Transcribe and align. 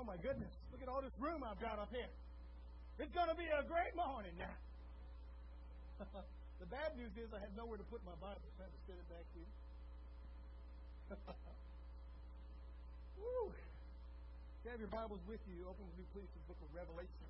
Oh 0.00 0.04
my 0.08 0.16
goodness. 0.16 0.48
Look 0.72 0.80
at 0.80 0.88
all 0.88 1.04
this 1.04 1.12
room 1.20 1.44
I've 1.44 1.60
got 1.60 1.76
up 1.76 1.92
here. 1.92 2.08
It's 2.96 3.12
going 3.12 3.28
to 3.28 3.36
be 3.36 3.44
a 3.52 3.60
great 3.68 3.92
morning 3.92 4.32
now. 4.40 4.56
the 6.56 6.68
bad 6.72 6.96
news 6.96 7.12
is 7.20 7.28
I 7.36 7.40
have 7.44 7.52
nowhere 7.52 7.76
to 7.76 7.84
put 7.92 8.00
my 8.08 8.16
Bible, 8.16 8.40
I 8.40 8.64
have 8.64 8.72
to 8.72 8.82
sit 8.88 8.96
it 8.96 9.04
back 9.12 9.28
here. 9.36 9.52
Woo. 13.20 13.52
If 13.52 14.64
you 14.64 14.70
have 14.72 14.80
your 14.80 14.88
Bibles 14.88 15.20
with 15.28 15.44
you, 15.44 15.68
open 15.68 15.84
with 15.84 16.00
me 16.00 16.08
please 16.16 16.32
to 16.32 16.38
the 16.40 16.48
book 16.48 16.60
of 16.64 16.72
Revelation. 16.72 17.28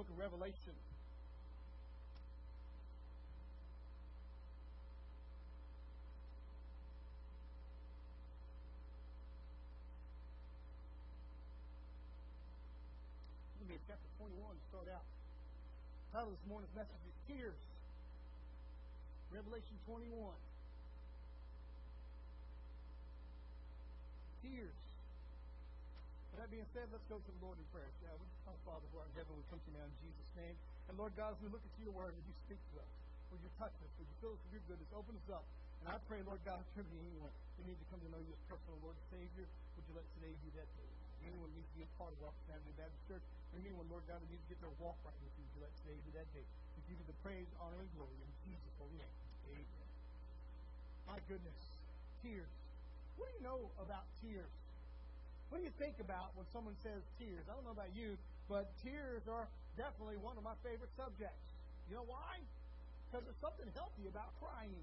Book 0.00 0.08
of 0.08 0.16
Revelation. 0.16 0.72
Chapter 14.38 14.54
21 14.54 14.54
to 14.54 14.66
start 14.70 14.86
out. 14.94 15.02
The 15.02 16.10
title 16.14 16.30
this 16.30 16.46
morning's 16.46 16.74
message 16.78 17.02
is 17.02 17.16
Tears. 17.26 17.58
Revelation 19.34 19.76
21. 19.90 20.14
Tears. 24.46 24.78
With 26.30 26.38
that 26.38 26.50
being 26.54 26.70
said, 26.70 26.86
let's 26.94 27.04
go 27.10 27.18
to 27.18 27.30
the 27.34 27.42
Lord 27.42 27.58
in 27.58 27.66
prayer, 27.74 27.90
shall 27.98 28.14
we? 28.14 28.26
Our 28.46 28.58
Father 28.62 28.86
who 28.94 29.02
art 29.02 29.10
in 29.10 29.16
heaven, 29.18 29.34
we 29.34 29.42
come 29.50 29.58
to 29.58 29.68
you 29.68 29.76
now 29.76 29.86
in 29.90 29.96
Jesus' 30.06 30.30
name. 30.38 30.54
And 30.86 30.94
Lord 30.94 31.12
God, 31.18 31.34
as 31.34 31.38
we 31.42 31.50
look 31.50 31.62
at 31.62 31.74
your 31.82 31.92
word, 31.92 32.14
would 32.14 32.26
you 32.30 32.36
speak 32.46 32.62
to 32.72 32.74
us? 32.78 32.90
Would 33.34 33.42
you 33.42 33.52
touch 33.58 33.74
us? 33.82 33.90
Would 33.98 34.06
you 34.06 34.16
fill 34.22 34.32
us 34.38 34.40
with 34.48 34.54
your 34.54 34.64
goodness? 34.70 34.88
Open 34.94 35.18
us 35.18 35.28
up. 35.34 35.44
And 35.82 35.92
I 35.92 35.98
pray, 36.06 36.22
Lord 36.22 36.40
God, 36.46 36.62
there 36.74 36.86
anyone 36.86 37.34
who 37.58 37.62
needs 37.66 37.78
to 37.82 37.86
come 37.90 38.00
to 38.00 38.10
know 38.14 38.22
you 38.22 38.32
as 38.32 38.42
personal 38.46 38.78
Lord 38.86 38.94
and 38.94 39.06
Savior, 39.18 39.46
would 39.50 39.84
you 39.84 39.94
let 39.98 40.06
today 40.16 40.32
be 40.40 40.50
that 40.56 40.70
day? 40.78 40.97
Anyone 41.28 41.52
needs 41.52 41.68
to 41.68 41.76
be 41.76 41.84
a 41.84 41.92
part 42.00 42.16
of 42.16 42.18
Rock 42.24 42.32
Family 42.48 42.72
Baptist 42.80 43.04
Church, 43.04 43.24
or 43.52 43.60
anyone, 43.60 43.84
Lord 43.92 44.00
God, 44.08 44.16
who 44.24 44.28
needs 44.32 44.40
to 44.48 44.56
get 44.56 44.64
their 44.64 44.72
walk 44.80 44.96
right 45.04 45.12
with 45.20 45.34
you, 45.36 45.44
you 45.52 45.60
let 45.60 45.72
today 45.84 46.00
be 46.08 46.12
that 46.16 46.24
day? 46.32 46.40
We 46.72 46.80
give 46.88 46.96
you 46.96 47.04
the 47.04 47.18
praise, 47.20 47.44
honor, 47.60 47.76
and 47.84 47.90
glory 47.92 48.16
in 48.16 48.32
Jesus' 48.48 48.72
holy 48.80 48.96
name. 48.96 49.16
Amen. 49.52 49.88
My 51.04 51.20
goodness, 51.28 51.60
tears. 52.24 52.48
What 53.20 53.28
do 53.28 53.32
you 53.36 53.44
know 53.44 53.68
about 53.76 54.08
tears? 54.24 54.48
What 55.52 55.60
do 55.60 55.68
you 55.68 55.74
think 55.76 56.00
about 56.00 56.32
when 56.32 56.48
someone 56.48 56.76
says 56.80 57.04
tears? 57.20 57.44
I 57.44 57.52
don't 57.52 57.68
know 57.68 57.76
about 57.76 57.92
you, 57.92 58.16
but 58.48 58.72
tears 58.80 59.20
are 59.28 59.44
definitely 59.76 60.16
one 60.24 60.40
of 60.40 60.44
my 60.48 60.56
favorite 60.64 60.92
subjects. 60.96 61.44
You 61.92 62.00
know 62.00 62.08
why? 62.08 62.40
Because 63.08 63.28
there's 63.28 63.42
something 63.44 63.68
healthy 63.76 64.08
about 64.08 64.32
crying. 64.40 64.80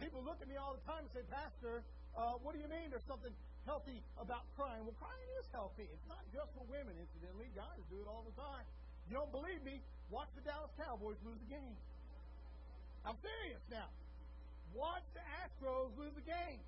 People 0.00 0.24
look 0.24 0.40
at 0.40 0.48
me 0.48 0.56
all 0.56 0.72
the 0.72 0.84
time 0.88 1.04
and 1.04 1.12
say, 1.12 1.24
Pastor, 1.28 1.84
uh, 2.16 2.40
what 2.40 2.56
do 2.56 2.64
you 2.64 2.68
mean 2.68 2.88
there's 2.88 3.04
something 3.04 3.32
healthy 3.64 4.00
about 4.20 4.44
crying? 4.56 4.84
Well, 4.84 4.96
crying 5.00 5.30
is 5.40 5.48
healthy. 5.52 5.88
It's 5.88 6.08
not 6.08 6.22
just 6.32 6.52
for 6.54 6.64
women, 6.68 6.94
incidentally. 6.96 7.48
Guys 7.52 7.82
do 7.92 8.00
it 8.00 8.08
all 8.08 8.24
the 8.24 8.36
time. 8.36 8.64
You 9.08 9.20
don't 9.20 9.32
believe 9.32 9.60
me? 9.64 9.80
Watch 10.08 10.28
the 10.36 10.44
Dallas 10.44 10.72
Cowboys 10.80 11.20
lose 11.24 11.40
a 11.40 11.50
game. 11.50 11.76
I'm 13.04 13.16
serious 13.20 13.60
now. 13.68 13.88
Watch 14.72 15.04
the 15.12 15.24
Astros 15.44 15.92
lose 16.00 16.16
a 16.16 16.24
game. 16.24 16.60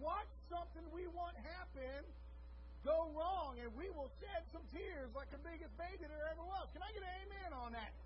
Watch 0.00 0.28
something 0.48 0.82
we 0.90 1.06
want 1.12 1.36
happen 1.44 2.02
go 2.84 3.08
wrong, 3.16 3.56
and 3.56 3.72
we 3.72 3.88
will 3.96 4.12
shed 4.20 4.44
some 4.52 4.62
tears 4.68 5.08
like 5.16 5.32
the 5.32 5.40
biggest 5.40 5.72
baby 5.80 6.04
there 6.04 6.28
ever 6.28 6.44
was. 6.44 6.68
Can 6.76 6.84
I 6.84 6.92
get 6.92 7.00
an 7.00 7.14
amen 7.24 7.50
on 7.56 7.72
that? 7.72 7.96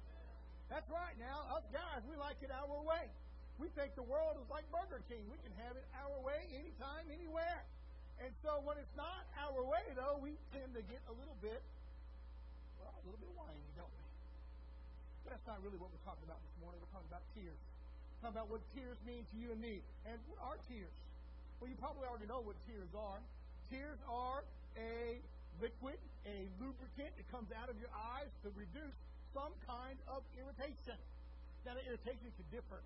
That's 0.71 0.87
right 0.87 1.19
now. 1.19 1.51
Us 1.51 1.67
guys, 1.75 2.07
we 2.07 2.15
like 2.15 2.39
it 2.47 2.55
our 2.55 2.79
way. 2.87 3.11
We 3.59 3.67
think 3.75 3.99
the 3.99 4.07
world 4.07 4.39
is 4.39 4.47
like 4.47 4.63
Burger 4.71 5.03
King. 5.11 5.27
We 5.27 5.37
can 5.43 5.51
have 5.67 5.75
it 5.75 5.83
our 5.99 6.15
way 6.23 6.47
anytime, 6.55 7.11
anywhere. 7.11 7.67
And 8.19 8.35
so 8.43 8.59
when 8.67 8.77
it's 8.83 8.97
not 8.99 9.23
our 9.39 9.63
way, 9.63 9.85
though, 9.95 10.19
we 10.19 10.35
tend 10.51 10.75
to 10.75 10.83
get 10.91 10.99
a 11.07 11.15
little 11.15 11.39
bit, 11.39 11.63
well, 12.83 12.91
a 12.91 13.03
little 13.07 13.23
bit 13.23 13.31
whiny, 13.39 13.63
don't 13.79 13.91
we? 13.91 14.05
But 15.23 15.39
that's 15.39 15.47
not 15.47 15.63
really 15.63 15.79
what 15.79 15.95
we're 15.95 16.03
talking 16.03 16.27
about 16.27 16.43
this 16.43 16.57
morning. 16.59 16.83
We're 16.83 16.91
talking 16.91 17.11
about 17.11 17.23
tears. 17.39 17.55
We're 17.57 18.21
talking 18.29 18.37
about 18.43 18.51
what 18.51 18.63
tears 18.75 18.99
mean 19.07 19.23
to 19.23 19.35
you 19.39 19.55
and 19.55 19.61
me. 19.63 19.79
And 20.11 20.19
what 20.27 20.43
are 20.43 20.59
tears? 20.67 20.97
Well, 21.63 21.71
you 21.71 21.79
probably 21.79 22.11
already 22.11 22.27
know 22.27 22.43
what 22.43 22.59
tears 22.67 22.91
are. 22.95 23.23
Tears 23.71 23.99
are 24.11 24.43
a 24.79 25.19
liquid, 25.63 25.99
a 26.27 26.39
lubricant 26.59 27.15
that 27.15 27.27
comes 27.31 27.51
out 27.55 27.71
of 27.71 27.79
your 27.79 27.91
eyes 27.95 28.31
to 28.43 28.51
reduce 28.59 28.95
some 29.31 29.55
kind 29.67 29.99
of 30.11 30.27
irritation. 30.39 30.99
Now, 31.67 31.79
the 31.79 31.85
irritation 31.87 32.31
can 32.35 32.47
differ. 32.51 32.81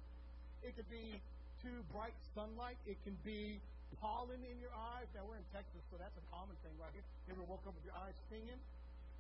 It 0.65 0.77
could 0.77 0.89
be 0.93 1.21
too 1.63 1.85
bright 1.93 2.17
sunlight. 2.35 2.77
It 2.85 2.97
can 3.05 3.17
be 3.23 3.61
pollen 4.01 4.41
in 4.47 4.57
your 4.63 4.73
eyes. 4.73 5.09
Now, 5.13 5.27
we're 5.29 5.41
in 5.41 5.49
Texas, 5.53 5.83
so 5.91 5.99
that's 6.01 6.15
a 6.17 6.25
common 6.33 6.57
thing 6.65 6.73
right 6.81 6.93
here. 6.95 7.05
You 7.29 7.37
ever 7.37 7.45
woke 7.45 7.65
up 7.69 7.75
with 7.77 7.85
your 7.85 7.97
eyes 7.99 8.17
stinging? 8.31 8.61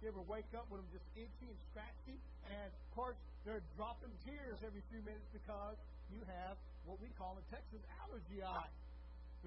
You 0.01 0.11
ever 0.11 0.25
wake 0.27 0.49
up 0.57 0.67
with 0.73 0.83
them 0.83 0.91
just 0.91 1.07
itchy 1.15 1.49
and 1.49 1.61
scratchy? 1.71 2.19
And, 2.51 2.71
of 2.71 2.89
course, 2.97 3.19
they're 3.47 3.63
dropping 3.79 4.11
tears 4.27 4.59
every 4.63 4.83
few 4.91 5.03
minutes 5.03 5.29
because 5.31 5.79
you 6.11 6.23
have 6.27 6.59
what 6.87 6.99
we 6.99 7.11
call 7.15 7.39
in 7.39 7.45
Texas 7.51 7.83
allergy 8.03 8.43
eye. 8.43 8.73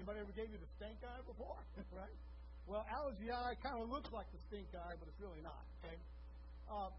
Anybody 0.00 0.20
ever 0.20 0.32
gave 0.36 0.48
you 0.52 0.60
the 0.60 0.70
stink 0.76 1.00
eye 1.04 1.24
before? 1.24 1.60
right? 2.00 2.16
Well, 2.68 2.84
allergy 2.88 3.28
eye 3.32 3.56
kind 3.62 3.80
of 3.80 3.88
looks 3.88 4.12
like 4.12 4.28
the 4.32 4.40
stink 4.48 4.68
eye, 4.72 4.96
but 4.96 5.06
it's 5.08 5.20
really 5.20 5.40
not. 5.44 5.64
Okay. 5.84 5.96
Uh, 6.66 6.90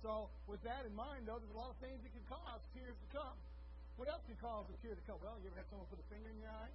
so, 0.00 0.32
with 0.48 0.62
that 0.64 0.88
in 0.88 0.94
mind, 0.96 1.28
though, 1.28 1.36
there's 1.36 1.52
a 1.52 1.60
lot 1.60 1.68
of 1.68 1.78
things 1.84 2.00
that 2.00 2.12
can 2.12 2.24
cause 2.28 2.60
tears 2.72 2.96
to 2.96 3.08
come. 3.12 3.36
What 4.00 4.08
else 4.08 4.24
can 4.24 4.36
cause 4.40 4.64
a 4.72 4.76
tear 4.80 4.96
to 4.96 5.04
come? 5.04 5.20
Well, 5.20 5.36
you 5.44 5.52
ever 5.52 5.60
had 5.60 5.68
someone 5.68 5.84
put 5.92 6.00
a 6.00 6.08
finger 6.08 6.32
in 6.32 6.40
your 6.40 6.48
eye? 6.48 6.72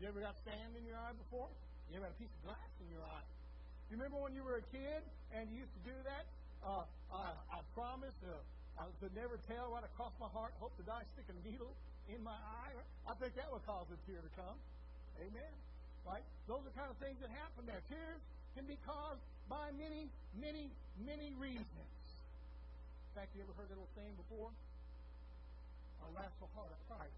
You 0.00 0.10
ever 0.10 0.20
got 0.20 0.34
sand 0.42 0.74
in 0.74 0.84
your 0.84 0.98
eye 0.98 1.14
before? 1.14 1.48
You 1.90 2.02
ever 2.02 2.10
had 2.10 2.14
a 2.16 2.20
piece 2.20 2.32
of 2.32 2.50
glass 2.50 2.70
in 2.82 2.88
your 2.90 3.04
eye? 3.04 3.26
You 3.88 4.00
remember 4.00 4.18
when 4.18 4.34
you 4.34 4.42
were 4.42 4.58
a 4.58 4.66
kid 4.74 5.02
and 5.36 5.46
you 5.52 5.62
used 5.62 5.74
to 5.78 5.84
do 5.86 5.96
that? 6.08 6.24
Uh, 6.64 6.84
I, 7.12 7.36
I 7.52 7.58
promise 7.76 8.16
uh, 8.26 8.34
I 8.80 8.88
could 8.98 9.14
never 9.14 9.38
tell 9.46 9.70
right 9.70 9.84
across 9.84 10.12
my 10.18 10.30
heart. 10.32 10.56
Hope 10.58 10.74
to 10.80 10.84
die 10.88 11.04
stick 11.14 11.28
a 11.30 11.36
needle 11.46 11.70
in 12.10 12.18
my 12.24 12.34
eye. 12.34 12.74
I 13.06 13.14
think 13.20 13.36
that 13.38 13.46
would 13.52 13.62
cause 13.68 13.86
a 13.92 13.98
tear 14.08 14.18
to 14.18 14.32
come. 14.34 14.56
Amen. 15.20 15.52
Right? 16.02 16.24
Those 16.50 16.64
are 16.66 16.74
kind 16.74 16.90
of 16.90 16.98
things 16.98 17.20
that 17.22 17.30
happen 17.30 17.64
there. 17.68 17.80
Tears 17.86 18.20
can 18.58 18.66
be 18.66 18.80
caused 18.84 19.22
by 19.46 19.70
many, 19.76 20.10
many, 20.40 20.72
many 21.04 21.32
reasons. 21.38 21.68
In 21.68 23.12
fact, 23.14 23.30
you 23.36 23.46
ever 23.46 23.54
heard 23.54 23.70
that 23.70 23.78
old 23.78 23.92
saying 23.94 24.16
before? 24.18 24.50
Laughed 26.14 26.38
so 26.38 26.46
hard 26.54 26.70
I 26.70 26.78
cried. 26.86 27.10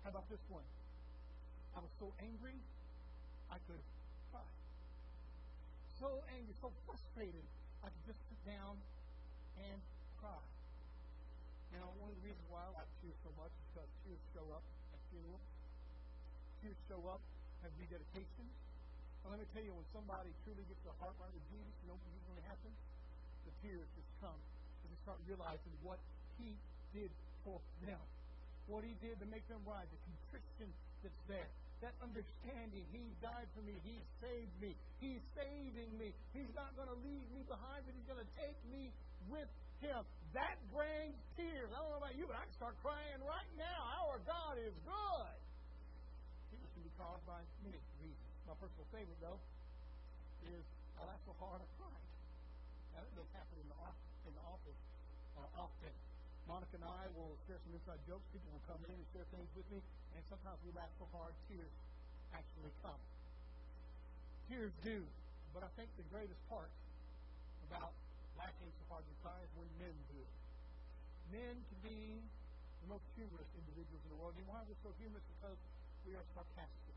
How 0.00 0.08
about 0.08 0.24
this 0.32 0.40
one? 0.48 0.64
I 1.76 1.84
was 1.84 1.92
so 2.00 2.08
angry 2.24 2.56
I 3.52 3.60
could 3.68 3.84
cry. 4.32 4.48
So 6.00 6.24
angry, 6.32 6.56
so 6.64 6.72
frustrated, 6.88 7.44
I 7.84 7.92
could 7.92 8.04
just 8.08 8.20
sit 8.32 8.40
down 8.48 8.80
and 9.60 9.78
cry. 10.16 10.40
Now, 11.76 11.92
one 12.00 12.08
of 12.08 12.16
the 12.16 12.24
reasons 12.24 12.48
why 12.48 12.64
I 12.64 12.72
like 12.80 12.88
tears 13.04 13.20
so 13.20 13.28
much 13.36 13.52
is 13.52 13.64
because 13.76 13.90
tears 14.08 14.22
show 14.32 14.46
up 14.56 14.64
at 14.96 15.00
funerals. 15.12 15.44
Tears 16.64 16.80
show 16.88 17.02
up 17.12 17.20
at 17.60 17.70
rededications. 17.76 18.52
And 19.22 19.28
let 19.28 19.36
me 19.36 19.46
tell 19.52 19.60
you, 19.60 19.76
when 19.76 19.84
somebody 19.92 20.32
truly 20.48 20.64
gets 20.64 20.80
their 20.80 20.96
heart 20.96 21.12
right 21.20 21.28
with 21.28 21.44
Jesus, 21.52 21.74
you 21.84 21.92
know 21.92 21.98
what 22.00 22.08
usually 22.16 22.44
happens? 22.48 22.78
The 23.44 23.52
tears 23.60 23.84
just 23.92 24.08
come. 24.24 24.40
Because 24.80 24.96
they 24.96 25.00
start 25.04 25.18
realizing 25.28 25.74
what 25.84 26.00
He 26.40 26.56
did 26.96 27.12
for 27.44 27.60
them. 27.84 28.00
What 28.66 28.82
he 28.82 28.98
did 28.98 29.22
to 29.22 29.26
make 29.30 29.46
them 29.46 29.62
right, 29.62 29.86
the 29.86 30.00
contrition 30.02 30.66
that's 31.04 31.22
there. 31.30 31.50
That 31.84 31.92
understanding, 32.00 32.88
he 32.88 33.04
died 33.20 33.46
for 33.52 33.60
me, 33.60 33.76
he 33.84 34.00
saved 34.24 34.54
me, 34.64 34.72
he's 34.96 35.20
saving 35.36 35.92
me. 36.00 36.16
He's 36.32 36.48
not 36.56 36.72
going 36.72 36.88
to 36.88 36.98
leave 37.04 37.28
me 37.36 37.44
behind, 37.44 37.84
but 37.84 37.92
he's 37.92 38.08
going 38.08 38.22
to 38.24 38.32
take 38.40 38.56
me 38.72 38.88
with 39.28 39.48
him. 39.84 40.00
That 40.32 40.56
brings 40.72 41.16
tears. 41.36 41.68
I 41.68 41.76
don't 41.76 41.92
know 41.92 42.00
about 42.00 42.16
you, 42.16 42.24
but 42.24 42.40
I 42.40 42.48
can 42.48 42.56
start 42.56 42.80
crying 42.80 43.20
right 43.28 43.52
now. 43.60 43.80
Our 44.08 44.16
God 44.24 44.56
is 44.56 44.72
good. 44.88 45.36
Tears 46.48 46.70
can 46.72 46.82
be 46.84 46.92
caused 46.96 47.24
by 47.28 47.44
many 47.60 47.80
reasons. 48.00 48.32
My 48.48 48.56
personal 48.56 48.88
favorite, 48.88 49.20
though, 49.20 49.40
is 50.48 50.64
I 50.96 51.04
laugh 51.04 51.20
so 51.28 51.36
hard 51.36 51.60
I. 51.60 51.92
Now, 52.96 53.04
that 53.04 53.12
does 53.12 53.30
happen 53.36 53.56
in 53.60 53.68
the 53.68 53.78
office, 53.84 54.12
in 54.24 54.32
the 54.32 54.44
office 54.48 54.80
uh, 55.36 55.60
often. 55.68 56.05
Monica 56.46 56.78
and 56.78 56.86
I 56.86 57.10
will 57.18 57.34
share 57.50 57.58
some 57.58 57.74
inside 57.74 57.98
jokes. 58.06 58.22
People 58.30 58.54
will 58.54 58.66
come 58.70 58.78
in 58.86 58.94
and 58.94 59.06
share 59.10 59.26
things 59.34 59.50
with 59.58 59.66
me, 59.66 59.82
and 60.14 60.22
sometimes 60.30 60.62
we 60.62 60.70
laugh 60.78 60.90
so 60.94 61.06
hard, 61.10 61.34
tears 61.50 61.74
actually 62.30 62.70
come. 62.86 63.02
Tears 64.46 64.70
do, 64.86 65.02
but 65.50 65.66
I 65.66 65.70
think 65.74 65.90
the 65.98 66.06
greatest 66.06 66.38
part 66.46 66.70
about 67.66 67.90
laughing 68.38 68.70
so 68.78 68.84
hard 68.86 69.02
and 69.02 69.16
crying 69.26 69.42
is 69.42 69.52
when 69.58 69.66
men 69.82 69.96
do 70.14 70.18
it. 70.22 70.34
Men 71.34 71.54
can 71.66 71.78
be 71.82 72.22
the 72.86 72.88
most 72.94 73.02
humorous 73.18 73.50
individuals 73.58 74.02
in 74.06 74.10
the 74.14 74.18
world. 74.22 74.38
You 74.38 74.46
know 74.46 74.54
why 74.54 74.62
we're 74.70 74.78
so 74.86 74.94
humorous? 75.02 75.26
Because 75.34 75.58
we 76.06 76.14
are 76.14 76.26
sarcastic. 76.30 76.94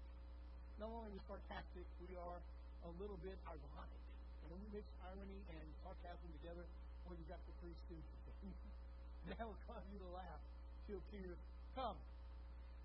Not 0.78 0.94
only 0.94 1.10
are 1.10 1.14
we 1.18 1.22
sarcastic, 1.26 1.90
we 2.06 2.14
are 2.14 2.38
a 2.86 2.92
little 3.02 3.18
bit 3.26 3.34
ironic. 3.50 4.02
And 4.46 4.54
when 4.54 4.62
we 4.62 4.78
mix 4.78 4.86
irony 5.02 5.42
and 5.58 5.66
sarcasm 5.82 6.30
together, 6.38 6.70
you 7.10 7.26
got 7.26 7.42
the 7.50 7.54
three 7.66 7.74
stooges. 7.90 8.20
That 9.28 9.46
will 9.46 9.60
cause 9.68 9.84
you 9.92 10.00
to 10.00 10.10
laugh 10.16 10.42
till 10.88 11.02
tears 11.12 11.38
come. 11.76 11.98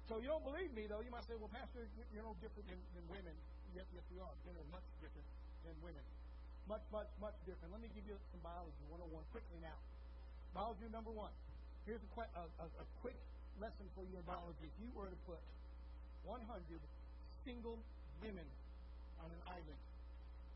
So 0.09 0.20
you 0.20 0.28
don't 0.28 0.45
believe 0.45 0.72
me, 0.74 0.85
though. 0.87 1.01
You 1.01 1.11
might 1.11 1.24
say, 1.24 1.35
well, 1.41 1.49
Pastor, 1.49 1.89
you're 2.12 2.26
no 2.26 2.37
different 2.43 2.68
than, 2.68 2.80
than 2.93 3.05
women. 3.09 3.32
Yes, 3.72 3.89
yes, 3.95 4.05
we 4.12 4.20
are. 4.20 4.35
Men 4.45 4.55
are 4.61 4.70
much 4.70 4.85
different 5.01 5.24
than 5.64 5.74
women. 5.80 6.05
Much, 6.68 6.85
much, 6.93 7.09
much 7.20 7.37
different. 7.49 7.72
Let 7.72 7.80
me 7.80 7.89
give 7.97 8.05
you 8.05 8.16
some 8.32 8.41
biology 8.45 8.85
101 8.93 9.24
quickly 9.32 9.59
now. 9.64 9.76
Biology 10.53 10.89
number 10.93 11.11
one. 11.11 11.32
Here's 11.89 12.01
a, 12.01 12.11
qu- 12.12 12.32
a, 12.37 12.45
a, 12.61 12.66
a 12.68 12.87
quick 13.01 13.16
lesson 13.61 13.89
for 13.97 14.05
you 14.05 14.16
in 14.16 14.24
biology. 14.28 14.68
If 14.68 14.76
you 14.80 14.89
were 14.93 15.09
to 15.09 15.20
put 15.24 15.41
100 16.24 16.41
single 17.45 17.76
women 18.20 18.49
on 19.20 19.28
an 19.28 19.43
island 19.49 19.80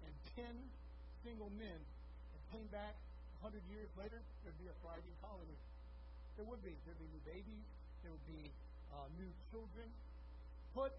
and 0.04 0.12
10 0.36 0.44
single 1.24 1.50
men 1.56 1.76
and 1.76 2.40
came 2.52 2.68
back 2.72 2.96
100 3.40 3.62
years 3.70 3.90
later, 3.94 4.18
there'd 4.42 4.58
be 4.58 4.66
a 4.66 4.76
thriving 4.82 5.14
colony. 5.22 5.58
There 6.34 6.46
would 6.46 6.62
be. 6.62 6.74
There'd 6.86 6.98
be 6.98 7.10
new 7.10 7.24
babies. 7.26 7.66
There 8.02 8.10
would 8.10 8.28
be 8.30 8.50
uh, 8.94 9.06
new 9.18 9.30
children. 9.50 9.86
Put 10.74 10.94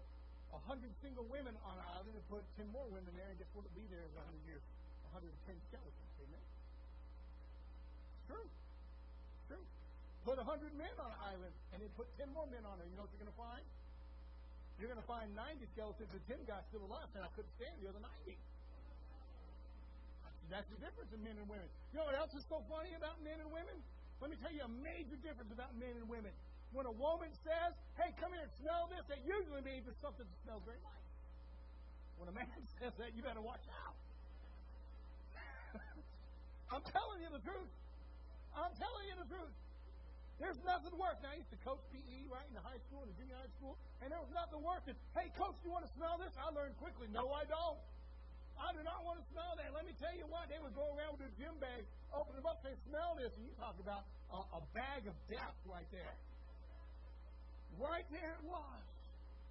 a 0.52 0.58
100 0.66 0.88
single 1.00 1.24
women 1.28 1.54
on 1.62 1.74
an 1.78 1.86
island 1.96 2.14
and 2.16 2.24
put 2.28 2.42
10 2.58 2.68
more 2.74 2.84
women 2.90 3.12
there, 3.14 3.28
and 3.28 3.36
guess 3.38 3.48
what 3.54 3.64
would 3.64 3.76
be 3.76 3.86
there 3.88 4.02
in 4.02 4.10
a 4.12 4.24
100 4.24 4.40
years? 4.48 4.62
110 5.14 5.30
skeletons. 5.70 6.12
Amen? 6.22 6.44
True. 8.30 8.48
True. 9.50 9.64
Put 10.26 10.36
a 10.38 10.44
100 10.46 10.74
men 10.76 10.94
on 11.00 11.10
an 11.10 11.20
island 11.24 11.54
and 11.74 11.78
then 11.82 11.90
put 11.98 12.06
10 12.18 12.30
more 12.34 12.46
men 12.50 12.62
on 12.66 12.78
there. 12.78 12.86
You 12.86 12.94
know 12.98 13.06
what 13.06 13.12
you're 13.14 13.24
going 13.24 13.34
to 13.34 13.40
find? 13.40 13.64
You're 14.78 14.88
going 14.88 15.02
to 15.02 15.10
find 15.10 15.28
90 15.36 15.66
skeletons 15.76 16.08
and 16.08 16.22
10 16.24 16.48
guys 16.48 16.64
still 16.72 16.84
alive, 16.88 17.10
and 17.12 17.20
I 17.20 17.30
couldn't 17.36 17.52
stand 17.60 17.76
the 17.84 17.92
other 17.92 18.00
90. 18.00 18.32
That's 20.50 20.66
the 20.66 20.82
difference 20.82 21.14
in 21.14 21.22
men 21.22 21.38
and 21.38 21.46
women. 21.46 21.70
You 21.94 22.02
know 22.02 22.10
what 22.10 22.18
else 22.18 22.34
is 22.34 22.42
so 22.50 22.58
funny 22.66 22.90
about 22.98 23.22
men 23.22 23.38
and 23.38 23.54
women? 23.54 23.78
Let 24.18 24.34
me 24.34 24.36
tell 24.42 24.50
you 24.50 24.66
a 24.66 24.72
major 24.82 25.14
difference 25.22 25.54
about 25.54 25.72
men 25.78 25.94
and 25.94 26.10
women. 26.10 26.34
When 26.74 26.90
a 26.90 26.94
woman 26.94 27.30
says, 27.46 27.72
hey, 27.94 28.10
come 28.18 28.34
here 28.34 28.42
and 28.42 28.54
smell 28.58 28.90
this, 28.90 29.06
that 29.06 29.22
usually 29.22 29.62
means 29.62 29.86
it's 29.86 29.98
something 30.02 30.26
that 30.26 30.38
smells 30.42 30.66
nice. 30.66 31.06
When 32.18 32.28
a 32.28 32.34
man 32.34 32.50
says 32.82 32.92
that, 32.98 33.14
you 33.14 33.22
better 33.22 33.40
watch 33.40 33.62
out. 33.86 33.96
I'm 36.74 36.84
telling 36.90 37.22
you 37.22 37.30
the 37.30 37.42
truth. 37.46 37.70
I'm 38.52 38.74
telling 38.74 39.06
you 39.06 39.16
the 39.22 39.30
truth. 39.30 39.54
There's 40.42 40.58
nothing 40.66 40.94
worse. 40.98 41.20
Now, 41.22 41.30
I 41.30 41.38
used 41.38 41.52
to 41.54 41.60
coach 41.62 41.80
PE, 41.94 42.26
right, 42.26 42.48
in 42.48 42.56
the 42.58 42.64
high 42.64 42.80
school, 42.90 43.06
in 43.06 43.12
the 43.12 43.16
junior 43.22 43.36
high 43.38 43.54
school, 43.60 43.76
and 44.02 44.08
there 44.10 44.18
was 44.18 44.32
nothing 44.32 44.58
worse 44.64 44.82
than, 44.88 44.96
hey, 45.12 45.30
coach, 45.36 45.54
do 45.62 45.68
you 45.68 45.72
want 45.74 45.84
to 45.84 45.92
smell 45.94 46.16
this? 46.16 46.32
I 46.40 46.48
learned 46.50 46.74
quickly, 46.80 47.06
no, 47.12 47.28
I 47.30 47.44
don't. 47.44 47.78
I 48.60 48.76
do 48.76 48.84
not 48.84 49.00
want 49.02 49.18
to 49.18 49.26
smell 49.32 49.56
that. 49.56 49.72
Let 49.72 49.88
me 49.88 49.96
tell 49.96 50.12
you 50.12 50.28
what, 50.28 50.52
they 50.52 50.60
would 50.60 50.76
go 50.76 50.92
around 50.92 51.16
with 51.16 51.32
a 51.32 51.34
gym 51.40 51.56
bag, 51.58 51.88
open 52.12 52.36
them 52.36 52.44
up, 52.44 52.60
say, 52.60 52.76
smell 52.86 53.16
this, 53.16 53.32
and 53.34 53.48
you 53.48 53.54
talk 53.56 53.74
about 53.80 54.04
a, 54.28 54.38
a 54.56 54.62
bag 54.76 55.08
of 55.08 55.16
death 55.32 55.56
right 55.64 55.88
there. 55.88 56.14
Right 57.80 58.04
there 58.12 58.36
it 58.36 58.44
was. 58.44 58.82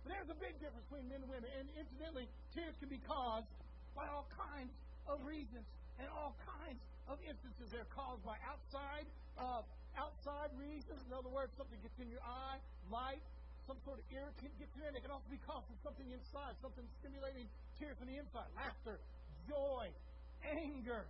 But 0.05 0.13
there's 0.13 0.29
a 0.29 0.37
big 0.37 0.55
difference 0.61 0.85
between 0.87 1.09
men 1.09 1.25
and 1.25 1.29
women. 1.29 1.49
And 1.57 1.65
incidentally, 1.73 2.29
tears 2.53 2.77
can 2.77 2.87
be 2.87 3.01
caused 3.03 3.49
by 3.97 4.05
all 4.07 4.29
kinds 4.31 4.71
of 5.09 5.25
reasons 5.25 5.65
and 5.97 6.07
all 6.13 6.37
kinds 6.45 6.79
of 7.09 7.17
instances. 7.25 7.73
They're 7.73 7.89
caused 7.91 8.23
by 8.23 8.37
outside 8.45 9.09
uh, 9.39 9.63
outside 9.97 10.51
reasons. 10.55 10.99
In 11.07 11.11
other 11.15 11.31
words, 11.31 11.51
something 11.57 11.79
gets 11.81 11.97
in 11.99 12.11
your 12.11 12.23
eye, 12.23 12.59
light, 12.91 13.23
some 13.69 13.77
sort 13.85 14.01
of 14.01 14.05
irritant 14.09 14.49
gets 14.57 14.73
in. 14.81 14.97
It 14.97 15.05
can 15.05 15.13
also 15.13 15.29
be 15.29 15.37
caused 15.45 15.69
from 15.69 15.77
something 15.85 16.09
inside, 16.09 16.57
something 16.57 16.81
stimulating 17.05 17.45
tears 17.77 17.93
from 18.01 18.09
the 18.09 18.17
inside. 18.17 18.49
Laughter, 18.57 18.97
joy, 19.45 19.93
anger, 20.41 21.05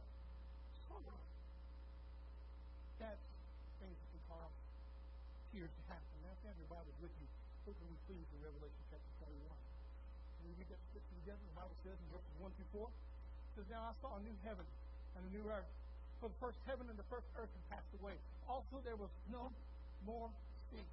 sorrow. 0.91 1.23
That's 2.99 3.23
things 3.79 3.95
that 3.95 4.09
can 4.11 4.23
cause 4.27 4.55
tears 5.55 5.71
to 5.71 5.83
happen. 5.87 6.11
Now, 6.19 6.35
if 6.35 6.43
you 6.43 6.51
have 6.51 6.59
your 6.59 6.67
Bible 6.67 6.91
with 6.99 7.15
you, 7.23 7.27
look 7.63 7.79
me 7.79 7.95
please 8.11 8.27
in 8.27 8.43
Revelation 8.43 8.83
chapter 8.91 9.11
21. 9.23 9.39
Can 9.39 10.43
we 10.51 10.67
that 10.67 10.81
scripture 10.91 11.15
together? 11.23 11.39
The 11.39 11.57
Bible 11.63 11.79
says 11.87 11.95
in 11.95 12.07
verses 12.11 12.35
1 12.43 12.51
through 12.59 12.71
4, 12.75 12.91
it 12.91 13.51
says, 13.55 13.67
Now 13.71 13.87
I 13.87 13.93
saw 14.03 14.19
a 14.19 14.21
new 14.27 14.35
heaven 14.43 14.67
and 15.15 15.23
a 15.23 15.31
new 15.31 15.47
earth. 15.47 15.71
For 16.19 16.27
the 16.27 16.39
first 16.43 16.59
heaven 16.67 16.91
and 16.91 16.99
the 16.99 17.07
first 17.07 17.31
earth 17.39 17.47
had 17.47 17.79
passed 17.79 17.93
away. 18.03 18.19
Also 18.51 18.83
there 18.83 18.99
was 18.99 19.07
no 19.31 19.47
more 20.03 20.27
sea. 20.67 20.83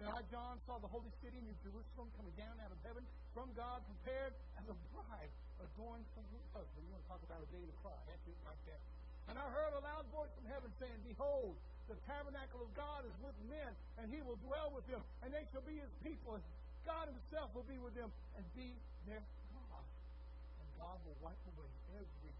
Then 0.00 0.08
I, 0.08 0.22
John, 0.32 0.60
saw 0.64 0.78
the 0.78 0.90
holy 0.90 1.10
city, 1.20 1.38
New 1.42 1.56
Jerusalem, 1.62 2.08
coming 2.16 2.34
down 2.38 2.56
out 2.62 2.72
of 2.72 2.80
heaven 2.86 3.04
from 3.32 3.48
God, 3.56 3.80
prepared 3.86 4.32
as 4.60 4.66
a 4.68 4.76
bride 4.94 5.32
adorned 5.62 6.06
for 6.12 6.22
her 6.26 6.42
husband. 6.58 6.82
You 6.84 6.90
oh, 6.90 6.98
want 6.98 7.02
to 7.06 7.10
talk 7.10 7.22
about 7.22 7.40
a 7.40 7.48
day 7.54 7.62
to 7.62 7.74
cry. 7.80 7.96
That's 8.10 8.24
it 8.26 8.38
right 8.42 8.62
there. 8.66 8.82
And 9.30 9.38
I 9.38 9.46
heard 9.54 9.72
a 9.78 9.82
loud 9.82 10.06
voice 10.10 10.32
from 10.34 10.46
heaven 10.50 10.68
saying, 10.82 10.98
Behold, 11.06 11.54
the 11.86 11.98
tabernacle 12.10 12.62
of 12.62 12.70
God 12.74 13.06
is 13.06 13.14
with 13.22 13.36
men, 13.46 13.70
and 14.02 14.10
he 14.10 14.22
will 14.26 14.38
dwell 14.42 14.74
with 14.74 14.86
them, 14.90 15.02
and 15.22 15.30
they 15.30 15.46
shall 15.54 15.62
be 15.62 15.78
his 15.78 15.92
people, 16.02 16.38
and 16.38 16.44
God 16.82 17.06
himself 17.06 17.54
will 17.54 17.66
be 17.70 17.78
with 17.78 17.94
them 17.94 18.10
and 18.34 18.42
be 18.58 18.74
their 19.06 19.22
God. 19.54 19.86
And 20.58 20.68
God 20.78 20.98
will 21.06 21.18
wipe 21.22 21.38
away 21.54 21.70
every 21.94 22.34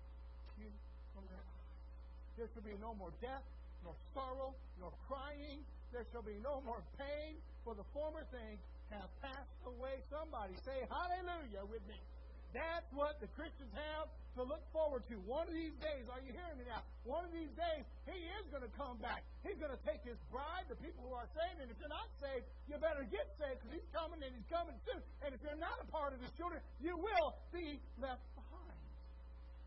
tear 0.58 0.74
from 1.14 1.24
their 1.30 1.42
eyes. 1.42 1.70
There 2.38 2.48
shall 2.50 2.66
be 2.66 2.74
no 2.82 2.94
more 2.98 3.14
death, 3.22 3.46
nor 3.86 3.94
sorrow, 4.14 4.54
nor 4.82 4.90
crying. 5.06 5.62
There 5.92 6.08
shall 6.08 6.24
be 6.24 6.40
no 6.40 6.64
more 6.64 6.80
pain, 6.96 7.36
for 7.68 7.76
the 7.76 7.84
former 7.92 8.24
things 8.32 8.58
have 8.88 9.12
passed 9.20 9.60
away. 9.68 10.00
Somebody 10.08 10.56
say 10.64 10.88
hallelujah 10.88 11.68
with 11.68 11.84
me. 11.84 12.00
That's 12.56 12.88
what 12.92 13.20
the 13.20 13.28
Christians 13.32 13.72
have 13.72 14.08
to 14.36 14.44
look 14.44 14.60
forward 14.72 15.04
to. 15.08 15.16
One 15.24 15.48
of 15.48 15.56
these 15.56 15.72
days, 15.80 16.08
are 16.08 16.20
you 16.20 16.32
hearing 16.32 16.60
me 16.60 16.68
now? 16.68 16.84
One 17.04 17.24
of 17.24 17.32
these 17.32 17.52
days, 17.56 17.84
He 18.08 18.16
is 18.40 18.44
going 18.48 18.64
to 18.64 18.72
come 18.76 19.00
back. 19.00 19.24
He's 19.44 19.56
going 19.56 19.72
to 19.72 19.82
take 19.84 20.04
His 20.04 20.20
bride, 20.32 20.68
the 20.68 20.76
people 20.80 21.04
who 21.08 21.16
are 21.16 21.28
saved. 21.32 21.64
And 21.64 21.68
if 21.72 21.76
you're 21.80 21.92
not 21.92 22.08
saved, 22.20 22.44
you 22.68 22.76
better 22.80 23.04
get 23.08 23.28
saved 23.40 23.60
because 23.60 23.72
He's 23.80 23.90
coming 23.92 24.20
and 24.20 24.32
He's 24.32 24.48
coming 24.52 24.76
soon. 24.84 25.00
And 25.24 25.32
if 25.32 25.40
you're 25.44 25.60
not 25.60 25.80
a 25.80 25.88
part 25.88 26.16
of 26.16 26.20
His 26.20 26.32
children, 26.36 26.60
you 26.80 26.96
will 26.96 27.36
be 27.52 27.80
left 28.00 28.24
behind. 28.36 28.80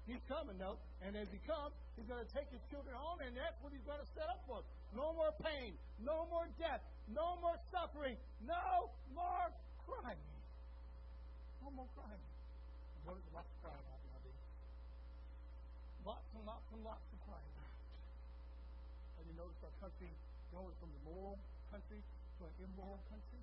He's 0.05 0.21
coming, 0.29 0.57
though. 0.61 0.77
And 1.01 1.17
as 1.17 1.29
He 1.33 1.41
comes, 1.45 1.73
He's 1.97 2.05
going 2.05 2.21
to 2.21 2.31
take 2.33 2.49
His 2.53 2.61
children 2.69 2.93
home, 2.93 3.21
and 3.25 3.33
that's 3.33 3.57
what 3.65 3.73
He's 3.73 3.85
going 3.85 4.01
to 4.01 4.09
set 4.13 4.29
up 4.29 4.45
for. 4.45 4.61
No 4.95 5.11
more 5.11 5.35
pain, 5.43 5.75
no 5.99 6.25
more 6.31 6.47
death, 6.55 6.79
no 7.11 7.35
more 7.43 7.59
suffering, 7.67 8.15
no 8.47 8.89
more 9.11 9.51
crying. 9.83 10.23
No 11.59 11.69
more 11.75 11.87
crying. 11.99 12.23
What 13.03 13.19
is 13.19 13.27
lots 13.35 13.51
of 13.51 13.59
crying 13.59 13.85
out? 13.91 14.05
Lots 16.05 16.29
and 16.37 16.45
lots 16.45 16.67
and 16.71 16.81
lots 16.85 17.01
of 17.11 17.19
crying. 17.25 17.53
Have 19.17 19.25
you 19.25 19.35
noticed 19.35 19.61
our 19.65 19.73
country 19.81 20.13
going 20.53 20.75
from 20.77 20.93
a 20.93 21.01
moral 21.01 21.37
country 21.73 21.97
to 21.97 22.41
an 22.45 22.53
immoral 22.61 23.01
country? 23.09 23.41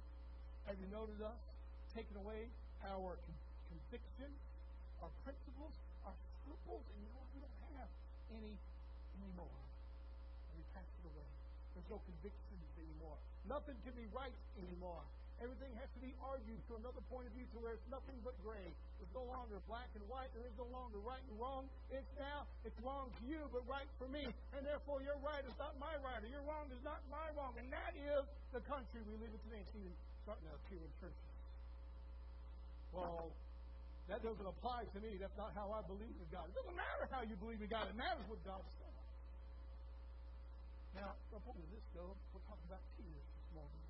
Have 0.70 0.78
you 0.78 0.86
noticed 0.94 1.20
us 1.20 1.42
taking 1.90 2.16
away 2.22 2.46
our 2.86 3.18
con- 3.18 3.42
conviction, 3.66 4.30
our 5.03 5.11
principles, 5.26 5.74
our 6.07 6.14
scruples, 6.38 6.86
and 6.86 7.03
you 7.03 7.11
know? 7.11 7.26
We 7.34 7.42
don't 7.42 7.76
have 7.82 7.90
any 8.40 8.55
anymore. 9.18 9.59
We 10.55 10.62
passed 10.70 10.94
it 11.03 11.07
away. 11.11 11.26
There's 11.74 11.90
no 11.90 12.00
convictions 12.04 12.68
anymore. 12.78 13.16
Nothing 13.48 13.76
can 13.82 13.94
be 13.96 14.06
right 14.12 14.34
anymore. 14.60 15.02
Everything 15.42 15.74
has 15.74 15.90
to 15.98 16.00
be 16.04 16.14
argued 16.22 16.62
to 16.70 16.78
another 16.78 17.02
point 17.10 17.26
of 17.26 17.34
view 17.34 17.42
to 17.50 17.58
where 17.58 17.74
it's 17.74 17.90
nothing 17.90 18.14
but 18.22 18.38
gray. 18.46 18.70
It's 19.02 19.10
no 19.10 19.26
longer 19.26 19.58
black 19.66 19.90
and 19.98 20.04
white. 20.06 20.30
There 20.38 20.46
is 20.46 20.54
no 20.54 20.70
longer 20.70 21.02
right 21.02 21.18
and 21.18 21.34
wrong. 21.34 21.66
It's 21.90 22.06
now, 22.14 22.46
it's 22.62 22.78
wrong 22.78 23.10
to 23.10 23.22
you, 23.26 23.42
but 23.50 23.66
right 23.66 23.90
for 23.98 24.06
me. 24.06 24.22
And 24.54 24.62
therefore, 24.62 25.02
your 25.02 25.18
right 25.18 25.42
is 25.42 25.56
not 25.58 25.74
my 25.82 25.90
right, 26.06 26.22
or 26.22 26.30
your 26.30 26.46
wrong 26.46 26.70
is 26.70 26.78
not 26.86 27.02
my 27.10 27.26
wrong. 27.34 27.58
And 27.58 27.66
that 27.74 27.90
is 27.98 28.22
the 28.54 28.62
country 28.70 29.02
we 29.02 29.18
live 29.18 29.34
in 29.34 29.42
today. 29.50 29.66
See, 29.74 29.90
starting 30.22 30.46
to 30.46 30.54
appear 30.62 30.78
in 30.78 30.92
churches. 31.02 31.34
Well, 32.94 33.34
that 34.06 34.22
doesn't 34.22 34.46
apply 34.46 34.86
to 34.94 34.98
me. 35.02 35.18
That's 35.18 35.34
not 35.34 35.50
how 35.58 35.74
I 35.74 35.82
believe 35.90 36.14
in 36.14 36.28
God. 36.30 36.46
It 36.46 36.54
doesn't 36.54 36.78
matter 36.78 37.10
how 37.10 37.26
you 37.26 37.34
believe 37.34 37.58
in 37.58 37.66
God. 37.66 37.90
It 37.90 37.98
matters 37.98 38.22
what 38.30 38.38
God 38.46 38.62
says. 38.78 38.91
Now, 40.95 41.16
the 41.32 41.40
point 41.40 41.59
of 41.59 41.70
this, 41.72 41.84
though, 41.97 42.14
we're 42.32 42.45
talking 42.47 42.68
about 42.68 42.84
tears 42.97 43.24
this 43.24 43.49
morning 43.57 43.82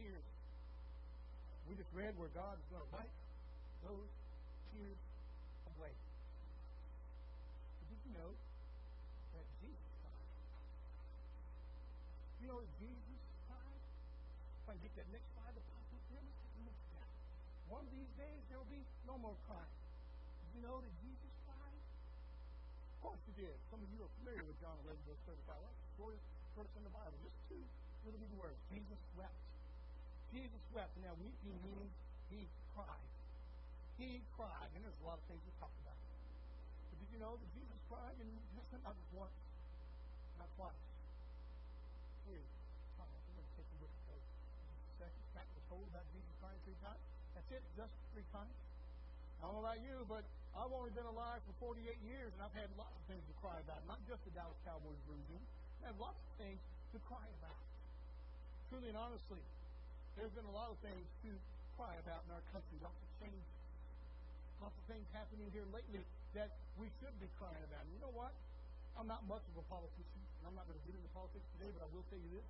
tears. 0.00 0.24
We 1.68 1.76
just 1.76 1.92
read 1.92 2.16
where 2.16 2.32
God 2.32 2.56
is 2.56 2.66
going 2.72 2.80
to 2.80 2.88
wipe 2.88 3.14
those 3.84 4.08
tears 4.72 5.00
away. 5.76 5.92
Did 7.92 8.00
you 8.08 8.12
know 8.16 8.32
that 9.36 9.44
Jesus 9.60 9.92
cried? 10.00 10.28
You 12.40 12.46
know 12.48 12.60
Jesus 12.80 13.20
cried? 13.44 13.82
If 14.64 14.66
I 14.72 14.74
get 14.80 14.92
that 14.96 15.08
next 15.12 15.28
slide 15.36 15.52
to 15.52 15.62
pop 15.68 15.84
up 15.84 16.00
let's 16.00 16.32
take 16.40 16.56
a 16.56 16.62
look 16.64 16.80
at 16.80 16.90
that. 16.96 17.10
One 17.68 17.84
of 17.84 17.92
these 17.92 18.12
days 18.16 18.40
there 18.48 18.56
will 18.56 18.72
be 18.72 18.82
no 19.04 19.20
more 19.20 19.36
crying. 19.44 19.76
Did 20.48 20.48
you 20.56 20.60
know 20.64 20.80
that 20.80 20.94
Jesus 21.04 21.32
cried? 21.44 21.76
Of 21.76 22.98
course 23.04 23.22
he 23.28 23.36
did. 23.36 23.54
Some 23.68 23.84
of 23.84 23.88
you 23.92 24.00
are 24.00 24.12
familiar 24.24 24.48
with 24.48 24.56
John 24.64 24.80
11, 24.88 24.96
verse 25.04 25.22
35. 25.28 25.79
That's 26.00 26.16
shortest 26.16 26.24
verse 26.56 26.72
in 26.80 26.84
the 26.88 26.94
Bible. 26.96 27.12
Just 27.20 27.36
two 27.52 27.60
little 28.08 28.16
bitty 28.16 28.32
words. 28.40 28.56
Jesus 28.72 28.96
wept. 29.20 29.36
Jesus 30.32 30.64
wept. 30.72 30.96
Now, 31.04 31.12
weeping 31.20 31.60
means 31.60 31.92
he 32.32 32.48
cried. 32.72 33.04
He 34.00 34.24
cried. 34.32 34.72
And 34.72 34.80
there's 34.80 34.96
a 34.96 35.04
lot 35.04 35.20
of 35.20 35.24
things 35.28 35.44
to 35.44 35.52
talk 35.60 35.68
about. 35.84 36.00
But 36.88 36.96
did 37.04 37.08
you 37.12 37.20
know 37.20 37.36
that 37.36 37.50
Jesus 37.52 37.76
cried 37.92 38.16
New 38.16 38.32
Testament 38.56 38.80
not 38.80 38.96
once, 39.12 39.36
not 40.40 40.48
twice? 40.56 40.80
Three. 42.24 42.48
Second 44.96 45.26
fact, 45.36 45.48
we're 45.52 45.68
told 45.68 45.84
about 45.84 46.08
Jesus 46.16 46.32
crying 46.40 46.60
three 46.64 46.80
times. 46.80 47.04
That's 47.36 47.50
it, 47.52 47.62
just 47.76 47.92
three 48.16 48.24
times. 48.32 48.56
I 49.40 49.48
don't 49.48 49.56
know 49.56 49.64
about 49.64 49.80
you, 49.84 49.96
but 50.08 50.24
I've 50.52 50.68
only 50.68 50.92
been 50.92 51.08
alive 51.08 51.40
for 51.48 51.72
48 51.72 51.80
years, 52.04 52.28
and 52.36 52.40
I've 52.44 52.52
had 52.52 52.68
lots 52.76 52.92
of 52.92 53.04
things 53.08 53.24
to 53.24 53.34
cry 53.40 53.56
about. 53.64 53.80
Not 53.88 54.00
just 54.04 54.20
the 54.28 54.32
Dallas 54.36 54.59
have 55.90 55.98
lots 55.98 56.22
of 56.22 56.32
things 56.38 56.62
to 56.94 57.02
cry 57.10 57.26
about. 57.42 57.58
Truly 58.70 58.94
and 58.94 58.98
honestly, 58.98 59.42
there's 60.14 60.30
been 60.38 60.46
a 60.46 60.54
lot 60.54 60.70
of 60.70 60.78
things 60.86 61.02
to 61.26 61.34
cry 61.74 61.90
about 61.98 62.22
in 62.30 62.30
our 62.30 62.44
country. 62.54 62.78
Lots 62.78 62.94
of 62.94 63.10
changes. 63.18 63.50
Lots 64.62 64.76
of 64.78 64.84
things 64.86 65.02
happening 65.10 65.50
here 65.50 65.66
lately 65.74 66.06
that 66.38 66.54
we 66.78 66.86
should 67.02 67.10
be 67.18 67.26
crying 67.42 67.58
about. 67.66 67.82
And 67.82 67.90
you 67.90 67.98
know 68.06 68.14
what? 68.14 68.30
I'm 68.94 69.10
not 69.10 69.26
much 69.26 69.42
of 69.50 69.58
a 69.58 69.66
politician, 69.66 70.22
and 70.38 70.42
I'm 70.46 70.54
not 70.54 70.70
going 70.70 70.78
to 70.78 70.86
get 70.86 70.94
into 70.94 71.10
politics 71.10 71.42
today, 71.58 71.74
but 71.74 71.82
I 71.82 71.88
will 71.90 72.06
tell 72.06 72.22
you 72.22 72.30
this. 72.38 72.48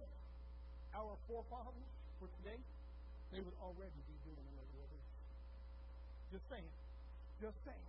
If 0.00 0.04
our 0.96 1.12
forefathers 1.28 1.92
were 2.24 2.32
today, 2.40 2.60
they 3.28 3.44
would 3.44 3.56
already 3.60 4.00
be 4.08 4.16
doing 4.24 4.40
another 4.56 4.72
revolution. 4.72 5.20
Just 6.32 6.48
saying. 6.48 6.72
Just 7.44 7.60
saying. 7.68 7.88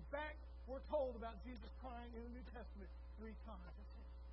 In 0.00 0.06
fact, 0.08 0.40
we're 0.64 0.84
told 0.88 1.12
about 1.20 1.36
Jesus 1.44 1.68
crying 1.84 2.08
in 2.16 2.24
the 2.24 2.40
New 2.40 2.46
Testament 2.56 2.88
three 3.18 3.36
times. 3.46 3.76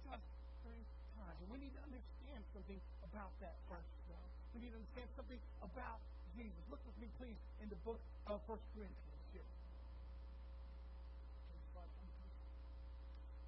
Just 0.07 0.25
three 0.65 0.86
times. 1.17 1.38
And 1.41 1.49
we 1.51 1.57
need 1.61 1.73
to 1.75 1.84
understand 1.86 2.41
something 2.53 2.79
about 3.05 3.32
that 3.41 3.55
first, 3.69 3.89
though. 4.09 4.27
We 4.53 4.65
need 4.65 4.73
to 4.73 4.79
understand 4.82 5.09
something 5.15 5.41
about 5.61 5.99
Jesus. 6.36 6.61
Look 6.71 6.82
with 6.88 6.97
me, 6.97 7.07
please, 7.19 7.39
in 7.61 7.67
the 7.69 7.79
book 7.84 7.99
of 8.27 8.39
First 8.47 8.63
Corinthians 8.73 9.23
here. 9.36 9.47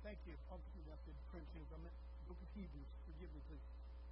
Thank 0.04 0.20
you. 0.28 0.36
Oh, 0.52 0.60
excuse 0.60 0.84
me, 0.84 0.92
I 0.92 1.00
said 1.08 1.16
Corinthians. 1.32 1.70
I 1.72 1.80
meant 1.80 1.96
the 1.96 2.36
book 2.36 2.40
of 2.44 2.50
Hebrews. 2.60 2.92
Forgive 3.08 3.32
me, 3.32 3.42
please. 3.48 3.66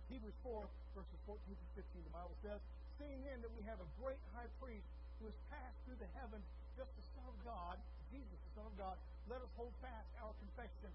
Hebrews 0.07 0.39
4, 0.43 0.63
verses 0.95 1.19
14 1.27 1.35
to 1.51 1.65
15, 1.83 2.07
the 2.07 2.15
Bible 2.15 2.35
says, 2.43 2.59
Seeing 2.95 3.19
then 3.27 3.43
that 3.43 3.51
we 3.51 3.63
have 3.67 3.79
a 3.79 3.87
great 3.99 4.19
high 4.31 4.47
priest 4.63 4.87
who 5.19 5.27
has 5.27 5.37
passed 5.51 5.77
through 5.83 5.99
the 5.99 6.07
heavens, 6.15 6.47
just 6.79 6.91
the 6.95 7.05
Son 7.15 7.27
of 7.27 7.35
God, 7.43 7.75
Jesus, 8.07 8.39
the 8.39 8.53
Son 8.55 8.65
of 8.71 8.75
God, 8.79 8.95
let 9.27 9.43
us 9.43 9.51
hold 9.59 9.75
fast 9.83 10.07
our 10.23 10.31
confession. 10.39 10.91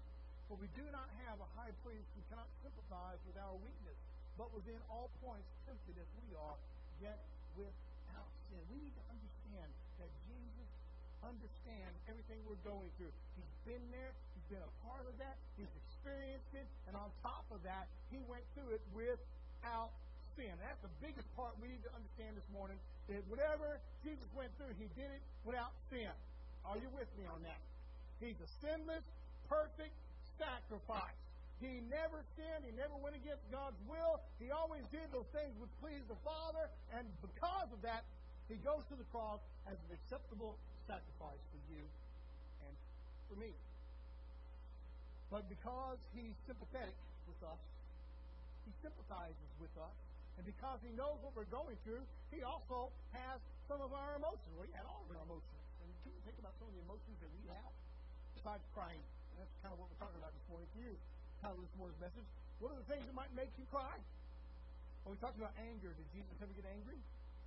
For 0.47 0.55
we 0.55 0.71
do 0.79 0.85
not 0.95 1.11
have 1.27 1.43
a 1.43 1.49
high 1.59 1.75
priest 1.83 2.07
who 2.15 2.23
cannot 2.31 2.47
sympathize 2.63 3.19
with 3.27 3.35
our 3.35 3.51
weakness, 3.59 3.99
but 4.39 4.47
was 4.55 4.63
in 4.63 4.79
all 4.87 5.11
points 5.19 5.47
tempted 5.67 5.99
as 5.99 6.09
we 6.23 6.31
are, 6.39 6.55
yet 7.03 7.19
without 7.59 8.31
sin. 8.47 8.63
We 8.71 8.79
need 8.87 8.95
to 8.95 9.05
understand 9.11 9.69
that 9.99 10.11
Jesus 10.23 10.69
understands 11.19 11.97
everything 12.07 12.39
we're 12.47 12.63
going 12.63 12.87
through. 12.95 13.11
He's 13.35 13.55
been 13.67 13.83
there, 13.91 14.15
he's 14.39 14.47
been 14.55 14.63
a 14.63 14.73
part 14.87 15.03
of 15.03 15.19
that, 15.19 15.35
he's 15.59 15.71
experienced 15.83 16.53
it, 16.55 16.67
and 16.87 16.95
on 16.95 17.11
top 17.19 17.43
of 17.51 17.59
that, 17.67 17.91
he 18.07 18.23
went 18.31 18.47
through 18.55 18.71
it 18.71 18.83
without 18.95 19.91
sin. 20.39 20.55
That's 20.63 20.79
the 20.79 20.93
biggest 21.03 21.27
part 21.35 21.59
we 21.59 21.67
need 21.67 21.83
to 21.83 21.91
understand 21.91 22.39
this 22.39 22.47
morning. 22.55 22.79
That 23.11 23.19
whatever 23.27 23.83
Jesus 23.99 24.31
went 24.31 24.55
through, 24.55 24.71
he 24.79 24.87
did 24.95 25.11
it 25.11 25.23
without 25.43 25.75
sin. 25.91 26.13
Are 26.63 26.79
you 26.79 26.87
with 26.95 27.11
me 27.19 27.27
on 27.27 27.43
that? 27.43 27.59
He's 28.23 28.39
a 28.39 28.49
sinless, 28.63 29.03
perfect 29.51 29.91
sacrifice. 30.37 31.17
He 31.57 31.81
never 31.89 32.21
sinned. 32.37 32.61
He 32.65 32.73
never 32.77 32.93
went 33.01 33.17
against 33.17 33.41
God's 33.49 33.77
will. 33.89 34.21
He 34.37 34.53
always 34.53 34.85
did 34.93 35.09
those 35.09 35.27
things 35.33 35.49
which 35.57 35.73
pleased 35.81 36.05
the 36.05 36.19
Father. 36.21 36.69
And 36.93 37.09
because 37.25 37.69
of 37.73 37.81
that, 37.81 38.05
he 38.45 38.61
goes 38.61 38.85
to 38.93 38.95
the 38.95 39.07
cross 39.09 39.41
as 39.65 39.75
an 39.89 39.97
acceptable 39.97 40.53
sacrifice 40.85 41.41
for 41.49 41.59
you 41.73 41.83
and 42.63 42.73
for 43.27 43.35
me. 43.41 43.51
But 45.33 45.49
because 45.49 45.99
he's 46.15 46.37
sympathetic 46.45 46.95
with 47.27 47.41
us, 47.43 47.59
he 48.63 48.71
sympathizes 48.79 49.51
with 49.59 49.73
us. 49.81 49.95
And 50.37 50.45
because 50.45 50.77
he 50.85 50.93
knows 50.93 51.17
what 51.25 51.33
we're 51.33 51.49
going 51.49 51.75
through, 51.81 52.05
he 52.29 52.45
also 52.45 52.93
has 53.11 53.41
some 53.65 53.81
of 53.81 53.91
our 53.91 54.15
emotions. 54.15 54.53
Well, 54.53 54.69
he 54.69 54.75
had 54.77 54.85
all 54.85 55.01
of 55.01 55.09
our 55.09 55.25
emotions. 55.25 55.63
And 55.81 55.89
can 56.05 56.13
you 56.13 56.21
think 56.23 56.37
about 56.37 56.53
some 56.61 56.69
of 56.69 56.75
the 56.77 56.83
emotions 56.85 57.17
that 57.19 57.31
we 57.33 57.43
have? 57.49 57.73
Besides 58.37 58.63
crying. 58.77 59.01
That's 59.37 59.53
kind 59.61 59.71
of 59.71 59.77
what 59.77 59.87
we're 59.93 60.01
talking 60.01 60.17
about 60.17 60.33
this 60.33 60.45
morning 60.49 60.67
for 60.73 60.81
you. 60.81 60.93
Of 61.45 61.55
this 61.63 61.77
morning's 61.79 62.01
message. 62.03 62.27
What 62.59 62.75
are 62.75 62.79
the 62.81 62.89
things 62.91 63.07
that 63.07 63.15
might 63.15 63.31
make 63.31 63.53
you 63.55 63.63
cry? 63.71 63.95
Well, 65.05 65.15
we 65.15 65.19
talked 65.23 65.39
about 65.39 65.55
anger. 65.63 65.95
Did 65.95 66.09
Jesus 66.11 66.35
ever 66.43 66.51
get 66.51 66.67
angry? 66.67 66.99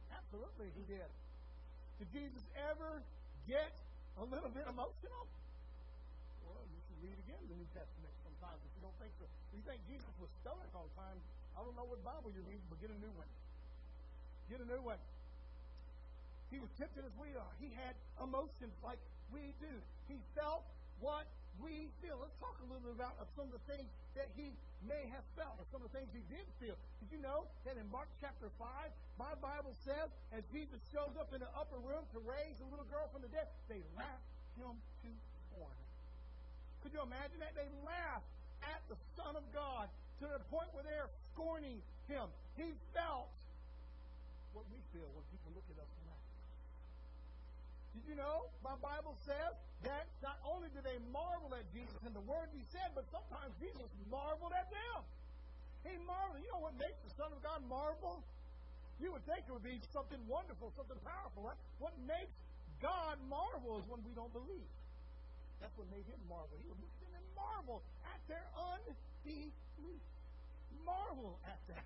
Absolutely, 0.08 0.72
he 0.72 0.88
did. 0.88 1.10
Did 2.00 2.08
Jesus 2.08 2.40
ever 2.56 3.04
get 3.44 3.76
a 4.16 4.24
little 4.24 4.48
bit 4.48 4.64
emotional? 4.64 5.28
Well, 6.48 6.64
you 6.70 6.80
should 6.88 7.00
read 7.04 7.18
again 7.28 7.44
the 7.44 7.58
New 7.60 7.68
Testament 7.76 8.14
sometimes 8.24 8.56
if 8.64 8.72
you 8.78 8.82
don't 8.88 8.96
think 8.96 9.12
so. 9.20 9.28
If 9.52 9.60
you 9.60 9.64
think 9.68 9.84
Jesus 9.84 10.08
was 10.16 10.32
stoic 10.40 10.70
all 10.72 10.88
the 10.88 10.96
time, 10.96 11.18
I 11.58 11.60
don't 11.60 11.76
know 11.76 11.84
what 11.84 12.00
Bible 12.00 12.32
you're 12.32 12.46
reading, 12.48 12.64
but 12.72 12.80
get 12.80 12.88
a 12.88 13.00
new 13.04 13.12
one. 13.20 13.28
Get 14.48 14.64
a 14.64 14.68
new 14.70 14.80
one. 14.80 15.02
He 16.48 16.56
was 16.56 16.72
tempted 16.80 17.04
as 17.04 17.12
we 17.20 17.36
are. 17.36 17.52
He 17.60 17.68
had 17.76 17.92
emotions 18.16 18.72
like 18.80 19.02
we 19.28 19.52
do. 19.60 19.74
He 20.08 20.16
felt 20.32 20.64
what 21.04 21.28
we 21.58 21.90
feel. 21.98 22.16
Let's 22.22 22.36
talk 22.38 22.54
a 22.62 22.66
little 22.70 22.86
bit 22.86 22.94
about 22.94 23.18
some 23.34 23.50
of 23.50 23.54
the 23.56 23.64
things 23.66 23.88
that 24.14 24.30
he 24.38 24.54
may 24.86 25.04
have 25.12 25.26
felt, 25.36 25.58
or 25.60 25.66
some 25.68 25.82
of 25.84 25.90
the 25.92 25.94
things 25.98 26.08
he 26.14 26.24
did 26.30 26.46
feel. 26.62 26.78
Did 27.04 27.10
you 27.12 27.20
know 27.20 27.44
that 27.68 27.76
in 27.76 27.84
Mark 27.92 28.08
chapter 28.22 28.48
5, 28.56 28.68
my 29.20 29.34
Bible 29.44 29.76
says, 29.84 30.08
as 30.32 30.40
Jesus 30.54 30.80
shows 30.88 31.12
up 31.20 31.34
in 31.36 31.44
the 31.44 31.52
upper 31.52 31.76
room 31.82 32.06
to 32.16 32.18
raise 32.24 32.56
a 32.64 32.68
little 32.72 32.88
girl 32.88 33.10
from 33.12 33.20
the 33.20 33.32
dead, 33.32 33.50
they 33.68 33.84
laughed 33.92 34.30
him 34.56 34.72
to 35.04 35.10
scorn. 35.50 35.80
Could 36.80 36.96
you 36.96 37.02
imagine 37.04 37.42
that? 37.44 37.52
They 37.52 37.68
laughed 37.84 38.24
at 38.64 38.80
the 38.88 38.96
Son 39.20 39.36
of 39.36 39.44
God 39.52 39.92
to 40.24 40.26
the 40.28 40.40
point 40.48 40.68
where 40.72 40.84
they're 40.84 41.12
scorning 41.32 41.80
him. 42.08 42.28
He 42.56 42.72
felt 42.96 43.28
what 44.56 44.64
we 44.72 44.80
feel 44.96 45.08
when 45.12 45.24
people 45.28 45.52
look 45.52 45.68
at 45.72 45.80
us. 45.80 45.88
Did 47.94 48.04
you 48.06 48.16
know 48.16 48.50
my 48.62 48.76
Bible 48.78 49.18
says 49.26 49.52
that 49.82 50.06
not 50.22 50.38
only 50.44 50.68
did 50.76 50.84
they 50.84 50.98
marvel 51.10 51.50
at 51.56 51.64
Jesus 51.72 51.96
and 52.04 52.12
the 52.12 52.24
words 52.28 52.52
he 52.52 52.64
said, 52.70 52.92
but 52.94 53.08
sometimes 53.10 53.50
Jesus 53.58 53.88
marveled 54.12 54.52
at 54.52 54.68
them. 54.68 55.00
He 55.82 55.96
marveled. 56.04 56.44
You 56.44 56.50
know 56.52 56.60
what 56.60 56.76
makes 56.76 57.00
the 57.02 57.12
Son 57.16 57.32
of 57.32 57.40
God 57.40 57.64
marvel? 57.66 58.20
You 59.00 59.16
would 59.16 59.24
think 59.24 59.48
it 59.48 59.52
would 59.52 59.64
be 59.64 59.80
something 59.96 60.20
wonderful, 60.28 60.68
something 60.76 61.00
powerful. 61.00 61.48
Right? 61.48 61.60
What 61.80 61.96
makes 62.04 62.36
God 62.84 63.16
marvel 63.32 63.80
is 63.80 63.88
when 63.88 64.04
we 64.04 64.12
don't 64.12 64.32
believe. 64.32 64.68
That's 65.60 65.72
what 65.76 65.88
made 65.88 66.04
him 66.04 66.20
marvel. 66.28 66.52
He 66.60 66.68
would 66.68 66.80
look 66.80 66.96
them 67.00 67.16
and 67.16 67.26
marvel 67.36 67.80
at 68.04 68.20
their 68.28 68.44
unbelief. 68.56 69.52
Marvel 70.84 71.36
at 71.44 71.60
that. 71.68 71.84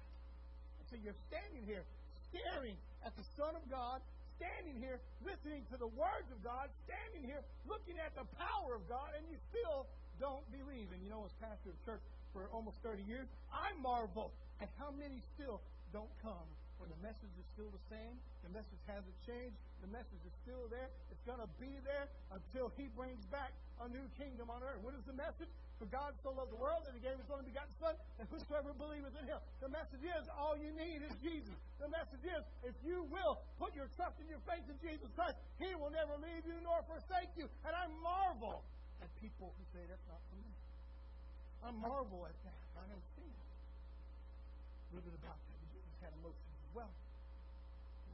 And 0.79 0.85
so 0.91 0.95
you're 1.03 1.19
standing 1.31 1.67
here, 1.67 1.83
staring 2.31 2.79
at 3.03 3.15
the 3.19 3.27
Son 3.35 3.55
of 3.59 3.63
God, 3.71 3.99
standing 4.37 4.77
here, 4.81 4.99
listening 5.23 5.63
to 5.71 5.77
the 5.77 5.89
words 5.95 6.29
of 6.31 6.39
God, 6.43 6.71
standing 6.87 7.25
here, 7.25 7.43
looking 7.67 7.99
at 7.99 8.15
the 8.15 8.27
power 8.39 8.75
of 8.75 8.85
God, 8.89 9.15
and 9.17 9.25
you 9.31 9.39
still 9.51 9.87
don't 10.23 10.45
believe. 10.51 10.91
And 10.91 11.01
you 11.03 11.11
know, 11.11 11.27
as 11.27 11.35
pastor 11.43 11.71
of 11.71 11.79
church 11.85 12.03
for 12.35 12.51
almost 12.51 12.79
30 12.83 13.03
years, 13.07 13.27
I 13.53 13.75
marvel 13.79 14.35
at 14.61 14.71
how 14.79 14.91
many 14.95 15.23
still 15.35 15.63
don't 15.95 16.11
come 16.23 16.49
when 16.83 16.91
the 16.91 17.01
message 17.01 17.31
is 17.39 17.47
still 17.55 17.71
the 17.71 17.85
same. 17.89 18.19
The 18.43 18.53
message 18.53 18.83
hasn't 18.91 19.15
changed. 19.25 19.57
The 19.81 19.91
message 19.95 20.23
is 20.27 20.35
still 20.43 20.67
there. 20.69 20.91
It's 21.09 21.25
going 21.25 21.41
to 21.41 21.51
be 21.63 21.71
there 21.87 22.11
until 22.35 22.75
He 22.75 22.91
brings 22.93 23.23
back 23.31 23.55
a 23.81 23.87
new 23.89 24.05
kingdom 24.19 24.51
on 24.51 24.61
earth. 24.63 24.83
What 24.83 24.95
is 24.99 25.05
the 25.07 25.17
message? 25.17 25.51
For 25.79 25.91
God 25.91 26.15
so 26.23 26.31
loved 26.31 26.55
the 26.55 26.61
world 26.63 26.87
that 26.87 26.95
He 26.95 27.03
gave 27.03 27.19
His 27.19 27.27
only 27.29 27.51
begotten 27.51 27.75
Son, 27.83 27.95
and 28.23 28.25
whosoever 28.31 28.71
believeth 28.79 29.15
in 29.19 29.27
Him. 29.27 29.41
The 29.59 29.69
message 29.69 30.07
is 30.07 30.25
all 30.39 30.55
you 30.55 30.71
need 30.79 31.03
is 31.03 31.15
Jesus. 31.19 31.55
The 31.83 31.91
message 31.91 32.23
is 32.23 32.43
if 32.63 32.77
you 32.87 33.05
will 33.11 33.43
put 33.59 33.75
your 33.75 33.91
trust 33.99 34.17
and 34.23 34.31
your 34.31 34.41
faith 34.47 34.65
in 34.71 34.79
Jesus 34.79 35.11
Christ, 35.19 35.35
He 35.59 35.75
will 35.75 35.91
never 35.91 36.15
leave 36.23 36.47
you 36.47 36.57
nor 36.63 36.81
forsake 36.87 37.35
you. 37.35 37.51
And 37.67 37.75
I 37.75 37.91
marvel 38.01 38.63
at 39.03 39.11
people 39.19 39.51
who 39.51 39.65
say 39.75 39.83
that's 39.91 40.07
not 40.07 40.23
for 40.31 40.39
me. 40.39 40.53
I 41.67 41.69
marvel 41.75 42.23
at 42.29 42.37
that. 42.47 42.61
I 42.79 42.87
understand. 42.87 43.35
A 43.35 44.91
little 44.95 45.11
bit 45.11 45.19
about. 45.27 45.41
Jesus 45.75 45.97
had 46.01 46.15
emotions 46.23 46.55
as 46.65 46.73
well. 46.77 46.93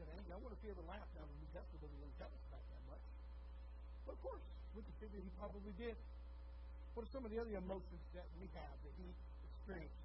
I 0.00 0.38
wonder 0.38 0.54
if 0.56 0.62
he 0.64 0.70
ever 0.70 0.86
laughed 0.86 1.10
now. 1.18 1.26
The 1.26 1.38
New 1.42 1.50
Testament 1.52 1.82
doesn't 1.82 2.00
really 2.00 2.16
tell 2.16 2.30
us 2.30 2.44
about 2.48 2.62
that 2.62 2.82
much. 2.88 3.04
But 4.06 4.12
of 4.16 4.20
course, 4.22 4.44
we 4.72 4.80
can 4.86 4.94
figure 5.02 5.20
he 5.20 5.30
probably 5.36 5.74
did. 5.74 5.98
What 7.00 7.08
are 7.08 7.16
some 7.16 7.24
of 7.24 7.32
the 7.32 7.40
other 7.40 7.56
emotions 7.56 8.04
that 8.12 8.28
we 8.36 8.44
have 8.60 8.76
that 8.84 8.92
he 9.00 9.08
experienced? 9.48 10.04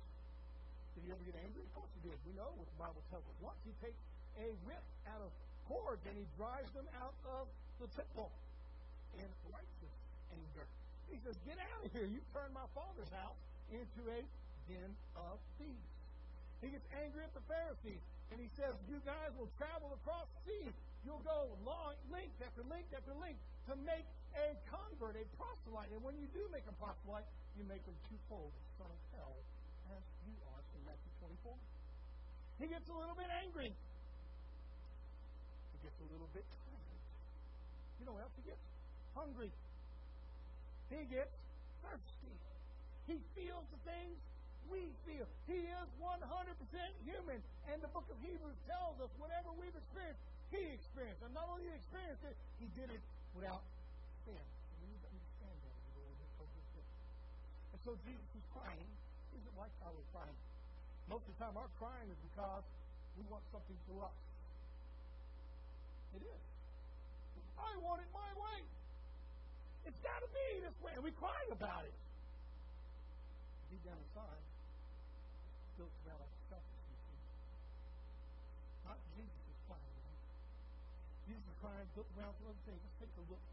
Did 0.95 1.03
he 1.03 1.09
ever 1.11 1.19
get 1.27 1.35
angry? 1.43 1.67
Of 1.67 1.75
course 1.75 1.91
he 1.91 2.07
did. 2.07 2.15
We 2.23 2.31
know 2.39 2.47
what 2.55 2.71
the 2.71 2.79
Bible 2.79 3.03
tells 3.11 3.27
us. 3.27 3.35
Once 3.43 3.59
he 3.67 3.75
takes 3.83 3.99
a 4.39 4.55
whip 4.63 4.79
out 5.11 5.19
of 5.19 5.27
cords 5.67 5.99
and 6.07 6.15
he 6.15 6.23
drives 6.39 6.71
them 6.71 6.87
out 7.03 7.11
of 7.35 7.51
the 7.83 7.91
temple 7.99 8.31
in 9.19 9.27
righteous 9.51 9.95
anger. 10.39 10.63
He 11.11 11.19
says, 11.19 11.35
Get 11.43 11.59
out 11.59 11.83
of 11.83 11.91
here. 11.91 12.07
You 12.07 12.23
turned 12.31 12.55
my 12.55 12.63
father's 12.71 13.11
house 13.11 13.43
into 13.75 13.99
a 14.15 14.23
den 14.71 14.95
of 15.19 15.35
thieves. 15.59 15.91
He 16.63 16.71
gets 16.71 16.87
angry 16.95 17.27
at 17.27 17.35
the 17.35 17.43
Pharisees 17.43 17.99
and 18.31 18.39
he 18.39 18.47
says, 18.55 18.71
You 18.87 19.03
guys 19.03 19.35
will 19.35 19.51
travel 19.59 19.91
across 19.99 20.31
seas. 20.47 20.71
You'll 21.03 21.27
go 21.27 21.59
long, 21.67 21.99
length 22.07 22.39
after 22.39 22.63
length 22.71 22.95
after 22.95 23.11
length 23.19 23.43
to 23.67 23.75
make 23.83 24.07
a 24.36 24.55
convert, 24.67 25.15
a 25.15 25.25
proselyte. 25.39 25.91
And 25.95 26.03
when 26.03 26.15
you 26.19 26.27
do 26.36 26.43
make 26.51 26.67
a 26.67 26.75
proselyte, 26.75 27.27
you 27.55 27.63
make 27.67 27.83
them 27.88 27.95
twofold, 28.11 28.51
the 28.51 28.83
son 28.83 28.89
of 28.91 28.99
hell, 29.15 29.36
as 29.95 30.03
you 30.27 30.36
are. 30.51 30.61
So 30.71 30.75
Matthew 30.83 31.11
24. 31.23 31.55
He 32.59 32.67
gets 32.71 32.88
a 32.88 32.95
little 32.95 33.15
bit 33.15 33.31
angry. 33.31 33.71
He 35.71 35.77
gets 35.83 35.97
a 35.99 36.07
little 36.11 36.29
bit 36.31 36.43
tired. 36.47 37.01
You 37.99 38.03
know 38.07 38.15
what 38.15 38.23
else 38.27 38.36
he 38.39 38.43
gets? 38.47 38.63
Hungry. 39.15 39.51
He 40.91 41.01
gets 41.07 41.36
thirsty. 41.83 42.36
He 43.07 43.19
feels 43.36 43.65
the 43.71 43.81
things 43.83 44.17
we 44.71 44.89
feel. 45.05 45.27
He 45.45 45.61
is 45.67 45.88
100% 46.01 46.21
human. 47.05 47.39
And 47.69 47.77
the 47.81 47.91
book 47.93 48.07
of 48.09 48.17
Hebrews 48.23 48.57
tells 48.65 48.97
us 49.01 49.11
whatever 49.21 49.53
we've 49.55 49.75
experienced, 49.75 50.21
he 50.49 50.73
experienced. 50.73 51.21
And 51.21 51.33
not 51.33 51.49
only 51.51 51.69
he 51.69 51.73
experienced 51.75 52.23
it, 52.25 52.36
he 52.57 52.67
did 52.73 52.89
it 52.89 53.03
without 53.36 53.61
sin. 54.26 54.41
And 54.41 54.78
we 54.82 54.86
need 54.89 55.01
to 55.05 55.09
understand 55.13 55.57
that 55.61 55.76
as 55.78 55.93
we 55.93 56.01
go 56.36 56.45
into 56.49 56.82
And 56.82 57.80
so 57.86 57.91
Jesus 58.01 58.30
is 58.34 58.45
crying. 58.49 58.89
Isn't 59.38 59.57
like 59.57 59.71
we're 59.86 60.11
crying. 60.11 60.38
Most 61.05 61.30
of 61.30 61.38
the 61.38 61.39
time, 61.45 61.53
our 61.53 61.69
crying 61.78 62.09
is 62.09 62.19
because 62.34 62.65
we 63.13 63.23
want 63.30 63.45
something 63.53 63.78
for 63.86 64.09
us. 64.09 64.17
It 66.17 66.23
is. 66.26 66.43
I 67.55 67.71
want 67.80 68.01
it 68.01 68.09
my 68.11 68.32
way. 68.36 68.59
It's 69.86 70.01
got 70.01 70.19
to 70.19 70.30
be 70.34 70.47
this 70.65 70.76
way. 70.82 70.91
And 70.97 71.03
we 71.05 71.13
cry 71.15 71.39
about 71.53 71.86
it. 71.86 71.95
Deep 73.69 73.82
down 73.86 73.95
inside, 73.95 74.43
built 75.78 75.93
around 76.03 76.19
our 76.26 76.34
selfishness. 76.49 77.03
Not 78.88 78.97
Jesus 79.13 79.43
is 79.45 79.59
crying. 79.69 79.95
Jesus 81.30 81.45
is 81.45 81.57
crying 81.61 81.88
built 81.93 82.09
around 82.17 82.34
some 82.41 82.49
other 82.49 82.63
things. 82.65 82.82
Let's 82.82 82.97
take 82.99 83.13
a 83.15 83.26
look 83.30 83.43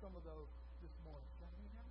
some 0.00 0.16
of 0.16 0.24
those 0.24 0.48
this 0.80 0.96
morning. 1.04 1.28
Shall 1.36 1.52
we 1.60 1.68
now? 1.76 1.84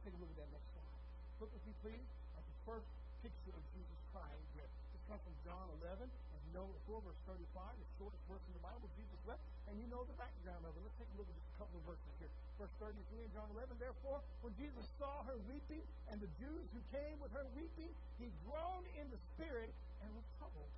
Take 0.00 0.16
a 0.16 0.18
look 0.18 0.32
at 0.32 0.38
that 0.40 0.48
next 0.48 0.64
slide. 0.72 0.96
Look 1.44 1.52
with 1.52 1.64
me, 1.68 1.76
please, 1.84 2.08
at 2.40 2.40
the 2.40 2.56
first 2.64 2.88
picture 3.20 3.52
of 3.52 3.64
Jesus 3.76 4.00
crying 4.16 4.44
here. 4.56 4.64
This 4.96 5.04
comes 5.12 5.20
from 5.20 5.36
John 5.44 5.68
11 5.84 6.08
You 6.08 6.50
know 6.56 6.72
4, 6.88 7.04
verse 7.04 7.20
35, 7.28 7.44
the 7.44 7.88
shortest 8.00 8.24
verse 8.32 8.40
in 8.48 8.56
the 8.56 8.64
Bible, 8.64 8.88
Jesus 8.96 9.20
wept, 9.28 9.44
and 9.68 9.76
you 9.76 9.84
know 9.92 10.08
the 10.08 10.16
background 10.16 10.64
of 10.64 10.72
it. 10.72 10.80
Let's 10.88 10.96
take 10.96 11.12
a 11.12 11.16
look 11.20 11.28
at 11.28 11.36
just 11.36 11.52
a 11.52 11.56
couple 11.60 11.76
of 11.76 11.84
verses 11.84 12.12
here. 12.16 12.32
Verse 12.56 12.72
33 12.80 12.96
in 13.28 13.30
John 13.36 13.48
11, 13.52 13.76
therefore, 13.76 14.24
when 14.40 14.56
Jesus 14.56 14.84
saw 14.96 15.20
her 15.28 15.36
weeping, 15.44 15.84
and 16.08 16.16
the 16.24 16.32
Jews 16.40 16.64
who 16.72 16.80
came 16.96 17.20
with 17.20 17.32
her 17.36 17.44
weeping, 17.52 17.92
he 18.16 18.32
groaned 18.48 18.88
in 18.96 19.04
the 19.12 19.20
spirit 19.36 19.68
and 20.00 20.08
was 20.16 20.24
troubled. 20.40 20.72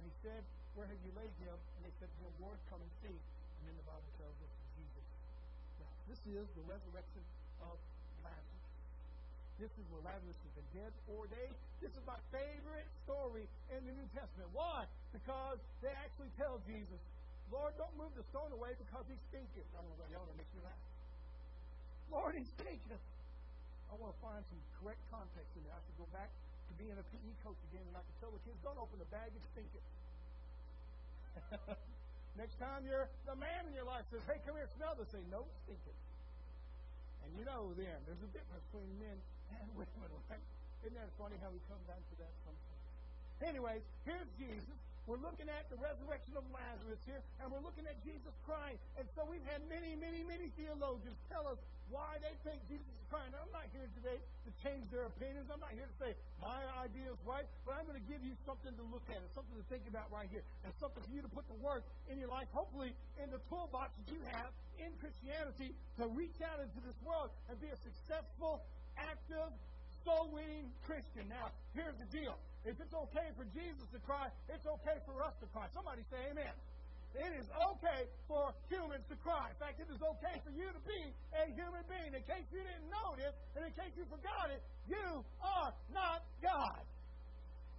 And 0.00 0.02
he 0.02 0.14
said, 0.26 0.42
Where 0.74 0.90
have 0.90 0.98
you 1.06 1.14
laid 1.14 1.30
him? 1.46 1.54
And 1.78 1.80
they 1.86 1.94
said 2.02 2.10
to 2.10 2.26
Lord, 2.42 2.58
come 2.74 2.82
and 2.82 2.90
see. 3.06 3.14
And 3.14 3.62
then 3.70 3.76
the 3.78 3.86
Bible 3.86 4.10
tells 4.18 4.34
us 4.42 4.65
this 6.06 6.22
is 6.26 6.46
the 6.54 6.64
resurrection 6.70 7.22
of 7.66 7.74
Lazarus. 8.22 8.66
This 9.58 9.72
is 9.74 9.84
where 9.90 10.02
Lazarus 10.06 10.38
has 10.38 10.52
been 10.54 10.70
dead 10.82 10.92
four 11.08 11.26
days. 11.26 11.54
This 11.82 11.90
is 11.92 12.02
my 12.06 12.18
favorite 12.30 12.86
story 13.02 13.48
in 13.74 13.80
the 13.84 13.94
New 13.94 14.08
Testament. 14.14 14.48
Why? 14.54 14.86
Because 15.10 15.58
they 15.82 15.90
actually 15.90 16.30
tell 16.38 16.62
Jesus, 16.68 17.00
Lord, 17.50 17.74
don't 17.78 17.94
move 17.98 18.14
the 18.14 18.26
stone 18.30 18.50
away 18.54 18.74
because 18.78 19.06
he 19.10 19.16
stinketh. 19.30 19.66
I 19.74 19.82
don't 19.82 19.90
know 19.90 19.98
about 19.98 20.10
y'all, 20.14 20.26
laugh. 20.62 20.82
Lord, 22.10 22.34
he 22.38 22.44
stinketh. 22.58 23.04
I 23.90 23.94
want 23.98 24.14
to 24.14 24.20
find 24.22 24.42
some 24.46 24.60
correct 24.82 25.02
context 25.10 25.50
in 25.54 25.62
there. 25.66 25.74
I 25.74 25.82
should 25.86 25.98
go 25.98 26.08
back 26.10 26.30
to 26.30 26.72
being 26.78 26.94
a 26.94 27.06
PE 27.06 27.32
coach 27.46 27.58
again 27.70 27.86
and 27.86 27.94
I 27.94 28.02
can 28.02 28.14
tell 28.18 28.32
the 28.34 28.42
kids, 28.42 28.58
don't 28.62 28.78
open 28.78 28.98
the 28.98 29.10
bag, 29.10 29.30
it 29.30 29.42
stinketh. 29.54 29.86
Next 32.36 32.60
time 32.60 32.84
you're 32.84 33.08
the 33.24 33.36
man 33.36 33.64
in 33.64 33.72
your 33.72 33.88
life 33.88 34.04
says, 34.12 34.20
hey, 34.28 34.36
come 34.44 34.60
here, 34.60 34.68
smell 34.76 34.92
this. 34.96 35.08
Say, 35.08 35.24
no, 35.32 35.48
it 35.48 35.56
stinketh. 35.64 36.00
And 37.24 37.32
you 37.34 37.44
know 37.48 37.72
then, 37.74 37.96
there's 38.04 38.20
a 38.20 38.30
difference 38.30 38.62
between 38.70 38.92
men 39.00 39.16
and 39.56 39.66
women, 39.72 40.08
right? 40.30 40.44
Isn't 40.84 40.94
that 40.94 41.10
funny 41.16 41.40
how 41.40 41.50
we 41.50 41.58
come 41.66 41.80
down 41.88 41.98
to 41.98 42.14
that 42.20 42.32
sometimes? 42.44 42.82
Anyways, 43.42 43.82
here's 44.04 44.30
Jesus. 44.36 44.78
We're 45.06 45.22
looking 45.22 45.46
at 45.46 45.70
the 45.70 45.78
resurrection 45.78 46.34
of 46.34 46.42
Lazarus 46.50 46.98
here, 47.06 47.22
and 47.38 47.46
we're 47.46 47.62
looking 47.62 47.86
at 47.86 47.94
Jesus 48.02 48.34
crying. 48.42 48.74
And 48.98 49.06
so 49.14 49.22
we've 49.22 49.44
had 49.46 49.62
many, 49.70 49.94
many, 49.94 50.26
many 50.26 50.50
theologians 50.58 51.14
tell 51.30 51.46
us 51.46 51.62
why 51.94 52.18
they 52.18 52.34
think 52.42 52.58
Jesus 52.66 52.90
is 52.90 53.06
crying. 53.06 53.30
Now, 53.30 53.46
I'm 53.46 53.54
not 53.54 53.70
here 53.70 53.86
today 53.94 54.18
to 54.18 54.50
change 54.66 54.90
their 54.90 55.06
opinions. 55.06 55.46
I'm 55.46 55.62
not 55.62 55.70
here 55.78 55.86
to 55.86 55.98
say 56.02 56.10
my 56.42 56.58
idea 56.82 57.06
is 57.06 57.22
right, 57.22 57.46
but 57.62 57.78
I'm 57.78 57.86
going 57.86 58.02
to 58.02 58.08
give 58.10 58.18
you 58.26 58.34
something 58.42 58.74
to 58.74 58.84
look 58.90 59.06
at, 59.06 59.22
and 59.22 59.30
something 59.30 59.54
to 59.54 59.66
think 59.70 59.86
about 59.86 60.10
right 60.10 60.26
here, 60.26 60.42
and 60.66 60.74
something 60.82 60.98
for 60.98 61.12
you 61.14 61.22
to 61.22 61.30
put 61.30 61.46
to 61.54 61.58
work 61.62 61.86
in 62.10 62.18
your 62.18 62.34
life, 62.34 62.50
hopefully 62.50 62.90
in 63.22 63.30
the 63.30 63.38
toolbox 63.46 63.94
that 64.02 64.10
you 64.10 64.18
have 64.34 64.50
in 64.82 64.90
Christianity 64.98 65.70
to 66.02 66.10
reach 66.18 66.42
out 66.42 66.58
into 66.58 66.82
this 66.82 66.98
world 67.06 67.30
and 67.46 67.54
be 67.62 67.70
a 67.70 67.78
successful, 67.78 68.58
active, 68.98 69.54
soul 70.06 70.30
winning 70.30 70.70
Christian. 70.86 71.26
Now, 71.26 71.50
here's 71.74 71.98
the 71.98 72.06
deal. 72.14 72.38
If 72.62 72.78
it's 72.78 72.94
okay 72.94 73.28
for 73.34 73.42
Jesus 73.50 73.86
to 73.90 73.98
cry, 74.06 74.30
it's 74.46 74.62
okay 74.62 75.02
for 75.02 75.18
us 75.26 75.34
to 75.42 75.46
cry. 75.50 75.66
Somebody 75.74 76.06
say 76.06 76.30
amen. 76.30 76.54
It 77.18 77.32
is 77.34 77.48
okay 77.50 78.06
for 78.30 78.54
humans 78.70 79.02
to 79.10 79.16
cry. 79.26 79.50
In 79.50 79.58
fact, 79.58 79.82
it 79.82 79.90
is 79.90 79.98
okay 79.98 80.36
for 80.46 80.52
you 80.54 80.68
to 80.70 80.82
be 80.86 81.00
a 81.34 81.50
human 81.58 81.82
being. 81.90 82.14
In 82.14 82.22
case 82.22 82.46
you 82.54 82.62
didn't 82.62 82.86
know 82.86 83.18
this, 83.18 83.34
and 83.58 83.66
in 83.66 83.72
case 83.74 83.90
you 83.98 84.06
forgot 84.06 84.52
it, 84.54 84.62
you 84.86 85.24
are 85.42 85.72
not 85.90 86.22
God. 86.38 86.82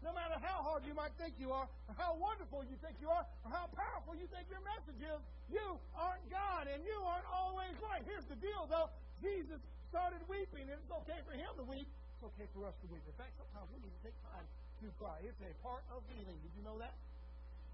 No 0.01 0.13
matter 0.13 0.41
how 0.41 0.65
hard 0.65 0.85
you 0.89 0.93
might 0.97 1.13
think 1.21 1.37
you 1.37 1.53
are, 1.53 1.69
or 1.69 1.95
how 1.97 2.17
wonderful 2.17 2.65
you 2.65 2.77
think 2.81 2.97
you 2.97 3.09
are, 3.13 3.25
or 3.45 3.49
how 3.53 3.69
powerful 3.77 4.17
you 4.17 4.25
think 4.33 4.49
your 4.49 4.63
message 4.65 5.01
is, 5.05 5.21
you 5.53 5.67
aren't 5.93 6.25
God, 6.33 6.65
and 6.65 6.81
you 6.81 6.97
aren't 7.05 7.27
always 7.29 7.73
right. 7.81 8.01
Here's 8.09 8.25
the 8.25 8.39
deal, 8.41 8.65
though. 8.69 8.89
Jesus 9.21 9.61
started 9.89 10.21
weeping, 10.25 10.65
and 10.65 10.77
it's 10.81 10.93
okay 11.05 11.19
for 11.29 11.33
him 11.37 11.51
to 11.61 11.65
weep. 11.65 11.89
It's 12.17 12.33
okay 12.33 12.49
for 12.49 12.65
us 12.65 12.73
to 12.81 12.89
weep. 12.89 13.05
In 13.05 13.13
fact, 13.13 13.29
sometimes 13.37 13.69
we 13.69 13.77
need 13.77 13.93
to 13.93 14.03
take 14.09 14.17
time 14.33 14.41
to 14.81 14.89
cry. 14.97 15.21
It's 15.21 15.37
a 15.37 15.53
part 15.61 15.85
of 15.93 16.01
healing. 16.17 16.33
Did 16.41 16.49
you 16.57 16.65
know 16.65 16.81
that? 16.81 16.97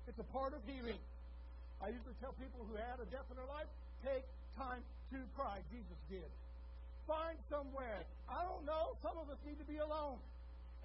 It's 0.03 0.19
a 0.19 0.27
part 0.35 0.51
of 0.51 0.59
healing. 0.67 0.99
I 1.79 1.95
usually 1.95 2.11
tell 2.19 2.35
people 2.35 2.59
who 2.67 2.75
had 2.75 2.99
a 2.99 3.07
death 3.07 3.23
in 3.31 3.39
their 3.39 3.47
life, 3.47 3.71
take 4.03 4.27
time 4.59 4.83
to 5.15 5.19
cry. 5.39 5.63
Jesus 5.71 5.95
did. 6.11 6.27
Find 7.07 7.39
somewhere. 7.47 8.03
I 8.27 8.43
don't 8.43 8.67
know. 8.67 8.99
Some 8.99 9.15
of 9.15 9.31
us 9.31 9.39
need 9.47 9.63
to 9.63 9.67
be 9.67 9.79
alone. 9.79 10.19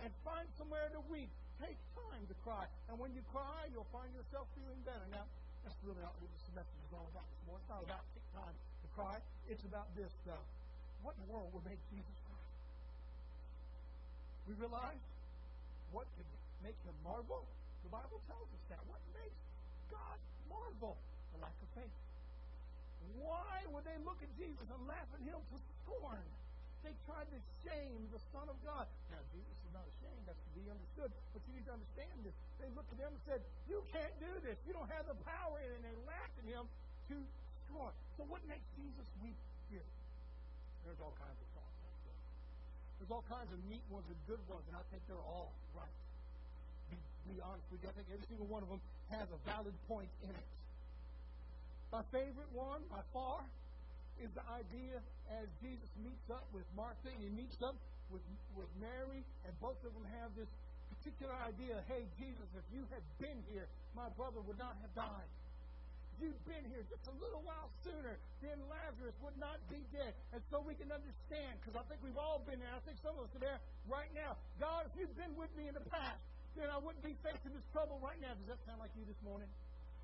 And 0.07 0.15
find 0.23 0.47
somewhere 0.55 0.87
to 0.95 1.03
weep. 1.11 1.31
Take 1.59 1.75
time 1.99 2.23
to 2.31 2.39
cry. 2.47 2.63
And 2.87 2.95
when 3.03 3.11
you 3.11 3.27
cry, 3.35 3.67
you'll 3.75 3.91
find 3.91 4.07
yourself 4.15 4.47
feeling 4.55 4.79
better. 4.87 5.03
Now, 5.11 5.27
that's 5.67 5.75
really 5.83 5.99
not 5.99 6.15
what 6.23 6.31
this 6.31 6.47
message 6.55 6.79
is 6.87 6.95
all 6.95 7.11
about 7.11 7.27
this 7.27 7.43
morning. 7.51 7.67
It's 7.67 7.75
not 7.75 7.83
about 7.83 8.07
take 8.15 8.31
time 8.39 8.55
to 8.55 8.87
cry. 8.95 9.19
It's 9.51 9.67
about 9.67 9.91
this, 9.99 10.15
though. 10.23 10.47
What 11.03 11.19
in 11.19 11.27
the 11.27 11.31
world 11.35 11.51
would 11.59 11.67
make 11.67 11.83
Jesus? 11.91 12.28
We 14.49 14.57
realize 14.57 15.05
what 15.93 16.09
could 16.17 16.31
make 16.65 16.77
him 16.89 16.97
marvel? 17.05 17.45
The 17.85 17.93
Bible 17.93 18.21
tells 18.25 18.49
us 18.49 18.65
that. 18.73 18.81
What 18.89 19.01
makes 19.13 19.37
God 19.93 20.17
marvel? 20.49 20.97
The 21.37 21.39
lack 21.45 21.53
of 21.61 21.69
faith. 21.77 21.97
Why 23.21 23.61
would 23.73 23.85
they 23.85 24.01
look 24.09 24.17
at 24.25 24.31
Jesus 24.41 24.65
and 24.73 24.81
laugh 24.89 25.09
at 25.13 25.21
him 25.21 25.37
to 25.37 25.57
scorn? 25.85 26.25
They 26.81 26.95
tried 27.05 27.29
to 27.29 27.41
shame 27.67 28.09
the 28.09 28.23
Son 28.33 28.49
of 28.49 28.57
God. 28.65 28.89
Now, 29.13 29.21
Jesus 29.35 29.57
is 29.69 29.73
not 29.77 29.85
ashamed. 29.85 30.23
That's 30.25 30.41
to 30.41 30.53
be 30.57 30.65
understood. 30.71 31.11
But 31.37 31.45
you 31.45 31.53
need 31.59 31.67
to 31.69 31.75
understand 31.77 32.17
this. 32.25 32.37
They 32.57 32.71
looked 32.73 32.93
at 32.97 33.05
him 33.05 33.13
and 33.13 33.23
said, 33.29 33.41
You 33.69 33.85
can't 33.93 34.15
do 34.17 34.33
this. 34.41 34.57
You 34.65 34.73
don't 34.73 34.89
have 34.89 35.05
the 35.05 35.19
power. 35.29 35.61
And 35.61 35.85
they 35.85 35.97
laughed 36.09 36.37
at 36.41 36.47
him 36.49 36.65
to 37.13 37.17
scorn. 37.69 37.93
So, 38.17 38.25
what 38.31 38.41
makes 38.49 38.65
Jesus 38.79 39.05
weep 39.21 39.37
here? 39.69 39.85
There's 40.87 41.01
all 41.03 41.13
kinds 41.21 41.37
of 41.37 41.48
There's 42.99 43.15
all 43.15 43.27
kinds 43.31 43.51
of 43.55 43.59
neat 43.71 43.85
ones 43.89 44.07
and 44.11 44.19
good 44.27 44.43
ones, 44.51 44.67
and 44.67 44.75
I 44.75 44.83
think 44.91 45.03
they're 45.07 45.27
all 45.27 45.55
right. 45.75 45.97
Be, 46.91 46.99
be 47.31 47.39
honest 47.39 47.67
with 47.71 47.83
you, 47.83 47.89
I 47.91 47.95
think 47.95 48.11
every 48.11 48.27
single 48.27 48.51
one 48.51 48.67
of 48.67 48.71
them 48.71 48.83
has 49.15 49.27
a 49.31 49.39
valid 49.47 49.75
point 49.87 50.11
in 50.27 50.35
it. 50.35 50.49
My 51.95 52.05
favorite 52.13 52.51
one, 52.53 52.83
by 52.91 53.01
far, 53.15 53.41
is 54.21 54.29
the 54.35 54.45
idea 54.51 54.99
as 55.41 55.47
Jesus 55.63 55.89
meets 56.03 56.27
up 56.29 56.45
with 56.51 56.67
Martha, 56.75 57.09
he 57.17 57.31
meets 57.33 57.57
up 57.63 57.79
with, 58.11 58.25
with 58.59 58.69
Mary, 58.83 59.23
and 59.47 59.53
both 59.63 59.79
of 59.87 59.95
them 59.95 60.05
have 60.21 60.35
this 60.35 60.51
particular 60.99 61.33
idea 61.47 61.79
hey, 61.87 62.03
Jesus, 62.19 62.49
if 62.59 62.67
you 62.75 62.83
had 62.91 63.05
been 63.23 63.39
here, 63.53 63.71
my 63.95 64.11
brother 64.19 64.43
would 64.43 64.59
not 64.59 64.75
have 64.83 64.93
died. 64.99 65.31
You'd 66.19 66.43
been 66.51 66.67
here 66.75 66.83
just 66.91 67.07
a 67.07 67.15
little 67.23 67.43
while 67.47 67.71
sooner, 67.87 68.19
then 68.43 68.59
Lazarus 68.67 69.15
would 69.23 69.39
not 69.39 69.63
be 69.71 69.79
dead. 69.95 70.11
And 70.35 70.43
so 70.51 70.59
we 70.59 70.75
can 70.75 70.91
understand, 70.91 71.55
because 71.63 71.79
I 71.79 71.87
think 71.87 72.03
we've 72.03 72.19
all 72.19 72.43
been 72.43 72.59
there. 72.59 72.75
I 72.75 72.83
think 72.83 72.99
some 73.07 73.15
of 73.15 73.31
us 73.31 73.33
are 73.39 73.43
there 73.43 73.61
right 73.87 74.11
now. 74.19 74.35
God, 74.59 74.91
if 74.91 74.99
you'd 74.99 75.15
been 75.15 75.31
with 75.39 75.51
me 75.55 75.71
in 75.71 75.75
the 75.79 75.87
past, 75.87 76.19
then 76.59 76.67
I 76.75 76.79
wouldn't 76.83 77.07
be 77.07 77.15
facing 77.23 77.55
this 77.55 77.63
trouble 77.71 78.03
right 78.03 78.19
now. 78.19 78.35
Does 78.35 78.51
that 78.51 78.61
sound 78.67 78.83
like 78.83 78.91
you 78.99 79.07
this 79.07 79.21
morning? 79.23 79.47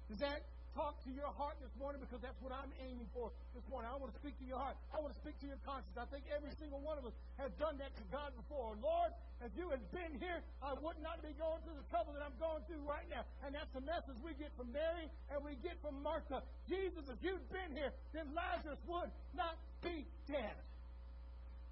Does 0.07 0.23
that 0.23 0.47
talk 0.75 0.99
to 1.07 1.11
your 1.15 1.31
heart 1.39 1.55
this 1.63 1.71
morning 1.79 2.03
because 2.03 2.19
that's 2.19 2.37
what 2.43 2.51
I'm 2.51 2.71
aiming 2.83 3.07
for 3.15 3.31
this 3.55 3.63
morning. 3.71 3.89
I 3.89 3.97
want 3.97 4.11
to 4.11 4.19
speak 4.19 4.35
to 4.43 4.47
your 4.47 4.59
heart. 4.59 4.75
I 4.91 4.99
want 4.99 5.15
to 5.15 5.21
speak 5.23 5.39
to 5.41 5.47
your 5.47 5.59
conscience. 5.63 5.95
I 5.95 6.07
think 6.11 6.27
every 6.35 6.51
single 6.59 6.83
one 6.83 6.99
of 6.99 7.07
us 7.07 7.15
has 7.39 7.55
done 7.63 7.79
that 7.79 7.95
to 7.95 8.05
God 8.11 8.35
before. 8.35 8.75
Lord, 8.83 9.15
if 9.47 9.55
you 9.55 9.71
had 9.71 9.81
been 9.95 10.19
here, 10.19 10.43
I 10.59 10.75
would 10.75 10.99
not 10.99 11.23
be 11.23 11.31
going 11.39 11.63
through 11.63 11.79
the 11.79 11.89
trouble 11.95 12.13
that 12.19 12.27
I'm 12.27 12.35
going 12.43 12.67
through 12.67 12.83
right 12.83 13.07
now. 13.07 13.23
And 13.47 13.55
that's 13.55 13.71
the 13.71 13.87
message 13.87 14.19
we 14.27 14.35
get 14.35 14.51
from 14.59 14.75
Mary 14.75 15.07
and 15.31 15.39
we 15.47 15.55
get 15.63 15.79
from 15.79 16.03
Martha. 16.03 16.43
Jesus, 16.67 17.07
if 17.07 17.19
you'd 17.23 17.47
been 17.55 17.71
here, 17.79 17.95
then 18.11 18.27
Lazarus 18.35 18.83
would 18.91 19.11
not 19.39 19.55
be 19.79 20.03
dead. 20.27 20.59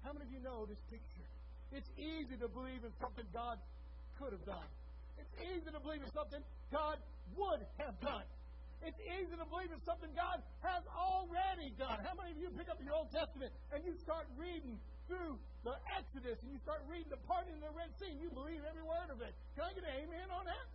How 0.07 0.15
many 0.15 0.27
of 0.27 0.31
you 0.31 0.39
know 0.39 0.63
this 0.63 0.79
picture? 0.87 1.27
It's 1.75 1.89
easy 1.99 2.39
to 2.39 2.47
believe 2.47 2.87
in 2.87 2.93
something 3.03 3.27
God 3.35 3.59
could 4.19 4.31
have 4.31 4.45
done. 4.47 4.69
It's 5.19 5.35
easy 5.43 5.67
to 5.71 5.79
believe 5.79 6.03
in 6.05 6.11
something 6.13 6.39
God 6.71 6.97
would 7.35 7.61
have 7.81 7.99
done. 7.99 8.27
It's 8.83 8.99
easy 8.99 9.31
to 9.39 9.47
believe 9.47 9.71
in 9.71 9.79
something 9.87 10.11
God 10.11 10.43
has 10.59 10.83
already 10.91 11.71
done. 11.79 12.03
How 12.03 12.11
many 12.19 12.35
of 12.35 12.39
you 12.39 12.51
pick 12.51 12.67
up 12.67 12.83
your 12.83 12.91
Old 12.91 13.11
Testament 13.15 13.55
and 13.71 13.79
you 13.87 13.95
start 14.03 14.27
reading 14.35 14.75
through 15.07 15.39
the 15.63 15.75
Exodus 15.95 16.35
and 16.43 16.51
you 16.51 16.59
start 16.59 16.83
reading 16.91 17.07
the 17.07 17.23
parting 17.23 17.55
of 17.55 17.63
the 17.63 17.71
Red 17.71 17.95
Sea 17.95 18.11
and 18.11 18.19
you 18.19 18.27
believe 18.35 18.59
every 18.67 18.83
word 18.83 19.07
of 19.07 19.23
it? 19.23 19.31
Can 19.55 19.63
I 19.63 19.71
get 19.71 19.87
an 19.87 19.95
amen 20.03 20.27
on 20.35 20.43
that? 20.51 20.67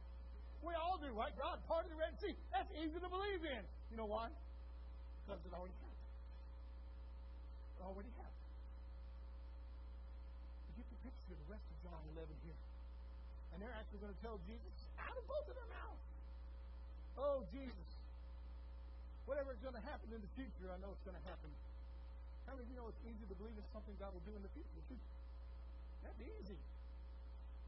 We 0.65 0.73
all 0.75 0.97
do, 0.97 1.13
right? 1.13 1.31
God 1.37 1.61
parted 1.69 1.93
the 1.93 2.01
Red 2.01 2.17
Sea. 2.17 2.33
That's 2.51 2.73
easy 2.81 2.97
to 2.97 3.09
believe 3.13 3.45
in. 3.45 3.63
You 3.93 3.97
know 4.01 4.09
why? 4.09 4.33
Because 5.23 5.45
it 5.45 5.53
already 5.53 5.77
happened. 5.77 6.09
It 7.77 7.83
already 7.85 8.13
happened. 8.17 8.49
You 10.73 10.81
get 10.81 10.89
the 10.89 11.01
picture 11.05 11.33
of 11.37 11.39
the 11.45 11.51
rest 11.53 11.67
of 11.69 11.77
John 11.85 12.03
11 12.17 12.33
here. 12.43 12.61
And 13.53 13.61
they're 13.61 13.77
actually 13.77 14.01
going 14.01 14.17
to 14.17 14.23
tell 14.25 14.41
Jesus 14.49 14.75
out 14.97 15.13
of 15.13 15.25
both 15.29 15.47
of 15.47 15.55
their 15.55 15.71
mouths. 15.71 16.05
Oh, 17.19 17.43
Jesus. 17.51 17.88
Whatever 19.29 19.53
is 19.53 19.61
going 19.61 19.77
to 19.77 19.85
happen 19.85 20.09
in 20.09 20.25
the 20.25 20.33
future, 20.41 20.73
I 20.73 20.81
know 20.81 20.89
it's 20.89 21.05
going 21.05 21.21
to 21.21 21.27
happen. 21.29 21.53
How 22.49 22.57
many 22.57 22.65
of 22.65 22.73
you 22.73 22.77
know 22.81 22.89
it's 22.89 23.05
easy 23.05 23.29
to 23.29 23.37
believe 23.37 23.53
in 23.53 23.67
something 23.77 23.93
God 24.01 24.17
will 24.17 24.25
do 24.25 24.33
in 24.33 24.41
the 24.41 24.49
future? 24.57 24.81
That'd 26.01 26.17
be 26.17 26.33
easy. 26.41 26.57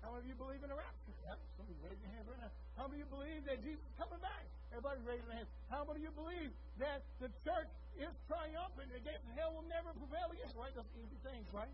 How 0.00 0.16
many 0.16 0.24
of 0.24 0.28
you 0.32 0.36
believe 0.40 0.64
in 0.64 0.72
a 0.72 0.78
rapture? 0.80 1.12
Somebody 1.60 1.76
raise 1.84 2.00
your 2.00 2.12
hand 2.16 2.24
right 2.32 2.40
now. 2.40 2.52
How 2.80 2.88
many 2.88 3.04
of 3.04 3.12
you 3.12 3.12
believe 3.12 3.44
that 3.44 3.60
Jesus 3.60 3.84
is 3.84 3.96
coming 4.00 4.16
back? 4.24 4.48
Everybody 4.72 5.04
raise 5.04 5.20
their 5.28 5.36
hands. 5.36 5.52
How 5.68 5.84
many 5.84 6.00
of 6.00 6.04
you 6.08 6.12
believe 6.16 6.48
that 6.80 7.04
the 7.20 7.28
church 7.44 7.68
is 8.00 8.12
triumphant 8.24 8.88
against 8.96 9.28
hell 9.36 9.52
will 9.52 9.68
never 9.68 9.92
prevail 10.00 10.32
against? 10.32 10.56
Right? 10.56 10.72
Those 10.72 10.88
easy 10.96 11.20
things, 11.20 11.44
right? 11.52 11.68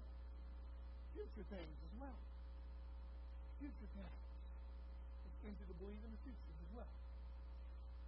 Future 1.14 1.47
things 1.47 1.76
as 1.87 1.93
well. 2.03 2.18
Future 3.62 3.91
things. 3.95 4.18
It's 5.30 5.41
easy 5.47 5.64
to 5.70 5.76
believe 5.78 6.03
in 6.03 6.11
the 6.11 6.22
future 6.26 6.55
as 6.59 6.70
well. 6.74 6.91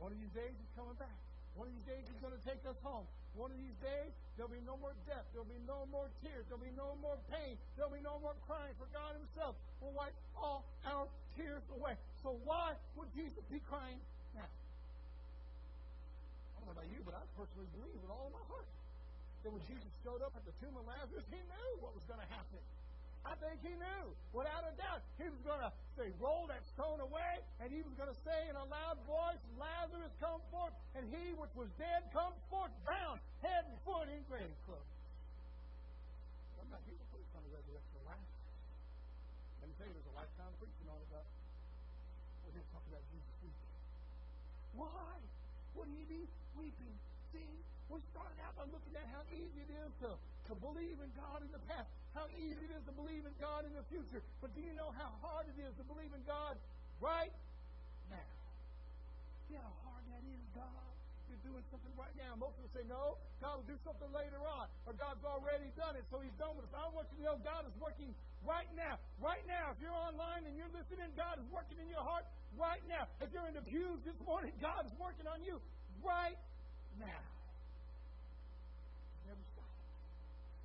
One 0.03 0.11
of 0.11 0.19
these 0.19 0.35
days 0.35 0.51
he's 0.59 0.75
coming 0.75 0.99
back. 0.99 1.28
One 1.59 1.67
of 1.67 1.75
these 1.75 1.91
days 1.91 2.07
he's 2.07 2.23
going 2.23 2.39
to 2.39 2.45
take 2.47 2.63
us 2.71 2.79
home. 2.87 3.03
One 3.35 3.51
of 3.51 3.59
these 3.59 3.75
days 3.83 4.15
there'll 4.39 4.55
be 4.55 4.63
no 4.63 4.79
more 4.79 4.95
death. 5.11 5.27
There'll 5.35 5.51
be 5.51 5.59
no 5.67 5.91
more 5.91 6.07
tears. 6.23 6.47
There'll 6.47 6.63
be 6.63 6.71
no 6.79 6.95
more 7.03 7.19
pain. 7.35 7.59
There'll 7.75 7.91
be 7.91 7.99
no 7.99 8.23
more 8.23 8.39
crying. 8.47 8.71
For 8.79 8.87
God 8.95 9.19
Himself 9.19 9.59
will 9.83 9.91
wipe 9.91 10.15
all 10.39 10.63
our 10.87 11.11
tears 11.35 11.67
away. 11.75 11.99
So 12.23 12.39
why 12.47 12.79
would 12.95 13.11
Jesus 13.11 13.43
be 13.51 13.59
crying 13.67 13.99
now? 14.39 14.47
I 14.47 16.63
don't 16.63 16.71
know 16.71 16.79
about 16.79 16.87
you, 16.95 17.03
but 17.03 17.19
I 17.19 17.27
personally 17.35 17.67
believe 17.75 17.99
with 18.07 18.15
all 18.15 18.31
my 18.31 18.47
heart 18.47 18.71
that 19.43 19.51
when 19.51 19.67
Jesus 19.67 19.91
showed 20.07 20.23
up 20.23 20.39
at 20.39 20.47
the 20.47 20.55
tomb 20.63 20.79
of 20.79 20.87
Lazarus, 20.87 21.27
He 21.27 21.43
knew 21.43 21.71
what 21.83 21.91
was 21.91 22.07
going 22.07 22.23
to 22.23 22.31
happen. 22.31 22.63
I 23.27 23.35
think 23.43 23.59
he 23.63 23.75
knew, 23.75 24.05
without 24.33 24.65
a 24.67 24.73
doubt, 24.79 25.03
he 25.19 25.27
was 25.29 25.43
going 25.43 25.61
to 25.63 25.71
say, 25.99 26.11
roll 26.23 26.47
that 26.49 26.63
stone 26.75 27.03
away, 27.03 27.43
and 27.59 27.69
he 27.71 27.83
was 27.83 27.95
going 27.99 28.11
to 28.11 28.21
say 28.23 28.47
in 28.47 28.57
a 28.57 28.67
loud 28.71 28.99
voice, 29.05 29.43
Lazarus, 29.59 30.15
come 30.23 30.41
forth, 30.51 30.73
and 30.95 31.05
he 31.11 31.35
which 31.35 31.53
was 31.59 31.69
dead, 31.77 32.07
come 32.15 32.33
forth, 32.49 32.71
bound, 32.87 33.19
head 33.43 33.67
and 33.67 33.79
foot 33.83 34.07
in 34.09 34.23
grave 34.31 34.55
clothes. 34.65 34.95
I'm 36.63 36.71
not 36.71 36.83
here 36.87 36.97
to 36.97 37.09
preach 37.11 37.31
on 37.35 37.43
the 37.43 37.53
resurrection 37.53 37.95
of 37.99 38.05
Lazarus. 38.07 38.39
Let 39.61 39.67
me 39.67 39.75
tell 39.77 39.89
you, 39.91 39.95
there's 39.99 40.11
a 40.13 40.17
lifetime 40.17 40.53
preaching 40.63 40.89
on 40.89 40.99
it, 41.03 41.09
but 41.11 41.25
we're 42.47 42.55
here 42.55 42.65
to 42.65 42.73
talk 42.73 42.85
about 42.87 43.03
Jesus 43.11 43.35
weeping. 43.43 43.73
Why 44.79 45.11
would 45.75 45.91
he 45.91 46.03
be 46.07 46.23
weeping? 46.55 46.95
See, 47.35 47.51
we 47.91 47.99
started 48.13 48.39
out 48.45 48.55
by 48.55 48.65
looking 48.71 48.95
at 48.95 49.09
how 49.11 49.25
easy 49.33 49.65
it 49.65 49.73
is 49.73 49.91
to, 50.07 50.15
to 50.15 50.53
believe 50.61 50.97
in 51.01 51.11
God 51.19 51.43
in 51.43 51.51
the 51.51 51.61
past 51.67 51.89
how 52.15 52.27
easy 52.37 52.59
it 52.59 52.73
is 52.73 52.85
to 52.89 52.95
believe 52.95 53.25
in 53.25 53.35
God 53.41 53.65
in 53.69 53.73
the 53.77 53.85
future. 53.93 54.23
But 54.41 54.55
do 54.57 54.61
you 54.61 54.73
know 54.75 54.93
how 54.97 55.13
hard 55.21 55.47
it 55.49 55.59
is 55.61 55.73
to 55.79 55.85
believe 55.85 56.11
in 56.13 56.23
God 56.25 56.57
right 57.01 57.33
now? 58.11 58.33
See 59.49 59.57
how 59.57 59.73
hard 59.85 60.03
that 60.13 60.23
is, 60.25 60.45
God? 60.53 60.89
You're 61.29 61.45
doing 61.45 61.65
something 61.69 61.93
right 62.01 62.13
now. 62.17 62.37
Most 62.41 62.57
of 62.57 62.65
us 62.65 62.73
say, 62.73 62.85
no, 62.89 63.21
God 63.45 63.61
will 63.61 63.69
do 63.69 63.77
something 63.85 64.09
later 64.17 64.41
on. 64.41 64.69
Or 64.89 64.97
God's 64.97 65.21
already 65.25 65.69
done 65.77 65.93
it, 65.97 66.05
so 66.09 66.21
He's 66.25 66.33
done 66.41 66.57
with 66.57 66.65
us. 66.69 66.73
I 66.73 66.89
want 66.93 67.09
you 67.13 67.21
to 67.21 67.25
know 67.29 67.37
God 67.45 67.69
is 67.69 67.77
working 67.77 68.17
right 68.49 68.69
now. 68.73 68.97
Right 69.21 69.45
now. 69.45 69.77
If 69.77 69.79
you're 69.85 69.93
online 69.93 70.49
and 70.49 70.57
you're 70.57 70.73
listening, 70.73 71.13
God 71.17 71.37
is 71.37 71.49
working 71.53 71.77
in 71.81 71.89
your 71.93 72.01
heart 72.01 72.25
right 72.57 72.81
now. 72.89 73.05
If 73.21 73.29
you're 73.33 73.47
in 73.47 73.57
the 73.57 73.65
pews 73.65 74.01
this 74.09 74.17
morning, 74.25 74.57
God 74.65 74.89
is 74.89 74.95
working 74.97 75.29
on 75.29 75.45
you 75.45 75.61
right 76.01 76.39
now. 76.97 77.23
Never 79.29 79.45
stop. 79.53 79.73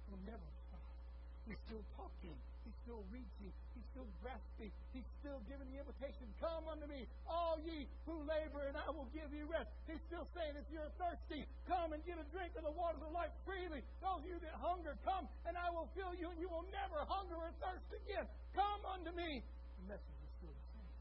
He'll 0.08 0.24
never 0.24 0.53
He's 1.48 1.60
still 1.68 1.84
talking. 2.00 2.36
He's 2.64 2.78
still 2.88 3.04
reaching. 3.12 3.52
He's 3.76 3.88
still 3.92 4.08
grasping. 4.24 4.72
He's 4.96 5.08
still 5.20 5.44
giving 5.52 5.68
the 5.68 5.84
invitation, 5.84 6.28
Come 6.40 6.66
unto 6.72 6.88
me, 6.88 7.04
all 7.28 7.60
ye 7.60 7.84
who 8.08 8.24
labor, 8.24 8.64
and 8.72 8.80
I 8.80 8.88
will 8.96 9.08
give 9.12 9.28
you 9.36 9.44
rest. 9.52 9.68
He's 9.86 10.00
still 10.08 10.24
saying, 10.32 10.56
If 10.56 10.68
you're 10.72 10.92
thirsty, 10.96 11.44
come 11.68 11.92
and 11.92 12.00
get 12.08 12.16
a 12.16 12.28
drink 12.32 12.56
of 12.56 12.64
the 12.64 12.72
waters 12.72 13.04
of 13.04 13.12
life 13.12 13.32
freely. 13.44 13.84
Those 14.00 14.24
of 14.24 14.28
you 14.28 14.40
that 14.40 14.56
hunger, 14.64 14.96
come, 15.04 15.28
and 15.44 15.60
I 15.60 15.68
will 15.72 15.92
fill 15.92 16.16
you, 16.16 16.32
and 16.32 16.40
you 16.40 16.48
will 16.48 16.64
never 16.72 17.04
hunger 17.12 17.36
or 17.36 17.52
thirst 17.60 17.92
again. 17.92 18.24
Come 18.56 18.82
unto 18.88 19.12
me. 19.12 19.44
The 19.84 19.86
message 20.00 20.20
is 20.24 20.32
still 20.40 20.56
the 20.56 20.68
same. 20.80 20.92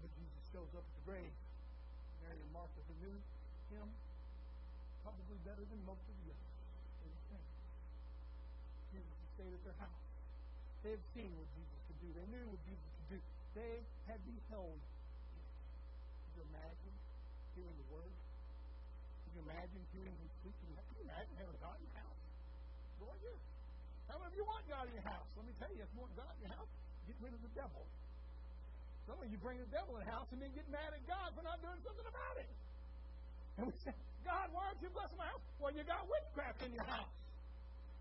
But 0.00 0.10
Jesus 0.16 0.42
shows 0.56 0.70
up 0.72 0.84
at 0.88 0.94
the 0.98 1.04
grave. 1.04 1.34
Mary 2.24 2.40
and 2.40 2.52
Martha 2.56 2.80
who 2.88 2.94
knew 3.04 3.16
him 3.76 3.88
probably 5.04 5.36
better 5.44 5.64
than 5.64 5.80
most 5.84 6.04
of 6.04 6.14
the 6.24 6.27
stayed 9.38 9.54
at 9.54 9.62
their 9.62 9.78
house. 9.78 10.02
They 10.82 10.98
had 10.98 11.04
seen 11.14 11.30
what 11.38 11.46
Jesus 11.54 11.78
could 11.86 11.98
do. 12.02 12.10
They 12.10 12.26
knew 12.26 12.42
what 12.50 12.58
Jesus 12.66 12.88
could 12.98 13.08
do. 13.14 13.18
They 13.54 13.74
had 14.10 14.18
beheld 14.26 14.82
Could 14.82 16.34
you 16.34 16.42
imagine 16.50 16.94
hearing 17.54 17.78
the 17.78 17.88
word? 17.94 18.14
Could 19.22 19.32
you 19.38 19.42
imagine 19.46 19.78
hearing 19.94 20.10
him 20.10 20.30
speaking? 20.42 20.74
Could 20.74 20.98
you 20.98 21.06
imagine 21.06 21.34
having 21.38 21.58
God 21.62 21.78
in 21.78 21.86
your 21.86 22.02
house? 22.02 22.22
Gorgeous. 22.98 23.42
How 24.10 24.18
many 24.18 24.26
of 24.26 24.34
you 24.34 24.42
want 24.42 24.66
God 24.66 24.84
in 24.90 24.94
your 24.98 25.06
house? 25.06 25.28
Let 25.38 25.46
me 25.46 25.54
tell 25.62 25.70
you, 25.70 25.82
if 25.86 25.90
you 25.94 26.00
want 26.02 26.14
God 26.18 26.32
in 26.34 26.40
your 26.42 26.54
house, 26.58 26.70
get 27.06 27.16
rid 27.22 27.30
of 27.38 27.42
the 27.46 27.52
devil. 27.54 27.82
Some 29.06 29.22
of 29.22 29.28
you 29.30 29.38
bring 29.38 29.62
the 29.62 29.70
devil 29.70 29.94
in 29.94 30.00
the 30.02 30.10
house 30.10 30.26
and 30.34 30.42
then 30.42 30.50
get 30.50 30.66
mad 30.66 30.90
at 30.90 31.04
God 31.06 31.30
for 31.38 31.46
not 31.46 31.62
doing 31.62 31.78
something 31.86 32.08
about 32.10 32.36
it. 32.42 32.50
And 33.54 33.70
we 33.70 33.74
say, 33.86 33.94
God, 34.26 34.50
why 34.50 34.66
aren't 34.66 34.82
you 34.82 34.90
blessing 34.90 35.14
my 35.14 35.30
house? 35.30 35.46
Well, 35.62 35.70
you 35.70 35.86
got 35.86 36.02
witchcraft 36.10 36.58
in 36.66 36.74
your 36.74 36.90
house. 36.90 37.14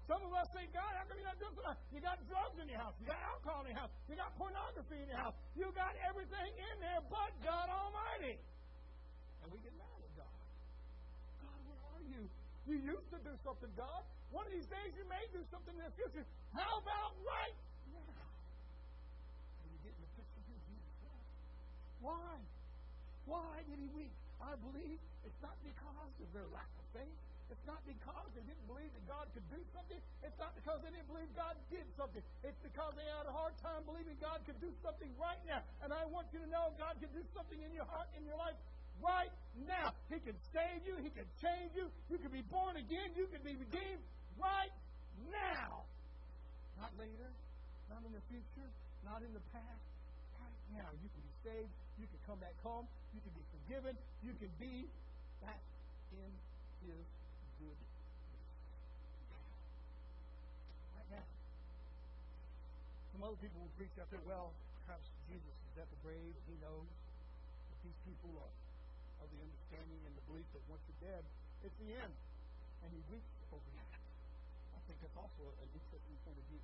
Some 0.07 0.23
of 0.23 0.31
us 0.31 0.47
say, 0.55 0.63
God, 0.71 0.87
how 0.95 1.03
come 1.03 1.19
you're 1.19 1.27
not 1.27 1.35
doing 1.35 1.51
something? 1.51 1.75
You 1.91 1.99
got 1.99 2.15
drugs 2.31 2.55
in 2.63 2.71
your 2.71 2.79
house. 2.79 2.95
You 3.03 3.11
got 3.11 3.19
alcohol 3.27 3.67
in 3.67 3.75
your 3.75 3.79
house. 3.83 3.91
You 4.07 4.15
got 4.15 4.31
pornography 4.39 5.03
in 5.03 5.07
your 5.11 5.19
house. 5.19 5.35
You 5.51 5.67
got 5.75 5.91
everything 6.07 6.49
in 6.55 6.75
there 6.79 7.03
but 7.11 7.35
God 7.43 7.67
Almighty. 7.67 8.39
And 9.43 9.47
we 9.51 9.59
get 9.59 9.75
mad 9.75 9.99
at 9.99 10.13
God. 10.15 10.39
God, 11.43 11.59
where 11.67 11.83
are 11.91 12.03
you? 12.07 12.23
You 12.71 12.75
used 12.87 13.11
to 13.11 13.19
do 13.19 13.35
something, 13.43 13.67
God. 13.75 14.07
One 14.31 14.47
of 14.47 14.51
these 14.55 14.71
days 14.71 14.95
you 14.95 15.03
may 15.11 15.27
do 15.35 15.43
something 15.51 15.75
in 15.75 15.83
the 15.83 15.95
future. 15.99 16.23
How 16.55 16.79
about 16.79 17.11
right 17.27 17.55
now? 17.91 18.31
And 19.59 19.67
you 19.75 19.79
get 19.83 19.91
in 19.91 20.01
the 20.07 20.11
picture 20.15 20.43
here, 20.47 20.61
Jesus 20.71 20.95
Why? 21.99 22.31
Why 23.27 23.59
did 23.67 23.75
he 23.75 23.91
weep? 23.91 24.15
I 24.39 24.55
believe 24.63 24.99
it's 25.27 25.39
not 25.43 25.59
because 25.67 26.15
of 26.23 26.29
their 26.31 26.47
lack 26.55 26.71
of 26.79 26.87
faith. 26.95 27.26
It's 27.47 27.63
not 27.63 27.79
because 27.87 28.27
they 28.35 28.43
didn't 28.43 28.67
believe 28.67 28.91
that 28.91 29.05
God 29.07 29.25
could 29.31 29.47
do 29.47 29.61
something. 29.71 29.99
It's 30.19 30.35
not 30.35 30.51
because 30.59 30.83
they 30.83 30.91
didn't 30.91 31.07
believe 31.07 31.31
God 31.31 31.55
did 31.71 31.87
something. 31.95 32.19
It's 32.43 32.59
because 32.59 32.91
they 32.99 33.07
had 33.07 33.23
a 33.23 33.31
hard 33.31 33.55
time 33.63 33.87
believing 33.87 34.19
God 34.19 34.43
could 34.43 34.59
do 34.59 34.71
something 34.83 35.07
right 35.15 35.39
now. 35.47 35.63
And 35.79 35.95
I 35.95 36.03
want 36.11 36.27
you 36.35 36.43
to 36.43 36.49
know 36.51 36.75
God 36.75 36.99
can 36.99 37.07
do 37.15 37.23
something 37.31 37.55
in 37.55 37.71
your 37.71 37.87
heart, 37.87 38.11
in 38.19 38.27
your 38.27 38.35
life, 38.35 38.59
right 38.99 39.31
now. 39.63 39.95
He 40.11 40.19
can 40.19 40.35
save 40.51 40.83
you. 40.83 40.99
He 40.99 41.07
can 41.07 41.27
change 41.39 41.71
you. 41.71 41.87
You 42.11 42.19
can 42.19 42.35
be 42.35 42.43
born 42.51 42.75
again. 42.75 43.15
You 43.15 43.31
can 43.31 43.39
be 43.47 43.55
redeemed 43.55 44.03
right 44.35 44.73
now. 45.31 45.87
Not 46.75 46.91
later, 46.99 47.31
not 47.89 48.03
in 48.05 48.11
the 48.11 48.23
future, 48.29 48.69
not 49.07 49.23
in 49.23 49.31
the 49.31 49.43
past. 49.55 49.83
Right 50.37 50.83
now. 50.83 50.89
You 50.99 51.09
can 51.09 51.23
be 51.23 51.35
saved. 51.47 51.71
You 51.97 52.05
can 52.11 52.19
come 52.27 52.39
back 52.43 52.59
home. 52.61 52.85
You 53.15 53.23
can 53.23 53.33
be 53.33 53.45
forgiven. 53.55 53.93
You 54.21 54.33
can 54.37 54.51
be 54.59 54.85
back 55.41 55.63
in 56.13 56.29
His 56.85 57.07
good 57.57 57.79
Right 60.93 61.09
now. 61.17 61.25
Some 63.13 63.21
other 63.25 63.39
people 63.41 63.59
will 63.61 63.75
preach 63.77 63.93
out 63.97 64.09
there, 64.13 64.21
well, 64.25 64.53
perhaps 64.85 65.09
Jesus 65.29 65.55
is 65.73 65.75
at 65.81 65.89
the 65.89 65.99
grave, 66.05 66.33
he 66.45 66.55
knows. 66.61 66.89
But 67.69 67.77
these 67.83 67.99
people 68.05 68.31
are 68.37 68.53
of 69.21 69.27
the 69.33 69.39
understanding 69.41 70.01
and 70.05 70.13
the 70.13 70.25
belief 70.29 70.45
that 70.53 70.61
once 70.69 70.81
you're 70.85 71.09
dead, 71.09 71.23
it's 71.65 71.77
the 71.81 71.89
end. 71.97 72.13
And 72.85 72.89
he 72.93 73.01
weeps 73.09 73.33
over 73.49 73.69
that. 73.81 73.93
I 74.77 74.79
think 74.85 75.01
that's 75.01 75.17
also 75.17 75.49
an 75.57 75.69
interesting 75.73 76.17
point 76.21 76.37
of 76.37 76.45
view. 76.53 76.61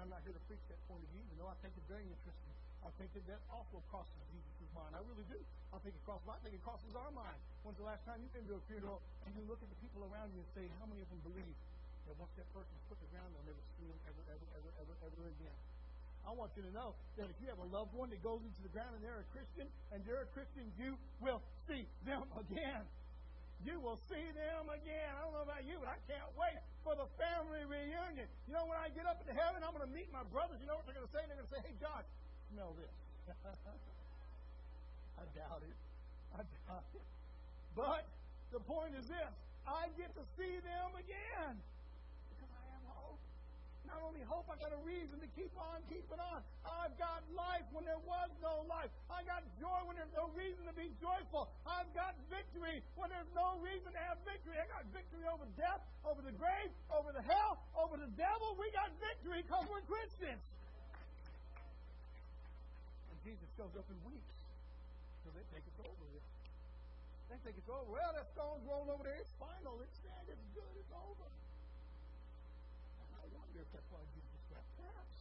I'm 0.00 0.08
not 0.08 0.24
here 0.24 0.32
to 0.32 0.44
preach 0.48 0.64
that 0.72 0.80
point 0.88 1.04
of 1.04 1.08
view, 1.12 1.20
even 1.20 1.36
though 1.36 1.52
I 1.52 1.58
think 1.60 1.76
it's 1.76 1.90
very 1.92 2.08
interesting. 2.08 2.54
I 2.84 2.90
think 2.96 3.12
that 3.12 3.24
that 3.28 3.42
also 3.52 3.80
crosses 3.92 4.16
Jesus' 4.32 4.72
mind. 4.72 4.96
I 4.96 5.00
really 5.04 5.26
do. 5.28 5.40
I 5.70 5.78
think 5.84 5.94
it 5.94 6.02
crosses. 6.02 6.26
I 6.26 6.40
think 6.42 6.56
it 6.56 6.64
crosses 6.64 6.92
our 6.96 7.12
mind. 7.12 7.36
When's 7.62 7.76
the 7.76 7.86
last 7.86 8.02
time 8.08 8.18
you've 8.24 8.32
been 8.32 8.48
to 8.48 8.56
a 8.56 8.62
funeral 8.66 9.04
and 9.28 9.30
you 9.36 9.44
look 9.46 9.60
at 9.60 9.68
the 9.68 9.80
people 9.84 10.02
around 10.08 10.32
you 10.32 10.40
and 10.40 10.50
say, 10.56 10.64
how 10.80 10.88
many 10.88 11.04
of 11.04 11.08
them 11.12 11.20
believe 11.22 11.56
that 12.08 12.16
once 12.16 12.32
that 12.40 12.48
person 12.56 12.72
put 12.88 12.96
the 12.98 13.10
ground, 13.12 13.28
they'll 13.36 13.52
never 13.52 13.62
see 13.76 13.86
him 13.86 13.98
ever, 14.08 14.22
ever, 14.32 14.46
ever, 14.56 14.70
ever, 14.80 14.94
ever 15.06 15.22
again? 15.28 15.58
I 16.24 16.36
want 16.36 16.52
you 16.56 16.62
to 16.64 16.72
know 16.76 16.92
that 17.16 17.32
if 17.32 17.36
you 17.40 17.48
have 17.48 17.60
a 17.60 17.68
loved 17.72 17.96
one 17.96 18.12
that 18.12 18.20
goes 18.20 18.44
into 18.44 18.60
the 18.60 18.72
ground 18.72 18.92
and 18.96 19.02
they're 19.04 19.24
a 19.24 19.30
Christian 19.32 19.68
and 19.92 20.04
you're 20.04 20.24
a 20.24 20.30
Christian, 20.36 20.68
you 20.76 20.96
will 21.20 21.40
see 21.64 21.88
them 22.04 22.28
again. 22.36 22.84
You 23.64 23.76
will 23.80 24.00
see 24.08 24.24
them 24.32 24.72
again. 24.72 25.10
I 25.16 25.20
don't 25.20 25.36
know 25.36 25.44
about 25.44 25.64
you, 25.68 25.76
but 25.80 25.92
I 25.92 26.00
can't 26.08 26.32
wait 26.36 26.56
for 26.80 26.96
the 26.96 27.04
family 27.20 27.60
reunion. 27.68 28.24
You 28.48 28.52
know, 28.56 28.64
when 28.64 28.80
I 28.80 28.88
get 28.92 29.04
up 29.04 29.20
into 29.20 29.36
heaven, 29.36 29.60
I'm 29.60 29.76
going 29.76 29.84
to 29.84 29.92
meet 29.92 30.08
my 30.12 30.24
brothers. 30.32 30.56
You 30.60 30.68
know 30.68 30.80
what 30.80 30.88
they're 30.88 30.96
going 30.96 31.08
to 31.08 31.12
say? 31.12 31.24
They're 31.28 31.36
going 31.36 31.48
to 31.48 31.54
say, 31.56 31.60
hey, 31.64 31.76
Josh, 31.76 32.08
smell 32.54 32.74
this. 32.74 32.94
I 35.18 35.24
doubt 35.38 35.62
it. 35.62 35.76
I 36.34 36.42
doubt 36.42 36.86
it. 36.94 37.06
But 37.76 38.06
the 38.50 38.58
point 38.60 38.98
is 38.98 39.06
this 39.06 39.32
I 39.66 39.86
get 39.94 40.10
to 40.18 40.24
see 40.34 40.58
them 40.58 40.90
again 40.98 41.54
because 42.34 42.50
I 42.50 42.62
have 42.74 42.86
hope. 42.90 43.22
not 43.86 44.02
only 44.02 44.24
hope, 44.26 44.50
I 44.50 44.58
got 44.58 44.74
a 44.74 44.82
reason 44.82 45.22
to 45.22 45.28
keep 45.38 45.54
on 45.54 45.78
keeping 45.86 46.18
on. 46.18 46.42
I've 46.66 46.96
got 46.98 47.22
life 47.38 47.66
when 47.70 47.86
there 47.86 48.02
was 48.02 48.30
no 48.42 48.66
life. 48.66 48.90
I 49.06 49.22
got 49.22 49.46
joy 49.62 49.86
when 49.86 49.94
there's 49.94 50.14
no 50.16 50.26
reason 50.34 50.66
to 50.66 50.74
be 50.74 50.90
joyful. 50.98 51.54
I've 51.62 51.90
got 51.94 52.18
victory 52.26 52.82
when 52.98 53.14
there's 53.14 53.30
no 53.30 53.62
reason 53.62 53.94
to 53.94 54.00
have 54.10 54.18
victory. 54.26 54.58
I 54.58 54.66
got 54.66 54.82
victory 54.90 55.22
over 55.30 55.46
death, 55.54 55.86
over 56.02 56.18
the 56.18 56.34
grave, 56.34 56.74
over 56.90 57.14
the 57.14 57.22
hell, 57.22 57.62
over 57.78 57.94
the 57.94 58.10
devil. 58.18 58.58
We 58.58 58.74
got 58.74 58.90
victory 58.98 59.46
because 59.46 59.70
we're 59.70 59.86
Christians. 59.86 60.42
And 63.30 63.38
Jesus 63.38 63.54
shows 63.54 63.70
up 63.78 63.86
in 63.86 63.94
weeks. 64.10 64.38
So 65.22 65.30
they 65.30 65.46
think 65.54 65.62
it's 65.62 65.78
over 65.78 66.06
with. 66.10 66.26
They 67.30 67.38
think 67.46 67.54
it's 67.62 67.70
over. 67.70 67.86
Well, 67.86 68.10
that 68.10 68.26
stone's 68.34 68.66
rolled 68.66 68.90
over 68.90 69.06
there. 69.06 69.14
It's 69.22 69.30
final. 69.38 69.78
It's 69.86 70.02
dead. 70.02 70.26
It's 70.26 70.42
good. 70.50 70.74
It's 70.74 70.90
over 70.90 71.30
I 71.30 73.22
wonder 73.30 73.62
if 73.62 73.70
that's 73.70 73.86
why 73.94 74.02
Jesus 74.18 74.42
wept. 74.50 74.66
Perhaps. 74.82 75.18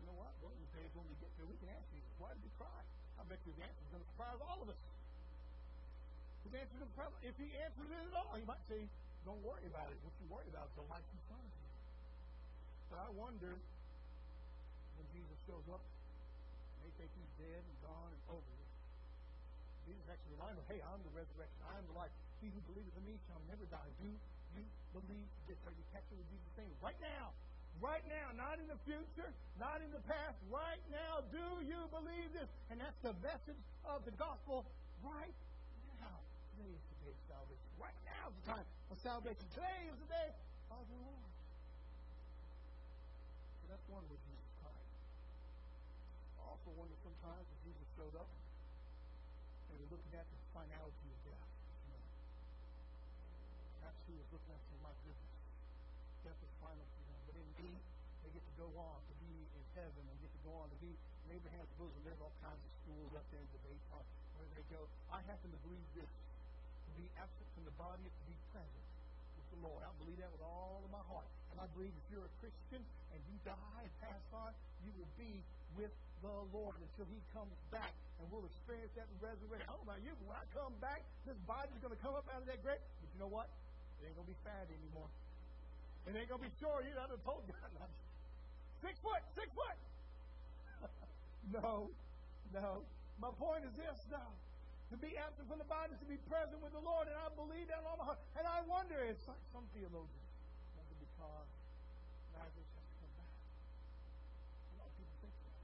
You 0.00 0.08
know 0.08 0.16
what? 0.16 0.32
One 0.40 0.56
of 0.56 0.58
these 0.64 0.72
days 0.80 0.88
when 0.96 1.04
we 1.12 1.16
get 1.20 1.28
there, 1.36 1.44
we 1.44 1.60
can 1.60 1.68
ask 1.76 1.84
Jesus, 1.92 2.08
why 2.16 2.32
did 2.32 2.40
he 2.40 2.52
cry? 2.56 2.80
I 3.20 3.22
bet 3.28 3.36
you 3.44 3.52
his 3.52 3.60
answer 3.68 3.82
is 3.84 3.90
going 3.92 4.00
to 4.00 4.08
surprise 4.08 4.40
all 4.40 4.64
of 4.64 4.68
us. 4.72 4.80
His 6.48 6.56
answer 6.56 6.72
is 6.72 6.80
going 6.88 6.94
to 6.96 7.28
If 7.28 7.36
he 7.36 7.52
answers 7.68 7.88
it 7.92 8.00
at 8.00 8.16
all, 8.16 8.32
he 8.32 8.48
might 8.48 8.64
say, 8.64 8.80
don't 9.28 9.44
worry 9.44 9.68
about 9.68 9.92
it. 9.92 10.00
What 10.00 10.16
you 10.24 10.26
worry 10.32 10.48
about 10.48 10.72
is 10.72 10.74
the 10.80 10.88
life 10.88 11.04
in 11.04 11.20
front 11.28 11.44
of 11.44 11.52
you. 11.52 11.68
But 12.88 12.98
I 13.04 13.08
wonder 13.12 13.60
when 14.96 15.06
Jesus 15.12 15.36
shows 15.44 15.68
up, 15.68 15.84
he's 17.06 17.32
dead 17.38 17.62
and 17.62 17.76
gone 17.86 18.10
and 18.10 18.22
over 18.34 18.50
with. 18.58 18.72
Jesus 19.86 20.02
actually 20.10 20.34
reminds 20.34 20.58
them, 20.58 20.66
hey, 20.66 20.82
I'm 20.82 20.98
the 21.06 21.14
resurrection. 21.14 21.62
I'm 21.70 21.86
the 21.86 21.94
life. 21.94 22.10
He 22.42 22.50
who 22.50 22.58
believes 22.66 22.90
in 22.98 23.06
me 23.06 23.14
shall 23.30 23.38
never 23.46 23.62
die. 23.70 23.90
Do 24.02 24.10
you 24.10 24.18
believe 24.90 25.30
this? 25.46 25.56
Are 25.62 25.72
you 25.72 25.86
catching 25.94 26.18
what 26.18 26.26
Jesus 26.28 26.44
is 26.44 26.54
saying? 26.58 26.74
Right 26.82 26.98
now. 26.98 27.30
Right 27.78 28.02
now, 28.10 28.34
not 28.34 28.58
in 28.58 28.66
the 28.66 28.80
future, 28.82 29.30
not 29.62 29.78
in 29.78 29.94
the 29.94 30.02
past. 30.10 30.34
Right 30.50 30.82
now, 30.90 31.22
do 31.30 31.62
you 31.62 31.78
believe 31.94 32.34
this? 32.34 32.50
And 32.74 32.82
that's 32.82 32.98
the 33.06 33.14
message 33.22 33.62
of 33.86 34.02
the 34.02 34.10
gospel 34.18 34.66
right 35.06 35.36
now. 36.02 36.18
Today 36.58 36.74
is 36.74 36.82
the 36.90 37.06
day 37.06 37.14
of 37.14 37.22
salvation. 37.30 37.68
Right 37.78 37.94
now 38.02 38.34
is 38.34 38.36
the 38.42 38.46
time 38.50 38.66
of 38.90 38.98
salvation. 38.98 39.46
Today 39.54 39.78
is 39.86 39.94
the 39.94 40.10
day 40.10 40.28
of 40.74 40.82
the 40.90 40.98
Lord. 41.06 41.30
So 43.62 43.64
that's 43.70 43.86
one 43.86 44.02
also 46.48 46.72
wonder 46.74 46.96
sometimes 47.04 47.44
if 47.44 47.58
Jesus 47.68 47.86
showed 47.94 48.16
up 48.16 48.30
and 49.68 49.74
we're 49.76 49.92
looking 49.92 50.14
at 50.16 50.24
the 50.24 50.40
finality 50.56 51.08
of 51.12 51.18
death 51.28 51.48
who 54.08 54.16
is 54.16 54.28
looking 54.32 54.52
at 54.56 54.60
saying, 54.72 54.80
My 54.80 54.94
goodness, 55.04 55.36
death 56.24 56.40
is 56.40 56.52
final 56.64 56.80
for 56.80 57.02
them. 57.04 57.20
But 57.28 57.36
indeed, 57.36 57.80
they 58.24 58.32
get 58.32 58.40
to 58.40 58.54
go 58.56 58.68
on 58.80 58.98
to 59.04 59.14
be 59.20 59.32
in 59.52 59.64
heaven 59.76 60.00
and 60.00 60.16
get 60.24 60.32
to 60.32 60.42
go 60.48 60.52
on 60.64 60.72
to 60.72 60.78
be 60.80 60.96
in 60.96 61.28
Abraham's 61.36 61.68
bosom. 61.76 62.00
There's 62.08 62.22
all 62.24 62.32
kinds 62.40 62.56
of 62.56 62.72
schools 62.80 63.12
up 63.12 63.26
there 63.28 63.44
in 63.44 63.48
debate 63.52 63.84
on 63.92 64.00
where 64.40 64.48
they 64.56 64.64
go. 64.72 64.88
I 65.12 65.20
happen 65.28 65.52
to 65.52 65.60
believe 65.60 65.84
this. 65.92 66.08
To 66.08 66.90
be 66.96 67.06
absent 67.20 67.48
from 67.52 67.68
the 67.68 67.76
body 67.76 68.00
is 68.00 68.16
to 68.16 68.26
be 68.32 68.36
present 68.48 68.86
with 69.36 69.48
the 69.52 69.60
Lord. 69.60 69.84
I 69.84 69.92
believe 70.00 70.16
that 70.24 70.32
with 70.32 70.40
all 70.40 70.80
of 70.80 70.88
my 70.88 71.04
heart. 71.04 71.28
And 71.52 71.60
I 71.60 71.68
believe 71.76 71.92
if 71.92 72.06
you're 72.08 72.24
a 72.24 72.34
Christian 72.40 72.80
and 73.12 73.20
you 73.28 73.36
die 73.44 73.84
and 73.84 73.92
pass 74.00 74.24
on, 74.32 74.56
you 74.88 74.90
will 74.96 75.12
be 75.20 75.44
with 75.76 75.92
the 76.22 76.34
Lord 76.50 76.76
until 76.78 77.06
He 77.10 77.20
comes 77.32 77.54
back. 77.70 77.94
And 78.18 78.26
we'll 78.34 78.46
experience 78.50 78.90
that 78.98 79.06
resurrection. 79.22 79.66
I 79.70 79.78
don't 79.78 79.86
know 79.86 79.94
about 79.94 80.02
you, 80.02 80.10
but 80.18 80.34
when 80.34 80.38
I 80.42 80.46
come 80.50 80.74
back, 80.82 81.06
this 81.22 81.38
body's 81.46 81.78
going 81.78 81.94
to 81.94 82.02
come 82.02 82.18
up 82.18 82.26
out 82.34 82.42
of 82.42 82.48
that 82.50 82.58
grave. 82.66 82.82
But 82.98 83.08
you 83.14 83.18
know 83.22 83.30
what? 83.30 83.46
It 83.98 84.06
ain't 84.06 84.16
gonna 84.16 84.30
be 84.30 84.38
fat 84.46 84.66
anymore. 84.70 85.10
It 86.06 86.14
ain't 86.14 86.30
gonna 86.30 86.46
be 86.46 86.54
short 86.62 86.86
either. 86.86 87.02
I 87.02 87.10
have 87.10 87.24
told 87.26 87.42
you. 87.50 87.54
six 88.84 88.94
foot, 89.02 89.22
six 89.34 89.50
foot. 89.50 89.78
no, 91.58 91.90
no. 92.54 92.86
My 93.18 93.34
point 93.34 93.66
is 93.66 93.74
this 93.74 94.06
now. 94.10 94.30
To 94.88 94.96
be 94.96 95.18
absent 95.20 95.44
from 95.50 95.60
the 95.60 95.68
body 95.68 95.92
is 95.92 96.00
to 96.00 96.08
be 96.08 96.16
present 96.32 96.64
with 96.64 96.72
the 96.72 96.80
Lord, 96.80 97.12
and 97.12 97.16
I 97.20 97.28
believe 97.36 97.68
that 97.68 97.84
in 97.84 97.86
all 97.90 98.00
my 98.00 98.08
heart. 98.08 98.22
And 98.40 98.48
I 98.48 98.64
wonder, 98.64 98.96
it's 99.04 99.20
like 99.28 99.42
some 99.52 99.68
theologians 99.76 100.32
because 100.96 101.50
has 102.40 102.54
to 102.56 102.64
come 103.02 103.12
back. 103.18 103.28
A 104.72 104.74
lot 104.80 104.88
of 104.88 104.96
people 104.96 105.12
think 105.20 105.34
that. 105.44 105.58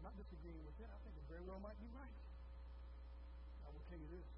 I'm 0.00 0.08
not 0.08 0.16
disagreeing 0.16 0.64
with 0.64 0.80
it. 0.80 0.88
I 0.88 0.96
think 1.04 1.12
it 1.12 1.28
very 1.28 1.44
well 1.44 1.60
might 1.60 1.76
be 1.76 1.84
right. 1.92 2.16
I 3.60 3.68
will 3.68 3.84
tell 3.84 4.00
you 4.00 4.08
this. 4.08 4.28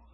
Why 0.00 0.08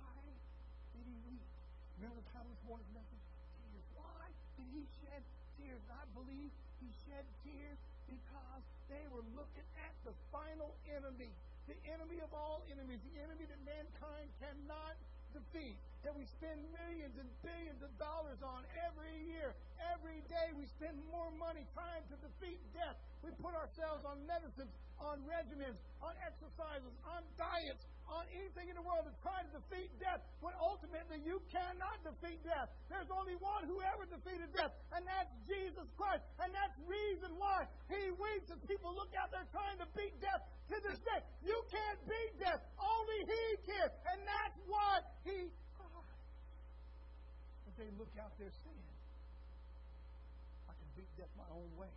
Remember 2.03 2.18
the 2.18 2.34
of 2.34 2.51
this 2.51 2.66
morning's 2.66 2.91
message? 2.91 3.22
Tears. 3.62 3.86
Why 3.95 4.26
did 4.59 4.66
he 4.74 4.82
shed 5.07 5.22
tears? 5.55 5.78
I 5.86 6.03
believe 6.18 6.51
he 6.82 6.91
shed 7.07 7.22
tears 7.47 7.78
because 8.11 8.64
they 8.91 9.07
were 9.14 9.22
looking 9.38 9.68
at 9.86 9.95
the 10.03 10.11
final 10.34 10.74
enemy, 10.91 11.30
the 11.70 11.78
enemy 11.95 12.18
of 12.18 12.34
all 12.34 12.66
enemies, 12.74 12.99
the 13.14 13.22
enemy 13.22 13.47
that 13.47 13.61
mankind 13.62 14.26
cannot 14.43 14.99
defeat, 15.30 15.78
that 16.03 16.11
we 16.18 16.26
spend 16.26 16.59
millions 16.74 17.14
and 17.22 17.30
billions 17.47 17.86
of 17.86 17.93
dollars 18.03 18.43
on 18.43 18.66
every 18.82 19.14
year. 19.30 19.55
Every 19.97 20.20
day 20.28 20.53
we 20.57 20.68
spend 20.76 20.97
more 21.09 21.33
money 21.41 21.64
trying 21.72 22.05
to 22.12 22.16
defeat 22.20 22.61
death. 22.76 22.97
We 23.24 23.33
put 23.41 23.57
ourselves 23.57 24.05
on 24.05 24.20
medicines, 24.24 24.72
on 25.01 25.20
regimens, 25.24 25.76
on 26.01 26.16
exercises, 26.24 26.93
on 27.05 27.24
diets, 27.37 27.85
on 28.09 28.26
anything 28.35 28.68
in 28.68 28.76
the 28.76 28.83
world 28.83 29.07
to 29.07 29.14
try 29.22 29.41
to 29.41 29.51
defeat 29.55 29.89
death 30.03 30.20
when 30.43 30.53
ultimately 30.59 31.22
you 31.22 31.41
cannot 31.49 32.03
defeat 32.03 32.43
death. 32.43 32.68
There's 32.91 33.09
only 33.12 33.39
one 33.39 33.64
who 33.64 33.81
ever 33.87 34.05
defeated 34.09 34.51
death, 34.53 34.74
and 34.93 35.07
that's 35.07 35.31
Jesus 35.47 35.87
Christ. 35.95 36.26
And 36.43 36.51
that's 36.51 36.74
reason 36.85 37.39
why 37.39 37.70
he 37.87 38.11
weeps 38.18 38.51
as 38.51 38.59
people 38.66 38.93
look 38.93 39.14
out 39.14 39.31
there 39.31 39.47
trying 39.55 39.78
to 39.78 39.87
beat 39.95 40.18
death 40.18 40.43
to 40.74 40.76
this 40.83 40.99
day. 41.01 41.20
You 41.47 41.57
can't 41.70 42.01
beat 42.05 42.35
death. 42.43 42.61
Only 42.76 43.20
he 43.31 43.45
can. 43.64 43.89
And 44.11 44.18
that's 44.26 44.59
why 44.66 45.07
he 45.22 45.39
they 47.78 47.89
look 47.97 48.12
out 48.18 48.35
there 48.37 48.51
saying, 48.66 48.91
beat 51.01 51.09
death 51.17 51.33
my 51.41 51.49
own 51.57 51.73
way. 51.81 51.89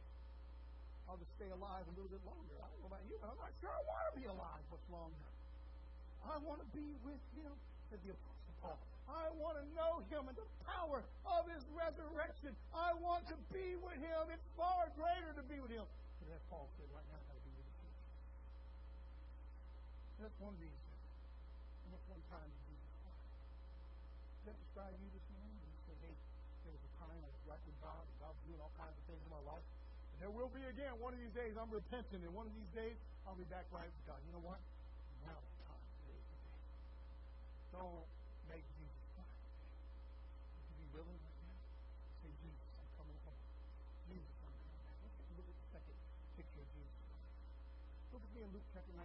I'll 1.12 1.20
just 1.20 1.36
stay 1.36 1.52
alive 1.52 1.84
a 1.84 1.94
little 2.00 2.08
bit 2.08 2.24
longer. 2.24 2.56
I 2.64 2.72
don't 2.72 2.80
know 2.80 2.92
about 2.96 3.04
you, 3.12 3.20
but 3.20 3.28
I'm 3.36 3.42
not 3.44 3.52
sure 3.60 3.68
I 3.68 3.84
want 3.84 4.04
to 4.08 4.16
be 4.16 4.24
alive 4.32 4.64
much 4.72 4.88
longer. 4.88 5.28
I 6.24 6.40
want 6.40 6.64
to 6.64 6.70
be 6.72 6.88
with 7.04 7.20
him, 7.36 7.52
said 7.92 8.00
the 8.08 8.16
Apostle 8.16 8.56
Paul. 8.64 8.80
I 9.12 9.28
want 9.36 9.60
to 9.60 9.66
know 9.76 10.00
him 10.08 10.32
and 10.32 10.38
the 10.40 10.48
power 10.64 11.04
of 11.28 11.44
his 11.52 11.60
resurrection. 11.76 12.56
I 12.72 12.96
want 13.04 13.28
to 13.28 13.36
be 13.52 13.76
with 13.84 14.00
him. 14.00 14.32
It's 14.32 14.48
far 14.56 14.88
greater 14.96 15.36
to 15.36 15.44
be 15.52 15.60
with 15.60 15.76
him. 15.76 15.84
And 15.84 16.32
as 16.32 16.40
Paul 16.48 16.72
said, 16.80 16.88
right 16.96 17.04
now, 17.12 17.20
I 17.20 17.36
to 17.36 17.44
be 17.44 17.52
with 17.60 17.68
future. 17.84 18.08
That's 20.24 20.40
one 20.40 20.56
reason. 20.56 20.80
And 21.84 21.92
that's 21.92 22.08
one 22.08 22.24
time 22.32 22.48
that 22.48 22.64
Jesus 22.72 22.88
cried. 23.04 23.20
Does 24.40 24.46
that 24.48 24.58
describe 24.64 24.96
you 24.96 25.12
this 25.12 25.28
morning? 25.36 25.60
And 25.60 25.68
you 25.68 25.80
say, 25.84 25.96
hey, 26.08 26.16
there 26.64 26.72
was 26.72 26.84
a 26.88 26.92
time 27.04 27.20
I 27.20 27.28
was 27.28 27.44
right 27.44 27.64
with 27.68 27.76
God, 27.84 28.08
and 28.08 28.16
God 28.24 28.32
was 28.32 28.44
doing 28.48 28.64
all 28.64 28.72
kinds 28.80 28.96
of 28.96 29.04
things 29.04 29.20
in 29.20 29.32
my 29.36 29.44
life. 29.44 29.68
And 30.13 30.13
there 30.24 30.32
will 30.32 30.48
be 30.56 30.64
again 30.72 30.96
one 31.04 31.12
of 31.12 31.20
these 31.20 31.36
days 31.36 31.52
I'm 31.60 31.68
repenting, 31.68 32.24
and 32.24 32.32
one 32.32 32.48
of 32.48 32.56
these 32.56 32.72
days 32.72 32.96
I'll 33.28 33.36
be 33.36 33.44
back 33.52 33.68
right 33.76 33.92
with 33.92 34.06
God. 34.08 34.24
You 34.24 34.32
know 34.32 34.40
what? 34.40 34.56
Now 35.28 35.36
don't 37.76 38.08
make 38.48 38.64
Jesus 38.80 39.04
cry. 39.20 39.28
Would 39.28 40.64
you 40.72 40.76
be 40.80 40.88
willing 40.96 41.20
right 41.20 41.40
now? 41.44 41.60
Say, 42.24 42.32
Jesus, 42.40 42.72
I'm 42.72 42.88
coming 42.96 43.20
home. 43.28 43.44
Jesus, 44.08 44.32
I'm 44.48 44.56
coming 44.56 44.80
back. 44.80 44.96
Let's 45.04 45.20
look 45.36 45.44
at 45.44 45.58
the 45.60 45.68
second 45.76 45.98
picture 46.40 46.64
of 46.64 46.70
Jesus 46.72 46.96
Look 48.16 48.24
at 48.24 48.32
me 48.32 48.48
in 48.48 48.52
Luke 48.56 48.68
chapter 48.72 48.96
19. 48.96 49.04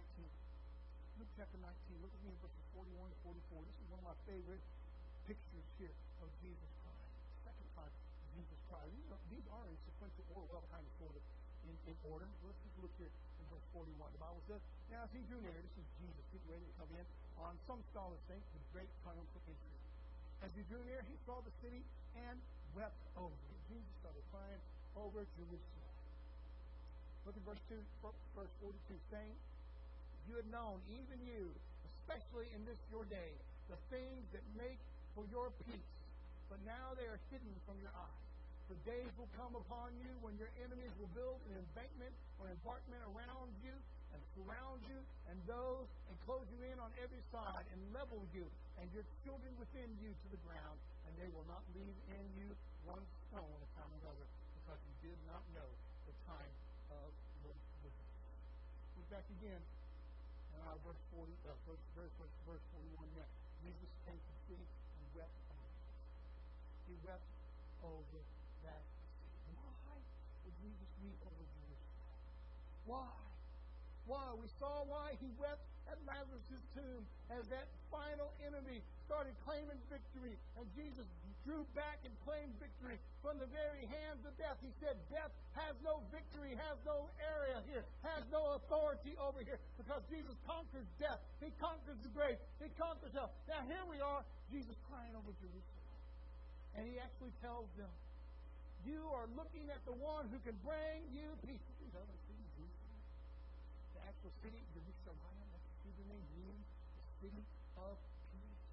Luke 1.19 1.33
chapter 1.35 1.59
19. 1.59 1.99
Look 1.99 2.15
at 2.15 2.21
me 2.23 2.31
in 2.31 2.39
verses 2.39 2.63
41 2.71 2.95
to 3.11 3.17
44. 3.27 3.67
This 3.67 3.75
is 3.75 3.87
one 3.91 3.99
of 3.99 4.07
my 4.07 4.17
favorite 4.23 4.63
pictures 5.27 5.67
here 5.83 5.91
of 6.23 6.31
Jesus 6.39 6.71
crying. 6.79 7.11
Second 7.43 7.67
time 7.75 7.91
Jesus 8.39 8.59
cried. 8.71 8.87
These 8.93 9.09
are, 9.11 9.19
these 9.27 9.47
are 9.51 9.65
in 9.67 9.75
sequential 9.83 10.25
order, 10.31 10.47
well, 10.47 10.63
kind 10.71 10.85
of 10.85 10.93
in, 11.89 11.97
order. 12.05 12.29
Let's 12.45 12.61
just 12.61 12.77
look 12.77 12.93
here 13.01 13.09
in 13.09 13.45
verse 13.49 13.65
41. 13.73 13.97
The 14.13 14.21
Bible 14.21 14.43
says, 14.45 14.61
Now 14.93 15.09
as 15.09 15.11
he 15.11 15.25
drew 15.25 15.41
near, 15.41 15.57
this 15.57 15.73
is 15.73 15.87
Jesus 15.97 16.25
getting 16.29 16.49
ready 16.53 16.65
to 16.69 16.75
come 16.77 16.91
in 16.93 17.05
on 17.41 17.57
some 17.65 17.81
scholars 17.89 18.21
think 18.29 18.45
with 18.53 18.61
great 18.69 18.91
triumphal 19.01 19.41
entry. 19.49 19.77
As 20.45 20.53
he 20.53 20.61
drew 20.69 20.79
near, 20.85 21.01
he 21.09 21.17
saw 21.25 21.41
the 21.41 21.53
city 21.65 21.81
and 22.29 22.37
wept 22.77 23.01
over 23.17 23.33
it. 23.33 23.59
Jesus 23.73 23.89
started 24.05 24.21
crying 24.29 24.61
over 24.93 25.25
Jerusalem. 25.33 25.89
Look 27.25 27.35
at 27.35 27.43
verse 27.43 27.63
2, 27.69 27.77
verse 28.37 28.53
42, 28.61 28.95
saying, 29.09 29.35
You 30.29 30.37
had 30.39 30.47
known, 30.53 30.79
even 30.93 31.19
you, 31.25 31.51
especially 31.85 32.47
in 32.53 32.63
this 32.69 32.79
your 32.93 33.05
day, 33.09 33.33
the 33.69 33.77
things 33.93 34.23
that 34.33 34.45
make 34.57 34.79
for 35.13 35.25
your 35.29 35.51
peace, 35.65 35.93
but 36.49 36.57
now 36.65 36.93
they 36.97 37.05
are 37.05 37.19
hidden 37.29 37.53
from 37.65 37.77
your 37.81 37.93
eyes. 37.93 38.28
The 38.69 38.77
days 38.85 39.09
will 39.17 39.31
come 39.33 39.57
upon 39.57 39.97
you 39.97 40.13
when 40.21 40.37
your 40.37 40.53
enemies 40.61 40.93
will 41.01 41.09
build 41.17 41.41
an 41.49 41.57
embankment 41.57 42.13
or 42.37 42.47
an 42.47 42.55
embankment 42.61 43.01
around 43.09 43.49
you 43.65 43.73
and 44.13 44.21
surround 44.37 44.81
you, 44.89 44.99
and 45.29 45.37
those 45.45 45.85
and 46.09 46.15
close 46.25 46.45
you 46.53 46.61
in 46.65 46.77
on 46.81 46.89
every 47.01 47.21
side 47.33 47.65
and 47.73 47.79
level 47.93 48.21
you 48.33 48.45
and 48.81 48.89
your 48.93 49.05
children 49.25 49.53
within 49.57 49.89
you 50.01 50.09
to 50.09 50.27
the 50.33 50.41
ground, 50.45 50.77
and 51.05 51.11
they 51.17 51.29
will 51.33 51.45
not 51.49 51.61
leave 51.77 51.97
in 52.13 52.25
you 52.37 52.49
one 52.85 53.05
stone 53.29 53.59
upon 53.73 53.89
another, 54.01 54.25
because 54.61 54.79
you 54.85 55.13
did 55.13 55.19
not 55.29 55.41
know 55.53 55.69
the 56.09 56.15
time 56.25 56.53
of 56.93 57.09
the 57.45 57.53
visit. 57.85 58.09
Look 58.97 59.07
back 59.13 59.25
again. 59.41 59.61
Uh, 60.59 60.75
verse 60.85 61.01
40, 61.13 61.29
uh, 61.45 61.53
verse, 61.69 61.83
verse, 61.93 62.13
verse 62.45 62.65
41 62.97 63.17
next. 63.17 63.33
Jesus 63.61 63.91
came 64.05 64.17
to 64.17 64.33
city 64.49 64.65
and 64.65 65.05
wept. 65.13 65.37
He 66.89 66.93
wept 67.05 67.29
over 67.85 68.19
that 68.65 68.83
city. 68.83 69.39
Why 69.55 69.95
would 70.43 70.55
Jesus 70.59 70.89
weep 70.99 71.19
over 71.23 71.43
Jerusalem? 71.47 71.99
Why? 72.89 73.05
Why? 74.09 74.33
We 74.33 74.49
saw 74.57 74.81
why 74.89 75.13
he 75.21 75.29
wept 75.37 75.61
at 75.85 76.01
Lazarus' 76.09 76.65
tomb 76.73 77.05
as 77.29 77.45
that 77.53 77.69
final 77.93 78.33
enemy 78.41 78.81
started 79.05 79.37
claiming 79.45 79.77
victory. 79.93 80.33
And 80.57 80.65
Jesus 80.73 81.05
drew 81.45 81.69
back 81.77 82.01
and 82.01 82.09
claimed 82.25 82.49
victory 82.57 82.97
from 83.21 83.37
the 83.37 83.45
very 83.53 83.85
hands 83.85 84.25
of 84.25 84.33
death. 84.41 84.57
He 84.65 84.73
said, 84.81 84.97
Death 85.13 85.29
has 85.53 85.77
no 85.85 86.01
victory, 86.09 86.57
has 86.57 86.81
no 86.81 87.05
area 87.21 87.61
here, 87.69 87.85
has 88.01 88.25
no 88.33 88.57
authority 88.57 89.13
over 89.21 89.45
here 89.45 89.61
because 89.77 90.01
Jesus 90.09 90.33
conquers 90.49 90.89
death. 90.97 91.21
He 91.45 91.53
conquers 91.61 92.01
the 92.01 92.09
grave. 92.09 92.41
He 92.57 92.73
conquers 92.73 93.13
hell. 93.13 93.29
Now 93.45 93.61
here 93.69 93.85
we 93.85 94.01
are, 94.01 94.25
Jesus 94.49 94.73
crying 94.89 95.13
over 95.13 95.29
Jerusalem. 95.37 95.85
And 96.73 96.89
he 96.89 96.97
actually 96.97 97.37
tells 97.45 97.69
them, 97.77 97.93
You 98.81 99.05
are 99.13 99.29
looking 99.37 99.69
at 99.69 99.85
the 99.85 99.93
one 99.93 100.25
who 100.33 100.41
can 100.41 100.57
bring 100.65 101.05
you 101.13 101.29
peace. 101.45 101.61
The 104.19 104.31
city, 104.43 104.61
Jerusalem, 104.75 105.17
that's 105.51 105.71
the 105.83 106.05
name 106.11 106.23
the 106.23 107.05
city 107.23 107.43
of 107.79 107.95
peace. 108.35 108.63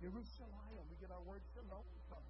Jerusalem, 0.00 0.84
we 0.88 0.96
get 1.00 1.12
our 1.12 1.24
word 1.28 1.40
shalom 1.52 1.84
from. 2.08 2.24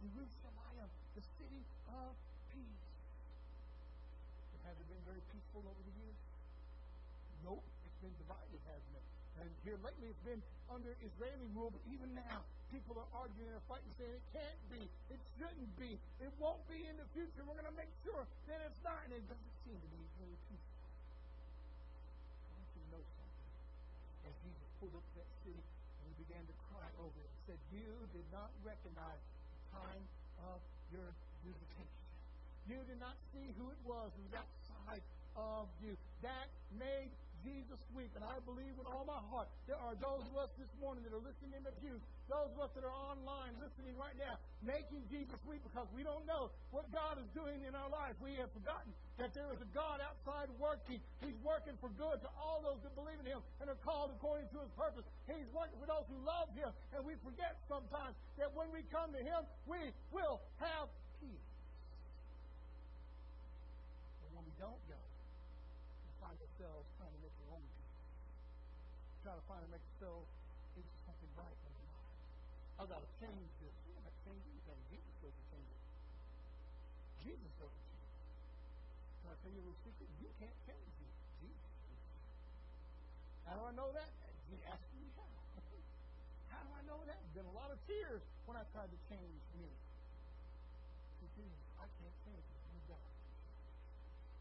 Jerusalem, 0.00 0.88
the 1.16 1.24
city 1.36 1.62
of 1.92 2.12
peace. 2.52 2.84
It 4.56 4.60
Has 4.64 4.76
it 4.76 4.86
been 4.88 5.04
very 5.04 5.24
peaceful 5.32 5.64
over 5.64 5.82
the 5.84 5.94
years? 6.00 6.20
Nope. 7.44 7.64
It's 7.84 8.00
been 8.00 8.16
divided, 8.20 8.60
hasn't 8.68 8.96
it? 8.96 9.06
And 9.40 9.48
here 9.64 9.78
lately 9.80 10.12
it's 10.12 10.24
been 10.24 10.42
under 10.68 10.92
Israeli 11.00 11.48
rule, 11.56 11.72
but 11.72 11.80
even 11.88 12.12
now 12.12 12.44
people 12.70 12.94
are 13.00 13.10
arguing 13.16 13.50
and 13.50 13.64
fighting, 13.66 13.90
saying 13.98 14.14
it 14.14 14.24
can't 14.36 14.62
be, 14.70 14.82
it 15.10 15.20
shouldn't 15.36 15.72
be, 15.80 15.98
it 16.22 16.32
won't 16.38 16.62
be 16.70 16.86
in 16.86 16.94
the 16.96 17.08
future. 17.16 17.42
We're 17.42 17.58
going 17.58 17.68
to 17.68 17.78
make 17.78 17.90
sure 18.06 18.22
that 18.46 18.58
it's 18.62 18.80
not, 18.84 19.00
and 19.08 19.16
it 19.16 19.24
doesn't 19.26 19.54
seem 19.66 19.74
to 19.74 19.90
be 19.90 20.02
very 20.22 20.38
peaceful. 20.48 20.80
I 22.46 22.56
want 22.56 22.68
you 22.72 22.80
to 22.84 22.88
know 22.94 23.02
something. 23.02 23.50
As 24.28 24.34
Jesus 24.44 24.69
pulled 24.80 24.96
up 24.96 25.04
to 25.12 25.14
that 25.20 25.30
city 25.44 25.60
and 25.60 26.04
he 26.08 26.14
began 26.24 26.40
to 26.48 26.56
cry 26.72 26.88
over 27.04 27.20
it, 27.20 27.28
he 27.28 27.52
said, 27.52 27.60
You 27.68 27.92
did 28.16 28.24
not 28.32 28.48
recognize 28.64 29.20
the 29.52 29.60
time 29.76 30.04
of 30.48 30.58
your 30.88 31.12
visitation. 31.44 32.00
You 32.64 32.80
did 32.88 32.96
not 32.96 33.14
see 33.28 33.52
who 33.60 33.68
it 33.68 33.80
was 33.84 34.08
who 34.16 34.24
was 34.24 34.40
outside 34.40 35.04
of 35.36 35.68
you. 35.84 35.92
That 36.24 36.48
made 36.80 37.12
Jesus 37.44 37.80
weep. 37.96 38.12
And 38.16 38.24
I 38.24 38.38
believe 38.44 38.74
with 38.76 38.86
all 38.86 39.04
my 39.08 39.20
heart 39.30 39.48
there 39.66 39.80
are 39.80 39.94
those 39.98 40.24
of 40.28 40.34
us 40.36 40.50
this 40.60 40.70
morning 40.80 41.04
that 41.04 41.12
are 41.12 41.22
listening 41.22 41.56
in 41.56 41.62
the 41.64 41.74
pews, 41.80 42.00
those 42.30 42.50
of 42.54 42.58
us 42.60 42.72
that 42.78 42.84
are 42.86 42.94
online 42.94 43.56
listening 43.58 43.96
right 43.98 44.16
now, 44.16 44.38
making 44.62 45.02
Jesus 45.10 45.38
weep 45.48 45.64
because 45.66 45.88
we 45.96 46.04
don't 46.06 46.24
know 46.24 46.52
what 46.70 46.86
God 46.94 47.18
is 47.18 47.28
doing 47.34 47.64
in 47.66 47.74
our 47.74 47.90
life. 47.90 48.14
We 48.22 48.36
have 48.38 48.52
forgotten 48.52 48.92
that 49.20 49.36
there 49.36 49.52
is 49.52 49.60
a 49.60 49.70
God 49.76 50.00
outside 50.00 50.48
working. 50.56 51.00
He's 51.20 51.36
working 51.44 51.76
for 51.80 51.92
good 52.00 52.24
to 52.24 52.30
all 52.40 52.64
those 52.64 52.80
that 52.86 52.96
believe 52.96 53.20
in 53.20 53.28
Him 53.28 53.44
and 53.60 53.68
are 53.68 53.80
called 53.84 54.12
according 54.16 54.48
to 54.56 54.64
His 54.64 54.72
purpose. 54.78 55.04
He's 55.28 55.48
working 55.52 55.76
for 55.76 55.88
those 55.88 56.08
who 56.08 56.16
love 56.24 56.48
Him. 56.56 56.72
And 56.96 57.04
we 57.04 57.18
forget 57.20 57.60
sometimes 57.68 58.16
that 58.40 58.48
when 58.56 58.72
we 58.72 58.80
come 58.88 59.12
to 59.12 59.20
Him, 59.20 59.44
we 59.68 59.92
will 60.08 60.40
have 60.56 60.88
peace. 61.20 61.46
When 64.32 64.44
we 64.48 64.54
don't 64.56 64.80
go, 64.88 64.96
we 64.96 66.10
find 66.24 66.36
ourselves 66.40 66.88
trying 66.96 67.12
to 67.12 67.20
make 67.20 67.36
our 67.44 67.60
own 67.60 67.64
peace. 67.64 67.92
Try 69.30 69.38
to 69.38 69.46
find 69.46 69.62
and 69.62 69.70
make 69.70 69.86
ourselves 69.94 70.26
into 70.74 70.90
something 71.06 71.30
right. 71.38 71.54
I've 72.82 72.90
got 72.90 72.98
to 72.98 73.10
change 73.22 73.50
this. 73.62 73.70
I'm 73.86 74.02
not 74.02 74.10
change 74.26 74.42
anything. 74.42 74.80
Jesus 74.90 75.14
goes 75.22 75.30
to 75.30 75.44
change 75.54 75.70
it. 75.70 75.82
Jesus 77.22 77.52
goes 77.62 77.70
to 77.70 77.82
change 77.94 78.10
it. 78.10 78.26
Can 79.22 79.30
I 79.30 79.36
tell 79.38 79.52
you 79.54 79.62
a 79.62 79.66
little 79.70 79.82
secret? 79.86 80.10
You 80.18 80.34
can't 80.42 80.58
change 80.66 80.94
it. 80.98 81.14
Jesus 81.46 81.70
How 83.46 83.54
do 83.54 83.70
I 83.70 83.72
know 83.78 83.94
that? 83.94 84.10
He 84.50 84.58
asked 84.66 84.90
me 84.98 85.06
how. 85.14 85.30
how 86.50 86.66
do 86.66 86.70
I 86.74 86.82
know 86.90 86.98
that? 87.06 87.22
There's 87.22 87.46
been 87.46 87.46
a 87.46 87.54
lot 87.54 87.70
of 87.70 87.78
tears 87.86 88.26
when 88.50 88.58
I 88.58 88.66
tried 88.74 88.90
to 88.90 88.98
change 89.06 89.42
me. 89.54 89.70
I 91.78 91.86
can't 91.86 92.16
change. 92.26 92.46
Only 92.66 92.82
God 92.90 93.06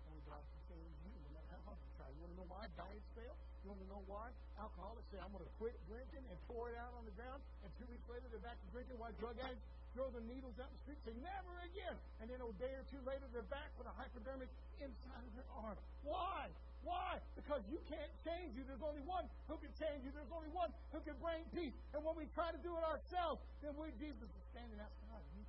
Only 0.10 0.24
God 0.26 0.42
can 0.42 0.62
change 0.66 0.98
you, 1.06 1.14
how 1.54 1.62
hard 1.62 1.78
you 1.78 1.90
try. 1.94 2.10
You 2.10 2.26
want 2.26 2.34
to 2.34 2.38
know 2.42 2.50
why 2.50 2.66
diets 2.74 3.06
fail? 3.14 3.38
You 3.64 3.76
want 3.76 3.82
to 3.84 3.89
know 3.91 4.03
why 4.07 4.32
alcoholics 4.55 5.07
say, 5.12 5.20
I'm 5.20 5.32
going 5.36 5.43
to 5.43 5.55
quit 5.60 5.76
drinking 5.86 6.24
and 6.26 6.38
pour 6.47 6.72
it 6.72 6.78
out 6.80 6.95
on 6.95 7.03
the 7.03 7.14
ground, 7.20 7.43
and 7.64 7.70
two 7.76 7.88
weeks 7.91 8.07
later 8.07 8.26
they're 8.32 8.43
back 8.43 8.57
to 8.57 8.68
drinking? 8.72 8.95
Why 8.97 9.12
drug 9.20 9.36
addicts 9.39 9.68
throw 9.93 10.10
the 10.14 10.22
needles 10.30 10.53
out 10.62 10.70
in 10.70 10.76
the 10.78 10.84
street, 10.86 11.01
say, 11.01 11.16
never 11.26 11.53
again. 11.66 11.97
And 12.22 12.30
then 12.30 12.39
a 12.39 12.47
day 12.62 12.72
or 12.78 12.86
two 12.93 13.01
later 13.03 13.26
they're 13.34 13.47
back 13.49 13.74
with 13.76 13.89
a 13.89 13.95
hypodermic 13.97 14.47
inside 14.80 15.24
of 15.26 15.34
their 15.34 15.49
arm. 15.60 15.78
Why? 16.05 16.47
Why? 16.86 17.20
Because 17.36 17.60
you 17.68 17.82
can't 17.91 18.14
change 18.24 18.55
you. 18.55 18.64
There's 18.64 18.86
only 18.86 19.03
one 19.03 19.28
who 19.51 19.57
can 19.60 19.74
change 19.76 20.05
you. 20.05 20.12
There's 20.16 20.32
only 20.32 20.47
one 20.55 20.72
who 20.95 21.01
can 21.03 21.18
bring 21.20 21.43
peace. 21.51 21.76
And 21.91 22.05
when 22.05 22.16
we 22.16 22.30
try 22.38 22.53
to 22.55 22.62
do 22.64 22.72
it 22.78 22.84
ourselves, 22.86 23.43
then 23.60 23.76
we, 23.76 23.91
Jesus 23.99 24.30
is 24.30 24.45
standing 24.55 24.80
outside. 24.80 25.26
You 25.36 25.43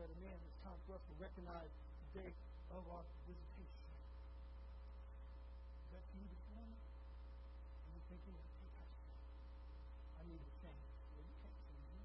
let 0.00 0.08
him 0.10 0.24
in. 0.24 0.32
It's 0.32 0.60
time 0.64 0.80
for 0.88 0.96
us 0.96 1.04
to 1.04 1.14
recognize 1.20 1.68
the 1.68 2.24
day 2.24 2.32
of 2.72 2.82
our 2.88 3.04
visitation. 3.28 3.92
Is 5.84 5.90
that 5.92 6.04
you 6.16 6.24
this 6.24 6.44
morning? 6.56 6.80
Are 6.80 7.92
you 7.92 8.02
thinking, 8.08 8.32
hey, 8.32 8.72
Pastor, 8.80 9.12
I 10.18 10.22
need 10.24 10.40
to 10.40 10.52
change? 10.64 10.88
Well, 11.12 11.20
you 11.20 11.36
can't 11.44 11.60
change 11.68 11.84
me. 11.94 12.00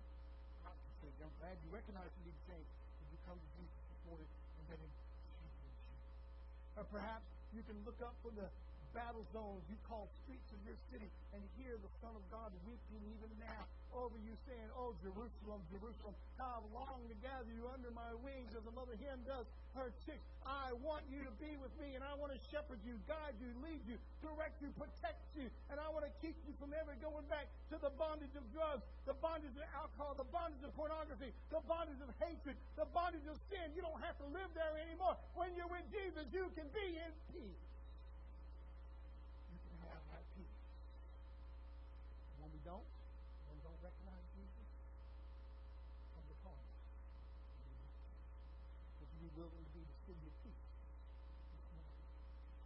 God 1.24 1.32
glad 1.46 1.62
you 1.62 1.70
recognize 1.70 2.10
you 2.18 2.34
need 2.34 2.42
to. 2.50 2.58
If 2.58 3.08
you 3.14 3.22
come 3.30 3.38
to 3.38 3.50
Jesus 3.54 3.78
this 3.78 4.02
morning 4.10 4.26
and 4.26 4.82
you. 4.82 4.90
Or 6.74 6.86
perhaps 6.90 7.30
you 7.54 7.62
can 7.70 7.78
look 7.86 8.02
up 8.02 8.18
from 8.26 8.34
the 8.34 8.50
battle 8.98 9.22
zones 9.30 9.62
you 9.70 9.78
call 9.86 10.10
streets 10.26 10.50
of 10.50 10.58
your 10.66 10.74
city 10.90 11.06
and 11.38 11.46
hear 11.62 11.78
the 11.78 11.92
Son 12.02 12.18
of 12.18 12.26
God 12.34 12.50
weeping 12.66 13.06
even 13.14 13.30
now 13.38 13.62
saying, 13.94 14.05
Oh, 14.76 14.92
Jerusalem, 15.00 15.64
Jerusalem, 15.72 16.14
how 16.36 16.60
I've 16.60 16.68
longed 16.76 17.08
to 17.08 17.16
gather 17.24 17.48
you 17.48 17.64
under 17.72 17.88
my 17.96 18.12
wings 18.20 18.52
as 18.54 18.68
a 18.68 18.74
mother 18.76 19.00
hen 19.00 19.24
does 19.24 19.48
her 19.72 19.88
chicks. 20.04 20.28
I 20.44 20.76
want 20.84 21.08
you 21.08 21.24
to 21.24 21.32
be 21.40 21.56
with 21.58 21.72
me, 21.80 21.96
and 21.96 22.04
I 22.04 22.12
want 22.20 22.36
to 22.36 22.40
shepherd 22.52 22.84
you, 22.84 23.00
guide 23.08 23.40
you, 23.40 23.56
lead 23.64 23.80
you, 23.88 23.96
direct 24.20 24.60
you, 24.60 24.70
protect 24.76 25.24
you, 25.40 25.48
and 25.72 25.80
I 25.80 25.88
want 25.96 26.04
to 26.04 26.12
keep 26.20 26.36
you 26.44 26.52
from 26.60 26.76
ever 26.76 26.92
going 27.00 27.24
back 27.32 27.48
to 27.72 27.80
the 27.80 27.90
bondage 27.96 28.36
of 28.36 28.44
drugs, 28.52 28.84
the 29.08 29.16
bondage 29.24 29.56
of 29.56 29.64
alcohol, 29.72 30.12
the 30.20 30.28
bondage 30.28 30.60
of 30.62 30.76
pornography, 30.76 31.32
the 31.56 31.64
bondage 31.66 32.00
of 32.04 32.12
hatred, 32.20 32.60
the 32.76 32.88
bondage 32.92 33.26
of 33.32 33.40
sin. 33.48 33.72
You 33.80 33.82
don't 33.82 34.04
have 34.04 34.20
to 34.20 34.28
live 34.28 34.52
there 34.54 34.76
anymore. 34.76 35.16
When 35.40 35.56
you're 35.56 35.72
with 35.72 35.88
Jesus, 35.88 36.28
you 36.36 36.52
can 36.52 36.68
be 36.76 37.00
in 37.00 37.12
peace. 37.32 37.64
When 42.44 42.52
we 42.52 42.60
don't, 42.68 42.86
and 43.50 43.58
don't 43.66 43.80
recognize 43.82 44.26
Jesus, 44.38 44.68
come 46.14 46.26
to 46.30 46.38
Christ. 46.46 46.70
Would 49.02 49.10
you 49.16 49.20
be 49.25 49.25
willing 49.36 49.64
to 49.68 49.72
be 49.76 49.84
the 49.84 49.98
city 50.08 50.26
of 50.28 50.36
peace 50.44 50.64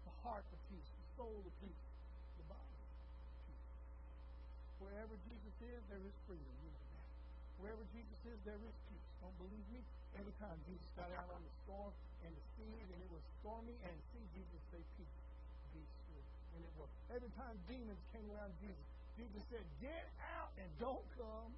The 0.06 0.14
heart 0.24 0.46
of 0.46 0.60
peace, 0.70 0.90
the 0.90 1.08
soul 1.18 1.40
of 1.42 1.54
peace, 1.62 1.84
the 2.38 2.46
body 2.46 2.78
of 2.78 2.90
peace. 3.50 3.68
Wherever 4.80 5.16
Jesus 5.26 5.56
is, 5.66 5.82
there 5.90 6.04
is 6.06 6.16
freedom. 6.30 6.54
You 6.62 6.70
know 6.72 6.86
that. 6.94 7.08
Wherever 7.60 7.84
Jesus 7.92 8.20
is, 8.30 8.38
there 8.46 8.62
is 8.62 8.76
peace. 8.88 9.08
Don't 9.20 9.38
believe 9.42 9.68
me? 9.74 9.82
Every 10.18 10.36
time 10.42 10.58
Jesus 10.66 10.90
got 10.96 11.10
out 11.18 11.30
on 11.34 11.42
the 11.42 11.54
storm 11.66 11.92
and 12.26 12.32
the 12.34 12.44
sea, 12.58 12.78
and 12.86 13.00
it 13.02 13.12
was 13.12 13.24
stormy, 13.42 13.76
and 13.84 13.94
see 14.14 14.24
Jesus 14.34 14.62
say, 14.72 14.82
Peace, 14.98 15.18
be 15.74 15.82
still. 15.84 16.26
And 16.56 16.62
it 16.66 16.74
was. 16.80 16.90
Every 17.14 17.32
time 17.36 17.56
demons 17.68 18.02
came 18.14 18.28
around 18.32 18.54
Jesus, 18.62 18.86
Jesus 19.18 19.44
said, 19.52 19.66
Get 19.82 20.06
out 20.38 20.52
and 20.58 20.70
don't 20.80 21.06
come 21.18 21.52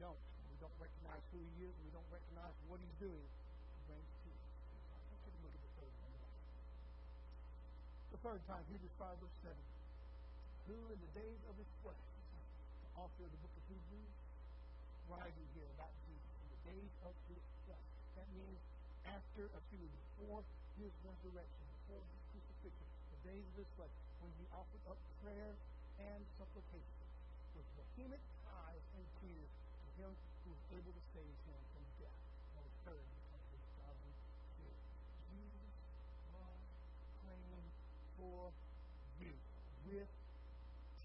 don't. 0.00 0.16
We 0.48 0.56
don't 0.64 0.78
recognize 0.80 1.20
who 1.30 1.38
he 1.38 1.68
is, 1.68 1.74
we 1.84 1.92
don't 1.92 2.08
recognize 2.08 2.56
what 2.66 2.80
he's 2.80 2.96
doing. 2.96 3.28
It 3.28 3.80
brings 3.84 4.08
take 5.20 5.36
a 5.36 5.40
look 5.44 5.52
at 5.52 5.62
the 5.62 5.72
third 5.76 5.94
one. 6.00 6.14
The 8.16 8.20
third 8.24 8.40
time, 8.48 8.64
Hebrews 8.72 8.96
5, 8.96 9.20
verse 9.20 9.38
7. 9.44 9.54
Who 10.72 10.76
in 10.88 10.98
the 11.04 11.12
days 11.12 11.40
of 11.48 11.54
his 11.60 11.68
flesh, 11.84 12.04
author 12.96 13.24
of 13.24 13.32
the 13.32 13.40
book 13.44 13.54
of 13.56 13.64
Hebrews, 13.68 14.12
writing 15.08 15.48
here 15.56 15.68
about 15.76 15.92
Jesus 16.04 16.32
in 16.40 16.48
the 16.52 16.60
days 16.68 16.92
of 17.04 17.14
his 17.32 17.44
flesh. 17.64 17.88
That 18.16 18.28
means 18.36 18.60
after, 19.08 19.48
uh, 19.50 19.56
excuse 19.56 19.88
me, 19.88 20.00
before 20.20 20.44
his 20.76 20.92
resurrection, 21.00 21.64
before 21.84 22.02
his 22.04 22.20
crucifixion, 22.30 22.88
the 23.16 23.20
days 23.24 23.44
of 23.52 23.56
his 23.56 23.70
flesh, 23.76 23.94
when 24.20 24.32
he 24.36 24.44
offered 24.52 24.84
up 24.88 25.00
prayer 25.24 25.52
and 25.98 26.20
supplication 26.36 27.04
with 27.56 27.66
vehement 27.96 28.22
cries 28.44 28.84
and 28.96 29.04
tears 29.20 29.59
him 30.00 30.12
who 30.44 30.56
was 30.56 30.64
able 30.72 30.92
to 30.96 31.04
save 31.12 31.36
him 31.44 31.60
from 31.76 31.84
death 32.00 32.20
and 32.56 32.64
of 32.88 33.96
his 34.08 34.16
spirit. 34.56 34.80
Jesus 35.28 35.72
was 36.32 36.56
praying 37.20 37.68
for 38.16 38.48
you 39.20 39.32
with 39.92 40.08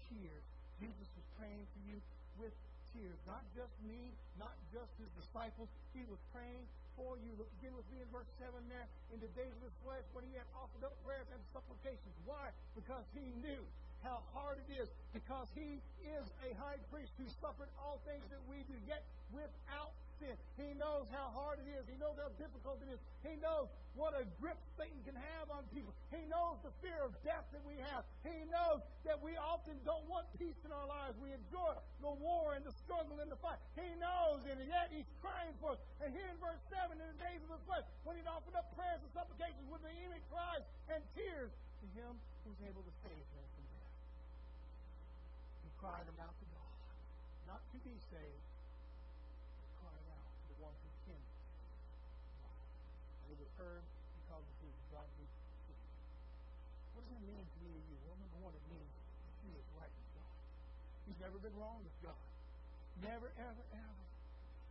tears. 0.08 0.44
Jesus 0.80 1.08
was 1.12 1.26
praying 1.36 1.64
for 1.76 1.80
you 1.84 1.98
with 2.40 2.56
tears. 2.92 3.20
Not 3.28 3.44
just 3.52 3.72
me, 3.84 4.16
not 4.40 4.56
just 4.72 4.88
his 4.96 5.12
disciples. 5.20 5.68
He 5.92 6.04
was 6.08 6.20
praying 6.32 6.64
for 6.96 7.20
you. 7.20 7.36
Look 7.36 7.52
again 7.60 7.76
with 7.76 7.88
me 7.92 8.00
in 8.00 8.08
verse 8.08 8.28
7 8.40 8.56
there. 8.72 8.88
In 9.12 9.20
the 9.20 9.28
days 9.36 9.52
of 9.52 9.62
his 9.68 9.76
flesh, 9.84 10.04
when 10.16 10.24
he 10.32 10.40
had 10.40 10.48
offered 10.56 10.88
up 10.88 10.96
prayers 11.04 11.28
and 11.28 11.40
supplications. 11.52 12.16
Why? 12.24 12.48
Because 12.72 13.04
he 13.12 13.28
knew 13.44 13.60
how 14.06 14.22
hard 14.30 14.62
it 14.62 14.70
is. 14.78 14.86
Because 15.10 15.50
he 15.58 15.82
is 16.06 16.26
a 16.46 16.54
high 16.62 16.78
priest 16.94 17.10
who 17.18 17.26
suffered 17.42 17.68
all 17.82 17.98
things 18.06 18.22
that 18.30 18.40
we 18.46 18.62
do, 18.70 18.78
yet 18.86 19.02
without 19.34 19.90
sin. 20.22 20.32
He 20.54 20.72
knows 20.78 21.10
how 21.10 21.34
hard 21.34 21.58
it 21.60 21.68
is. 21.74 21.84
He 21.90 21.98
knows 21.98 22.14
how 22.16 22.30
difficult 22.38 22.78
it 22.86 22.88
is. 22.94 23.00
He 23.26 23.34
knows 23.42 23.68
what 23.98 24.14
a 24.14 24.24
grip 24.40 24.56
Satan 24.78 24.96
can 25.04 25.16
have 25.18 25.50
on 25.50 25.66
people. 25.74 25.92
He 26.14 26.24
knows 26.28 26.60
the 26.62 26.72
fear 26.80 27.00
of 27.04 27.12
death 27.26 27.44
that 27.52 27.64
we 27.66 27.76
have. 27.92 28.06
He 28.24 28.46
knows 28.48 28.84
that 29.04 29.18
we 29.20 29.34
often 29.36 29.76
don't 29.84 30.04
want 30.08 30.28
peace 30.36 30.56
in 30.64 30.70
our 30.70 30.88
lives. 30.88 31.16
We 31.20 31.32
enjoy 31.32 31.74
the 32.00 32.12
war 32.16 32.54
and 32.54 32.64
the 32.64 32.72
struggle 32.86 33.18
and 33.20 33.28
the 33.28 33.40
fight. 33.40 33.60
He 33.76 33.88
knows, 33.98 34.44
and 34.48 34.60
yet 34.64 34.92
he's 34.92 35.08
crying 35.20 35.52
for 35.60 35.76
us. 35.76 35.80
And 36.00 36.12
here 36.12 36.28
in 36.28 36.38
verse 36.40 36.60
7, 36.72 36.96
in 36.96 37.08
the 37.08 37.20
days 37.20 37.40
of 37.44 37.50
the 37.52 37.62
flesh, 37.68 37.84
when 38.04 38.16
he'd 38.16 38.28
offered 38.28 38.56
up 38.56 38.72
prayers 38.76 39.00
and 39.00 39.10
supplications 39.12 39.66
with 39.68 39.84
vehement 39.84 40.22
cries 40.32 40.64
and 40.92 41.00
tears 41.16 41.52
to 41.80 41.86
him 41.96 42.16
who's 42.44 42.60
able 42.64 42.84
to 42.84 42.94
save 43.04 43.26
him 43.36 43.44
from 43.56 43.75
Cried 45.80 46.06
them 46.08 46.18
out 46.18 46.34
to 46.36 46.46
God, 46.50 46.76
not 47.46 47.60
to 47.72 47.76
be 47.84 47.94
saved, 48.10 48.46
Cried 49.78 50.06
out, 50.10 50.30
the 50.50 50.56
one 50.64 50.72
who 50.72 50.96
and 53.26 53.34
it 53.34 53.42
was 53.42 53.50
heard 53.58 53.82
because 54.22 54.46
of 54.46 54.56
his 54.62 54.74
godly 54.94 55.26
spirit. 55.26 55.90
What 56.94 57.02
does 57.02 57.10
that 57.10 57.26
mean 57.26 57.42
to 57.42 57.58
me 57.66 57.74
and 57.74 57.84
you? 57.90 57.98
Well, 58.06 58.14
number 58.22 58.38
one, 58.38 58.54
it 58.54 58.66
means 58.70 58.90
he 59.42 59.50
is 59.50 59.66
right 59.74 59.90
with 59.90 60.10
God. 60.14 60.34
He's 61.10 61.18
never 61.18 61.38
been 61.42 61.56
wrong 61.58 61.82
with 61.82 61.96
God. 62.06 62.22
Never, 63.02 63.34
ever, 63.34 63.64
ever. 63.74 64.06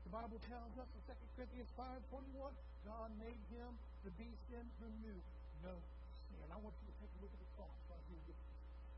The 0.07 0.11
Bible 0.15 0.39
tells 0.47 0.71
us 0.79 0.87
in 0.87 1.01
2 1.03 1.35
Corinthians 1.35 1.67
5.41, 1.75 2.55
God 2.87 3.09
made 3.19 3.41
him 3.51 3.71
to 4.07 4.09
be 4.15 4.31
sin 4.47 4.63
who 4.79 4.87
knew 5.03 5.19
no 5.67 5.75
sin. 6.31 6.47
I 6.47 6.59
want 6.63 6.79
you 6.79 6.87
to 6.87 6.95
take 7.03 7.11
a 7.11 7.19
look 7.19 7.33
at 7.35 7.41
the 7.43 7.51
cross 7.59 7.75
right 7.91 8.05
here. 8.07 8.39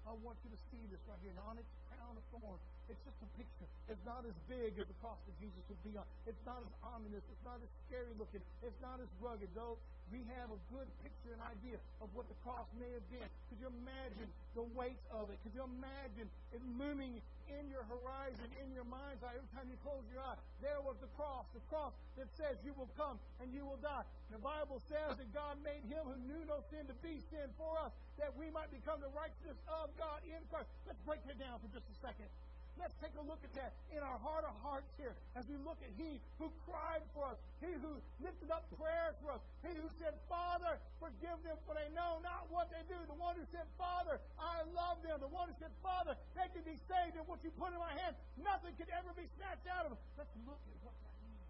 I 0.05 0.13
want 0.21 0.37
you 0.45 0.53
to 0.53 0.59
see 0.69 0.83
this 0.93 1.01
right 1.09 1.17
here. 1.25 1.33
And 1.33 1.41
on 1.49 1.57
its 1.57 1.71
crown 1.93 2.15
of 2.15 2.25
thorns, 2.33 2.63
it's 2.87 3.03
just 3.03 3.19
a 3.19 3.29
picture. 3.35 3.67
It's 3.91 4.03
not 4.07 4.23
as 4.23 4.35
big 4.47 4.75
as 4.79 4.87
the 4.87 4.97
cross 5.03 5.19
that 5.27 5.35
Jesus 5.39 5.59
would 5.67 5.83
be 5.83 5.95
on. 5.99 6.07
It's 6.23 6.39
not 6.47 6.63
as 6.63 6.71
ominous. 6.83 7.23
It's 7.27 7.45
not 7.47 7.59
as 7.59 7.71
scary 7.87 8.11
looking. 8.15 8.43
It's 8.63 8.79
not 8.79 8.99
as 9.03 9.07
rugged. 9.19 9.51
Though 9.55 9.75
we 10.11 10.23
have 10.39 10.47
a 10.51 10.59
good 10.71 10.87
picture 11.03 11.35
and 11.35 11.43
idea 11.43 11.75
of 11.99 12.07
what 12.15 12.27
the 12.31 12.37
cross 12.47 12.67
may 12.79 12.87
have 12.95 13.03
been. 13.11 13.27
Could 13.51 13.59
you 13.59 13.67
imagine 13.83 14.29
the 14.55 14.63
weight 14.71 14.99
of 15.11 15.27
it? 15.27 15.35
Could 15.43 15.51
you 15.51 15.67
imagine 15.67 16.31
it 16.55 16.63
looming 16.79 17.19
in 17.51 17.63
your 17.67 17.83
horizon, 17.91 18.47
in 18.63 18.71
your 18.71 18.87
mind's 18.87 19.19
eye, 19.23 19.35
every 19.35 19.51
time 19.51 19.67
you 19.67 19.75
close 19.83 20.03
your 20.07 20.23
eye? 20.23 20.39
There 20.63 20.79
was 20.79 20.95
the 21.03 21.11
cross, 21.19 21.43
the 21.51 21.63
cross 21.67 21.91
that 22.15 22.31
says 22.39 22.55
you 22.63 22.71
will 22.79 22.87
come 22.95 23.19
and 23.43 23.51
you 23.51 23.67
will 23.67 23.79
die. 23.83 24.07
The 24.31 24.39
Bible 24.39 24.79
says 24.87 25.19
that 25.19 25.29
God 25.35 25.59
made 25.59 25.83
him 25.91 26.07
who 26.07 26.15
knew 26.23 26.43
no 26.47 26.63
sin 26.71 26.87
to 26.87 26.95
be 27.03 27.19
sin 27.27 27.51
for 27.59 27.75
us, 27.83 27.91
that 28.15 28.31
we 28.39 28.47
might 28.47 28.71
become 28.71 29.03
the 29.03 29.11
righteousness 29.11 29.59
of 29.67 29.91
God 29.99 30.23
in 30.23 30.39
Christ. 30.47 30.71
Let's 30.87 30.99
break 31.03 31.19
it 31.27 31.35
down 31.35 31.59
for 31.59 31.67
just 31.75 31.76
a 31.85 31.97
second. 32.01 32.29
Let's 32.77 32.93
take 33.01 33.13
a 33.17 33.25
look 33.25 33.41
at 33.41 33.49
that 33.57 33.73
in 33.89 34.05
our 34.05 34.21
heart 34.21 34.45
of 34.45 34.53
hearts 34.61 34.85
here 35.01 35.17
as 35.33 35.49
we 35.49 35.57
look 35.65 35.81
at 35.81 35.89
He 35.97 36.21
who 36.37 36.53
cried 36.69 37.01
for 37.17 37.25
us, 37.25 37.37
He 37.57 37.73
who 37.73 37.97
lifted 38.21 38.53
up 38.53 38.69
prayers 38.77 39.17
for 39.25 39.33
us, 39.33 39.41
He 39.65 39.73
who 39.73 39.89
said, 39.97 40.13
Father, 40.29 40.77
forgive 41.01 41.41
them 41.41 41.57
for 41.65 41.73
they 41.73 41.89
know 41.97 42.21
not 42.21 42.45
what 42.53 42.69
they 42.69 42.85
do. 42.85 42.97
The 43.09 43.17
one 43.17 43.33
who 43.33 43.45
said, 43.49 43.65
Father, 43.81 44.21
I 44.37 44.61
love 44.77 45.01
them. 45.01 45.17
The 45.17 45.33
one 45.33 45.49
who 45.49 45.57
said, 45.57 45.73
Father, 45.81 46.13
they 46.37 46.45
can 46.53 46.61
be 46.61 46.77
saved, 46.85 47.17
and 47.17 47.25
what 47.25 47.41
you 47.41 47.49
put 47.57 47.73
in 47.73 47.81
my 47.81 47.93
hand, 47.97 48.13
nothing 48.37 48.77
could 48.77 48.93
ever 48.93 49.09
be 49.17 49.25
snatched 49.41 49.65
out 49.65 49.89
of 49.89 49.97
them. 49.97 50.01
Let's 50.13 50.33
look 50.45 50.61
at 50.61 50.77
what 50.85 50.93
that 51.01 51.15
means. 51.25 51.49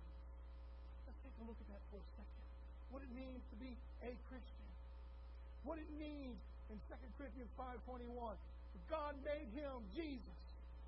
Let's 1.11 1.19
take 1.27 1.35
a 1.43 1.45
look 1.47 1.59
at 1.59 1.67
that 1.75 1.83
for 1.91 1.99
a 1.99 2.07
second. 2.15 2.43
What 2.87 3.03
it 3.03 3.11
means 3.11 3.43
to 3.51 3.55
be 3.59 3.75
a 3.99 4.15
Christian. 4.31 4.67
What 5.67 5.75
it 5.75 5.91
means 5.99 6.39
in 6.71 6.79
2 6.87 6.95
Corinthians 7.19 7.51
5.21. 7.59 8.07
God 8.89 9.15
made 9.23 9.49
him, 9.53 9.83
Jesus, 9.95 10.39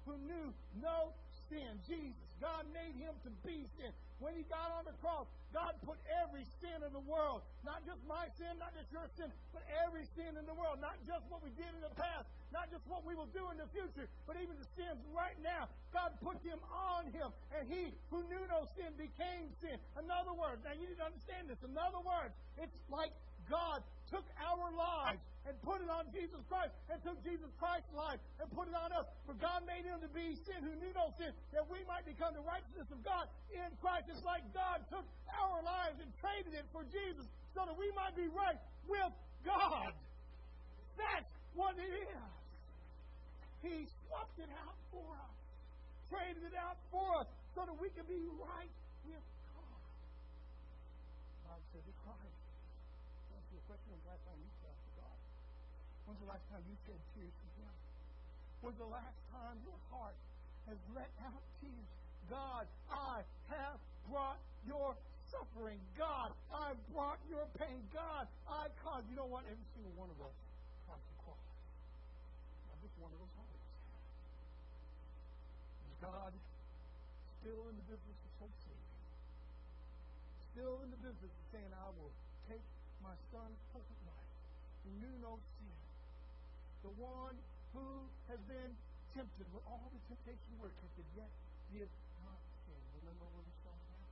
who 0.06 0.16
knew 0.26 0.54
no 0.82 1.12
sin. 1.50 1.80
Jesus. 1.88 2.30
God 2.40 2.64
made 2.72 2.96
him 2.96 3.12
to 3.28 3.32
be 3.44 3.68
sin. 3.76 3.92
When 4.20 4.36
he 4.36 4.44
got 4.48 4.72
on 4.76 4.84
the 4.88 4.96
cross, 5.00 5.28
God 5.52 5.76
put 5.84 6.00
every 6.24 6.44
sin 6.60 6.84
in 6.84 6.92
the 6.92 7.04
world, 7.04 7.44
not 7.64 7.84
just 7.88 8.00
my 8.08 8.28
sin, 8.36 8.52
not 8.60 8.72
just 8.76 8.92
your 8.92 9.08
sin, 9.16 9.32
but 9.52 9.64
every 9.84 10.08
sin 10.16 10.36
in 10.36 10.46
the 10.48 10.56
world, 10.56 10.80
not 10.80 10.96
just 11.08 11.24
what 11.28 11.44
we 11.44 11.52
did 11.56 11.72
in 11.72 11.84
the 11.84 11.92
past, 11.96 12.28
not 12.52 12.68
just 12.72 12.84
what 12.88 13.04
we 13.08 13.16
will 13.16 13.32
do 13.32 13.48
in 13.52 13.58
the 13.60 13.68
future, 13.72 14.08
but 14.28 14.36
even 14.40 14.56
the 14.60 14.70
sins 14.76 15.00
right 15.16 15.36
now. 15.44 15.68
God 15.92 16.16
put 16.20 16.40
them 16.44 16.60
on 16.68 17.08
him, 17.12 17.32
and 17.56 17.68
he 17.68 17.92
who 18.12 18.24
knew 18.28 18.44
no 18.52 18.68
sin 18.76 18.92
became 19.00 19.52
sin. 19.64 19.80
In 20.00 20.08
other 20.12 20.36
words, 20.36 20.64
now 20.64 20.76
you 20.76 20.88
need 20.88 21.00
to 21.00 21.08
understand 21.08 21.48
this. 21.48 21.60
In 21.64 21.76
other 21.76 22.04
words, 22.04 22.36
it's 22.60 22.76
like 22.92 23.12
God 23.48 23.84
took 24.10 24.26
our 24.42 24.70
lives 24.74 25.22
and 25.48 25.54
put 25.66 25.82
it 25.82 25.90
on 25.90 26.06
Jesus 26.14 26.42
Christ 26.50 26.74
and 26.90 26.98
took 27.02 27.18
Jesus 27.26 27.50
Christ's 27.58 27.90
life 27.94 28.22
and 28.42 28.46
put 28.54 28.70
it 28.70 28.76
on 28.78 28.94
us. 28.94 29.06
For 29.26 29.34
God 29.38 29.66
made 29.66 29.86
him 29.86 30.02
to 30.02 30.12
be 30.14 30.38
sin 30.46 30.62
who 30.62 30.74
knew 30.78 30.94
no 30.94 31.10
sin, 31.18 31.34
that 31.54 31.66
we 31.70 31.82
might 31.90 32.06
become 32.06 32.38
the 32.38 32.46
righteousness 32.46 32.90
of 32.94 33.02
God 33.02 33.30
in 33.50 33.70
Christ. 33.82 34.10
It's 34.10 34.26
like 34.26 34.46
God 34.54 34.86
took 34.94 35.06
our 35.34 35.62
lives 35.66 35.98
and 36.02 36.10
traded 36.22 36.54
it 36.54 36.66
for 36.74 36.86
Jesus 36.90 37.26
so 37.54 37.66
that 37.66 37.78
we 37.78 37.90
might 37.98 38.14
be 38.14 38.30
right 38.30 38.60
with 38.86 39.14
God. 39.46 39.94
That's 40.98 41.32
what 41.56 41.74
it 41.80 41.94
is. 42.06 42.30
He 43.66 43.88
swapped 44.06 44.40
it 44.40 44.52
out 44.64 44.78
for 44.92 45.04
us, 45.04 45.36
traded 46.08 46.44
it 46.46 46.56
out 46.56 46.78
for 46.92 47.06
us 47.20 47.28
so 47.56 47.66
that 47.66 47.76
we 47.76 47.90
can 47.92 48.06
be 48.08 48.22
right 48.40 48.74
with 49.04 49.26
God. 49.52 49.82
God 51.48 51.60
said 51.74 51.84
the 51.84 51.96
question 53.70 53.94
when's 53.94 54.02
the 54.02 54.10
last 54.10 54.26
time 54.26 54.42
you 54.42 54.50
to 54.50 54.92
God? 54.98 55.18
When's 56.10 56.22
the 56.26 56.30
last 56.34 56.46
time 56.50 56.64
you 56.66 56.76
shed 56.90 56.98
tears 57.14 57.36
to 57.38 57.48
Him? 57.62 57.74
When's 58.66 58.82
the 58.82 58.90
last 58.90 59.20
time 59.30 59.56
your 59.62 59.78
heart 59.94 60.18
has 60.66 60.80
let 60.98 61.12
out 61.22 61.44
tears? 61.62 61.90
God, 62.34 62.66
I 62.90 63.22
have 63.54 63.78
brought 64.10 64.42
your 64.66 64.98
suffering. 65.30 65.78
God, 65.94 66.34
I 66.50 66.74
brought 66.90 67.22
your 67.30 67.46
pain. 67.62 67.86
God, 67.94 68.26
I 68.50 68.74
caused. 68.82 69.06
You 69.06 69.22
know 69.22 69.30
what? 69.30 69.46
Every 69.46 69.68
single 69.78 69.94
one 69.94 70.10
of 70.10 70.18
us 70.18 70.34
comes 70.90 71.06
to. 71.06 71.30
Not 71.30 72.78
just 72.82 72.98
one 72.98 73.14
of 73.14 73.22
us 73.22 73.34
always. 73.38 73.66
Is 75.86 75.98
God 76.02 76.34
still 77.38 77.70
in 77.70 77.78
the 77.78 77.86
business 77.86 78.18
of 78.18 78.30
soul 78.42 78.54
saving? 78.66 78.98
Still 80.58 80.76
in 80.82 80.90
the 80.90 81.02
business 81.06 81.30
of 81.30 81.46
saying, 81.54 81.70
I 81.70 81.90
will 81.94 82.10
take 82.50 82.66
my 83.10 83.18
son's 83.34 83.58
perfect 83.74 84.02
life, 84.06 84.34
who 84.86 84.94
knew 85.02 85.16
no 85.18 85.42
sin, 85.58 85.82
the 86.86 86.94
one 87.02 87.34
who 87.74 88.06
has 88.30 88.38
been 88.46 88.70
tempted 89.18 89.50
with 89.50 89.66
all 89.66 89.90
the 89.90 89.98
temptation 90.06 90.54
were 90.62 90.70
tempted, 90.78 91.02
yet 91.18 91.34
did 91.74 91.90
not 92.22 92.38
sin. 92.70 92.78
Remember 93.02 93.26
where 93.34 93.42
we 93.42 93.54
started 93.66 93.82
that? 93.82 94.06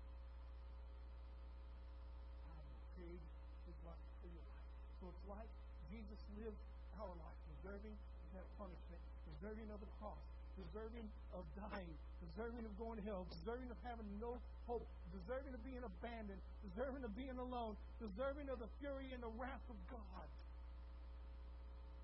I 2.49 2.57
paid 2.97 3.21
his 3.69 3.77
life 3.85 4.01
for 4.17 4.33
your 4.33 4.45
life. 4.49 4.65
So 4.97 5.13
it's 5.13 5.25
like 5.29 5.51
Jesus 5.93 6.17
lived 6.41 6.57
our 6.97 7.13
life, 7.21 7.39
deserving 7.53 7.93
that 8.33 8.49
punishment, 8.57 9.01
deserving 9.29 9.69
of 9.69 9.77
the 9.77 9.91
cross, 10.01 10.25
deserving 10.57 11.07
of 11.37 11.45
dying, 11.53 11.95
deserving 12.19 12.65
of 12.65 12.73
going 12.81 12.97
to 12.97 13.05
hell, 13.05 13.23
deserving 13.29 13.69
of 13.69 13.77
having 13.85 14.09
no 14.17 14.35
hope, 14.65 14.85
deserving 15.13 15.53
of 15.53 15.61
being 15.61 15.81
abandoned, 15.85 16.41
deserving 16.65 17.05
of 17.05 17.13
being 17.13 17.37
alone, 17.37 17.77
deserving 18.01 18.49
of 18.49 18.57
the 18.57 18.69
fury 18.81 19.13
and 19.13 19.21
the 19.21 19.31
wrath 19.37 19.63
of 19.69 19.77
God. 19.93 20.27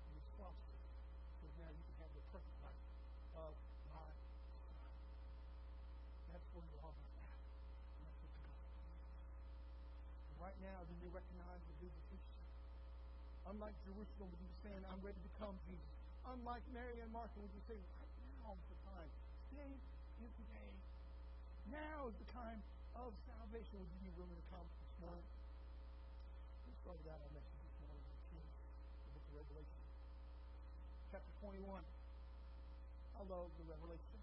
And 0.06 0.12
it's 0.14 0.30
fostered 0.38 0.82
so 1.42 1.46
now 1.58 1.70
you 1.70 1.82
can 1.82 1.96
have 1.98 2.12
the 2.14 2.24
perfect 2.30 2.58
life 2.62 2.82
of 3.42 3.52
my 3.90 4.08
son. 4.70 4.94
That's 6.30 6.46
where 6.54 6.64
you're 6.70 6.84
all. 6.86 6.94
That's 6.94 8.18
what 8.22 8.30
the 8.32 8.48
is. 8.48 9.02
Right 10.38 10.58
now, 10.62 10.78
do 10.86 10.94
you 11.02 11.10
recognize 11.10 11.62
the 11.66 11.74
Jesus 11.82 12.04
Unlike 13.44 13.76
Jerusalem, 13.84 14.32
would 14.32 14.40
you 14.40 14.52
saying, 14.64 14.82
I'm 14.88 15.02
ready 15.04 15.20
to 15.20 15.32
come, 15.36 15.52
Jesus. 15.68 15.90
Unlike 16.24 16.64
Mary 16.72 16.96
and 17.04 17.12
Martha, 17.12 17.36
would 17.36 17.52
you 17.52 17.60
say, 17.68 17.76
now 18.44 18.52
the 18.68 18.76
time? 18.84 19.08
Today 19.48 19.72
is 20.20 20.32
the 20.36 20.46
day. 20.52 20.70
Now 21.72 22.12
is 22.12 22.16
the 22.20 22.28
time 22.28 22.60
of 22.92 23.16
salvation. 23.24 23.80
Would 23.80 23.88
you 23.96 24.04
be 24.04 24.12
willing 24.20 24.36
to 24.36 24.46
come 24.52 24.68
this 24.84 24.92
morning? 25.00 25.24
Let's 26.68 26.76
start 26.84 27.00
with 27.00 27.08
that 27.08 27.24
our 27.24 27.32
message 27.32 27.56
this 27.64 27.76
morning 27.80 28.04
in 28.04 28.44
the 28.44 29.12
book 29.16 29.24
of 29.32 29.34
Revelation. 29.48 29.80
Chapter 31.08 31.32
21. 31.40 31.80
I 33.16 33.22
love 33.32 33.48
the 33.56 33.64
Revelation. 33.64 34.20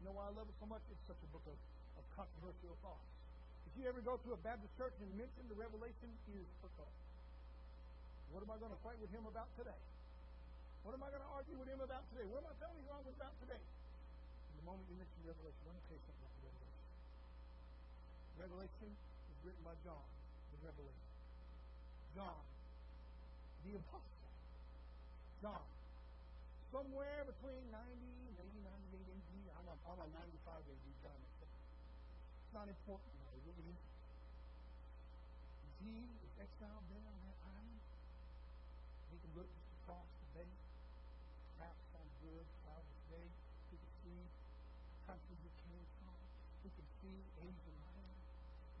You 0.00 0.08
know 0.08 0.16
why 0.16 0.32
I 0.32 0.32
love 0.32 0.48
it 0.48 0.56
so 0.56 0.64
much? 0.64 0.80
It's 0.88 1.04
such 1.04 1.20
a 1.20 1.28
book 1.28 1.44
of, 1.44 1.58
of 2.00 2.04
controversial 2.16 2.72
thoughts. 2.80 3.04
If 3.68 3.76
you 3.76 3.84
ever 3.84 4.00
go 4.00 4.16
to 4.16 4.28
a 4.32 4.40
Baptist 4.40 4.72
church 4.80 4.96
and 4.96 5.12
mention 5.12 5.44
the 5.52 5.58
Revelation, 5.60 6.08
is 6.32 6.48
forgotten. 6.64 7.04
What 8.32 8.40
am 8.40 8.48
I 8.48 8.56
going 8.56 8.72
to 8.72 8.80
fight 8.80 8.96
with 8.96 9.12
him 9.12 9.28
about 9.28 9.52
today? 9.60 9.76
What 10.82 10.92
am 10.98 11.02
I 11.02 11.08
going 11.14 11.22
to 11.22 11.32
argue 11.32 11.56
with 11.58 11.68
him 11.70 11.80
about 11.80 12.02
today? 12.10 12.26
What 12.26 12.42
am 12.42 12.50
I 12.50 12.56
telling 12.58 12.78
you 12.78 12.86
wrong 12.90 13.06
about 13.06 13.34
today? 13.38 13.62
And 13.62 14.54
the 14.58 14.66
moment 14.66 14.84
you 14.90 14.98
mention 14.98 15.18
Revelation, 15.22 15.62
let 15.66 15.74
me 15.78 15.82
tell 15.86 15.96
you 15.98 16.04
something 16.06 16.26
about 16.26 16.42
Revelation. 16.42 16.82
Revelation 18.38 18.90
was 18.92 19.38
written 19.46 19.62
by 19.62 19.74
John, 19.86 20.06
the 20.50 20.58
Revelation. 20.66 21.08
John, 22.18 22.40
the 23.62 23.72
Apostle. 23.78 24.30
John, 25.42 25.64
somewhere 26.70 27.26
between 27.26 27.62
90 27.70 28.22
maybe 28.38 28.58
98 28.62 29.06
AD. 29.06 29.32
I'm 29.58 29.66
on, 29.70 29.78
I'm 29.86 30.00
on 30.02 30.10
95 30.10 30.66
AD, 30.66 30.86
John. 31.02 31.18
It's 31.22 32.54
not 32.54 32.66
important, 32.66 33.12
really. 33.46 33.76
He 35.82 36.04
exiled 36.38 36.86
there 36.90 37.06
on 37.06 37.18
that 37.26 37.38
island. 37.42 37.82
He 39.10 39.18
can 39.18 39.32
look 39.34 39.50
just 39.50 39.70
across 39.82 40.06
the 40.06 40.28
bay, 40.38 40.52
perhaps 41.58 41.86
on 41.98 42.06
a 42.06 42.14
good, 42.22 42.46
cloudless 42.62 43.02
day. 43.10 43.26
He 43.70 43.74
could 43.80 43.94
see 44.06 44.20
the 44.22 45.00
country 45.10 45.34
he 45.42 45.50
came 45.66 45.86
from. 45.98 46.18
He 46.62 46.70
could 46.70 46.90
see 47.02 47.18
Asia 47.42 47.74
Minor. 47.82 48.14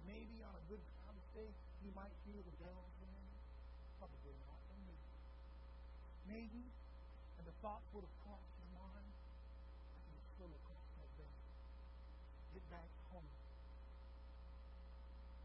Maybe 0.06 0.38
on 0.46 0.54
a 0.54 0.62
good, 0.70 0.78
cloudless 1.02 1.26
day, 1.34 1.50
he 1.82 1.90
might 1.90 2.14
hear 2.22 2.38
the 2.38 2.54
bells 2.62 2.94
ring. 3.02 3.26
Probably 3.98 4.34
not. 4.46 4.62
Maybe. 4.70 4.94
Maybe 6.30 6.62
and 7.42 7.50
the 7.50 7.58
thought 7.58 7.82
would 7.90 8.06
have 8.06 8.18
crossed 8.22 8.54
his 8.54 8.70
mind. 8.78 9.10
I 9.10 9.98
can 10.06 10.14
swim 10.38 10.54
across 10.62 10.86
that 10.94 11.10
bay. 11.18 11.34
Get 12.54 12.62
back 12.70 12.86
home. 13.10 13.26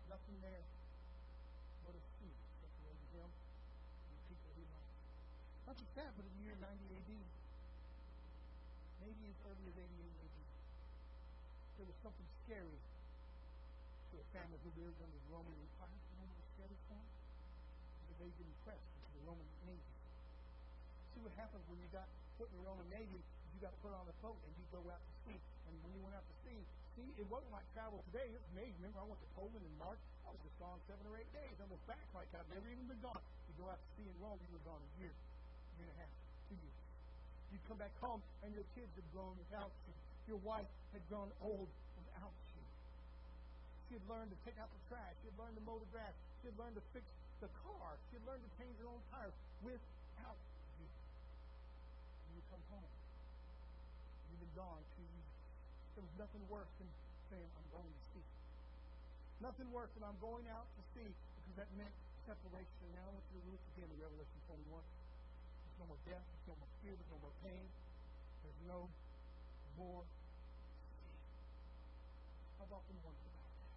Nothing 0.05 0.37
there 0.45 0.61
but 1.89 1.97
a 1.97 2.03
sea 2.21 2.37
separating 2.61 3.09
him 3.17 3.25
and 3.25 4.13
the 4.13 4.23
people 4.29 4.49
he 4.53 4.65
loved. 4.69 4.93
Not 5.65 5.75
just 5.81 5.93
that, 5.97 6.13
but 6.13 6.21
in 6.21 6.33
the 6.37 6.43
year 6.45 6.57
90 6.61 6.69
AD, 6.69 7.11
maybe 9.01 9.25
as 9.33 9.37
early 9.41 9.65
as 9.73 9.77
88 9.81 10.16
AD, 11.87 11.95
something 12.03 12.27
scary 12.43 12.79
to 14.11 14.15
a 14.19 14.27
family 14.35 14.59
who 14.61 14.69
lived 14.75 14.99
under 14.99 15.15
the 15.15 15.29
Roman 15.31 15.55
Empire. 15.55 15.95
You 15.95 16.15
know 16.19 16.27
what 16.27 16.35
was 16.35 16.47
scary 16.59 16.77
for 16.83 16.99
them? 16.99 17.07
Because 18.03 18.17
they 18.19 18.31
didn't 18.35 18.59
press 18.67 18.81
into 18.83 19.09
the 19.15 19.23
Roman 19.23 19.47
Navy 19.63 19.97
see 21.17 21.25
what 21.25 21.33
happens 21.33 21.65
when 21.65 21.81
you 21.81 21.89
got 21.89 22.05
put 22.37 22.45
in 22.53 22.61
the 22.61 22.65
Roman 22.69 22.85
Navy. 22.93 23.17
You 23.17 23.57
got 23.57 23.73
put 23.81 23.89
on 23.89 24.05
a 24.05 24.13
boat 24.21 24.37
and 24.37 24.53
you 24.53 24.65
go 24.69 24.85
out 24.85 25.01
to 25.01 25.13
sea. 25.25 25.41
And 25.65 25.73
when 25.81 25.89
you 25.97 26.01
went 26.05 26.13
out 26.13 26.21
to 26.21 26.35
sea, 26.45 26.61
see, 26.93 27.09
it 27.17 27.25
wasn't 27.25 27.49
like 27.49 27.65
travel 27.73 28.05
today. 28.13 28.29
It 28.29 28.37
was 28.37 28.45
amazing. 28.53 28.77
Remember, 28.85 29.01
I 29.01 29.07
went 29.09 29.17
to 29.25 29.31
Poland 29.33 29.65
in 29.65 29.75
March. 29.81 29.97
I 30.21 30.29
was 30.29 30.37
just 30.45 30.53
gone 30.61 30.77
seven 30.85 31.01
or 31.09 31.17
eight 31.17 31.31
days. 31.33 31.57
I 31.57 31.65
was 31.65 31.81
back 31.89 32.05
like 32.13 32.29
I'd 32.37 32.45
never 32.53 32.69
even 32.69 32.85
been 32.85 33.01
gone. 33.01 33.17
You 33.49 33.57
go 33.57 33.65
out 33.65 33.81
to 33.81 33.89
sea 33.97 34.05
in 34.05 34.13
Rome, 34.21 34.37
you 34.45 34.53
were 34.53 34.61
gone 34.61 34.77
a 34.77 34.91
year, 35.01 35.09
a 35.09 35.73
year 35.81 35.89
and 35.89 35.97
a 35.97 35.99
half, 36.05 36.13
two 36.53 36.57
years. 36.61 36.77
You 37.49 37.57
come 37.65 37.81
back 37.81 37.95
home 37.97 38.21
and 38.45 38.53
your 38.53 38.67
kids 38.77 38.93
had 38.93 39.07
grown 39.09 39.33
without 39.41 39.73
you. 39.89 40.06
Your 40.27 40.39
wife 40.43 40.67
had 40.91 41.01
grown 41.07 41.31
old 41.39 41.71
without 41.95 42.35
you. 42.51 42.63
She 43.87 43.95
had 43.95 44.05
learned 44.11 44.31
to 44.35 44.39
take 44.43 44.59
out 44.59 44.67
the 44.67 44.83
trash. 44.91 45.15
She 45.23 45.31
had 45.31 45.37
learned 45.39 45.55
to 45.55 45.63
mow 45.63 45.79
the 45.79 45.87
grass. 45.95 46.11
She 46.43 46.51
had 46.51 46.57
learned 46.59 46.75
to 46.75 46.85
fix 46.91 47.07
the 47.39 47.47
car. 47.63 47.95
She 48.11 48.19
had 48.19 48.25
learned 48.27 48.43
to 48.43 48.51
change 48.59 48.75
her 48.83 48.91
own 48.91 48.99
tires 49.07 49.31
without 49.63 50.39
you 50.77 50.87
You 52.35 52.43
come 52.51 52.63
home. 52.67 52.91
You've 54.27 54.43
been 54.43 54.57
gone 54.59 54.83
two 54.99 55.07
weeks. 55.15 55.35
There 55.95 56.03
was 56.03 56.15
nothing 56.19 56.43
worse 56.51 56.71
than 56.77 56.89
saying, 57.31 57.47
I'm 57.47 57.69
going 57.71 57.87
to 57.87 58.03
see. 58.11 58.25
Nothing 59.39 59.69
worse 59.71 59.91
than 59.95 60.03
I'm 60.03 60.19
going 60.19 60.43
out 60.51 60.67
to 60.67 60.81
see 60.91 61.07
because 61.07 61.55
that 61.63 61.69
meant 61.79 61.95
separation. 62.27 62.77
And 62.83 62.91
now 62.99 63.07
I 63.07 63.11
want 63.15 63.25
you 63.31 63.39
to 63.39 63.49
look 63.55 63.63
again 63.77 63.87
in 63.87 63.97
Revelation 64.03 64.39
21. 64.51 64.75
There's 64.75 65.77
no 65.79 65.87
more 65.87 66.01
death, 66.03 66.25
there's 66.25 66.47
no 66.51 66.55
more 66.59 66.71
fear, 66.83 66.93
there's 66.97 67.13
no 67.15 67.21
more 67.23 67.35
pain, 67.45 67.65
there's 68.43 68.61
no 68.67 68.79
more. 69.79 70.03
I've 72.61 72.73
often 72.73 72.97
wondered 73.05 73.29
about 73.31 73.51
that. 73.61 73.73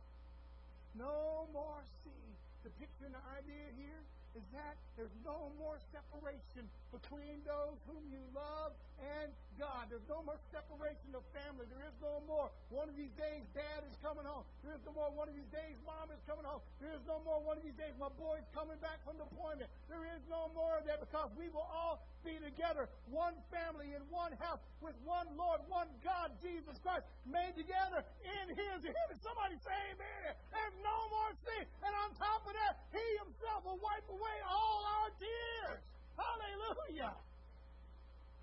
No 0.97 1.48
more 1.52 1.81
sea. 2.05 2.28
The 2.65 2.73
picture 2.77 3.09
and 3.09 3.15
the 3.16 3.24
idea 3.36 3.73
here 3.77 4.02
is 4.36 4.44
that 4.52 4.77
there's 4.97 5.15
no 5.24 5.51
more 5.59 5.81
separation 5.90 6.69
between 6.94 7.43
those 7.43 7.78
whom 7.89 8.05
you 8.12 8.23
love 8.35 8.73
and 9.01 9.32
God. 9.60 9.92
There's 9.92 10.08
no 10.08 10.24
more 10.24 10.40
separation 10.48 11.12
of 11.12 11.20
family. 11.36 11.68
There 11.68 11.84
is 11.84 11.92
no 12.00 12.24
more 12.24 12.48
one 12.72 12.88
of 12.88 12.96
these 12.96 13.12
days 13.20 13.44
dad 13.52 13.84
is 13.84 13.92
coming 14.00 14.24
home. 14.24 14.48
There 14.64 14.72
is 14.72 14.80
no 14.88 14.96
more 14.96 15.12
one 15.12 15.28
of 15.28 15.36
these 15.36 15.52
days 15.52 15.76
mom 15.84 16.08
is 16.08 16.22
coming 16.24 16.48
home. 16.48 16.64
There 16.80 16.96
is 16.96 17.04
no 17.04 17.20
more 17.22 17.44
one 17.44 17.60
of 17.60 17.64
these 17.64 17.76
days 17.76 17.92
my 18.00 18.08
boy's 18.16 18.48
coming 18.56 18.80
back 18.80 19.04
from 19.04 19.20
deployment. 19.20 19.68
There 19.92 20.02
is 20.16 20.24
no 20.32 20.48
more 20.56 20.80
of 20.80 20.88
that 20.88 21.04
because 21.04 21.28
we 21.36 21.52
will 21.52 21.68
all 21.68 22.00
be 22.24 22.40
together, 22.40 22.88
one 23.12 23.36
family 23.52 23.92
in 23.92 24.02
one 24.08 24.32
house 24.40 24.60
with 24.80 24.96
one 25.04 25.28
Lord, 25.36 25.60
one 25.68 25.88
God, 26.04 26.32
Jesus 26.40 26.76
Christ, 26.80 27.04
made 27.28 27.52
together 27.56 28.04
in 28.24 28.56
His 28.56 28.80
image. 28.84 29.20
Somebody 29.20 29.56
say 29.60 29.76
amen. 29.92 30.32
There's 30.52 30.76
no 30.80 30.96
more 31.12 31.32
sin. 31.44 31.64
And 31.84 31.92
on 32.00 32.16
top 32.16 32.44
of 32.48 32.52
that, 32.56 32.80
He 32.92 33.04
Himself 33.20 33.64
will 33.68 33.80
wipe 33.80 34.08
away 34.08 34.36
all 34.48 34.80
our 34.84 35.08
tears. 35.20 35.84
Hallelujah. 36.16 37.16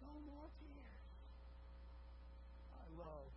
No 0.01 0.13
more 0.25 0.49
tears. 0.57 1.01
I 2.73 2.85
love 2.97 3.29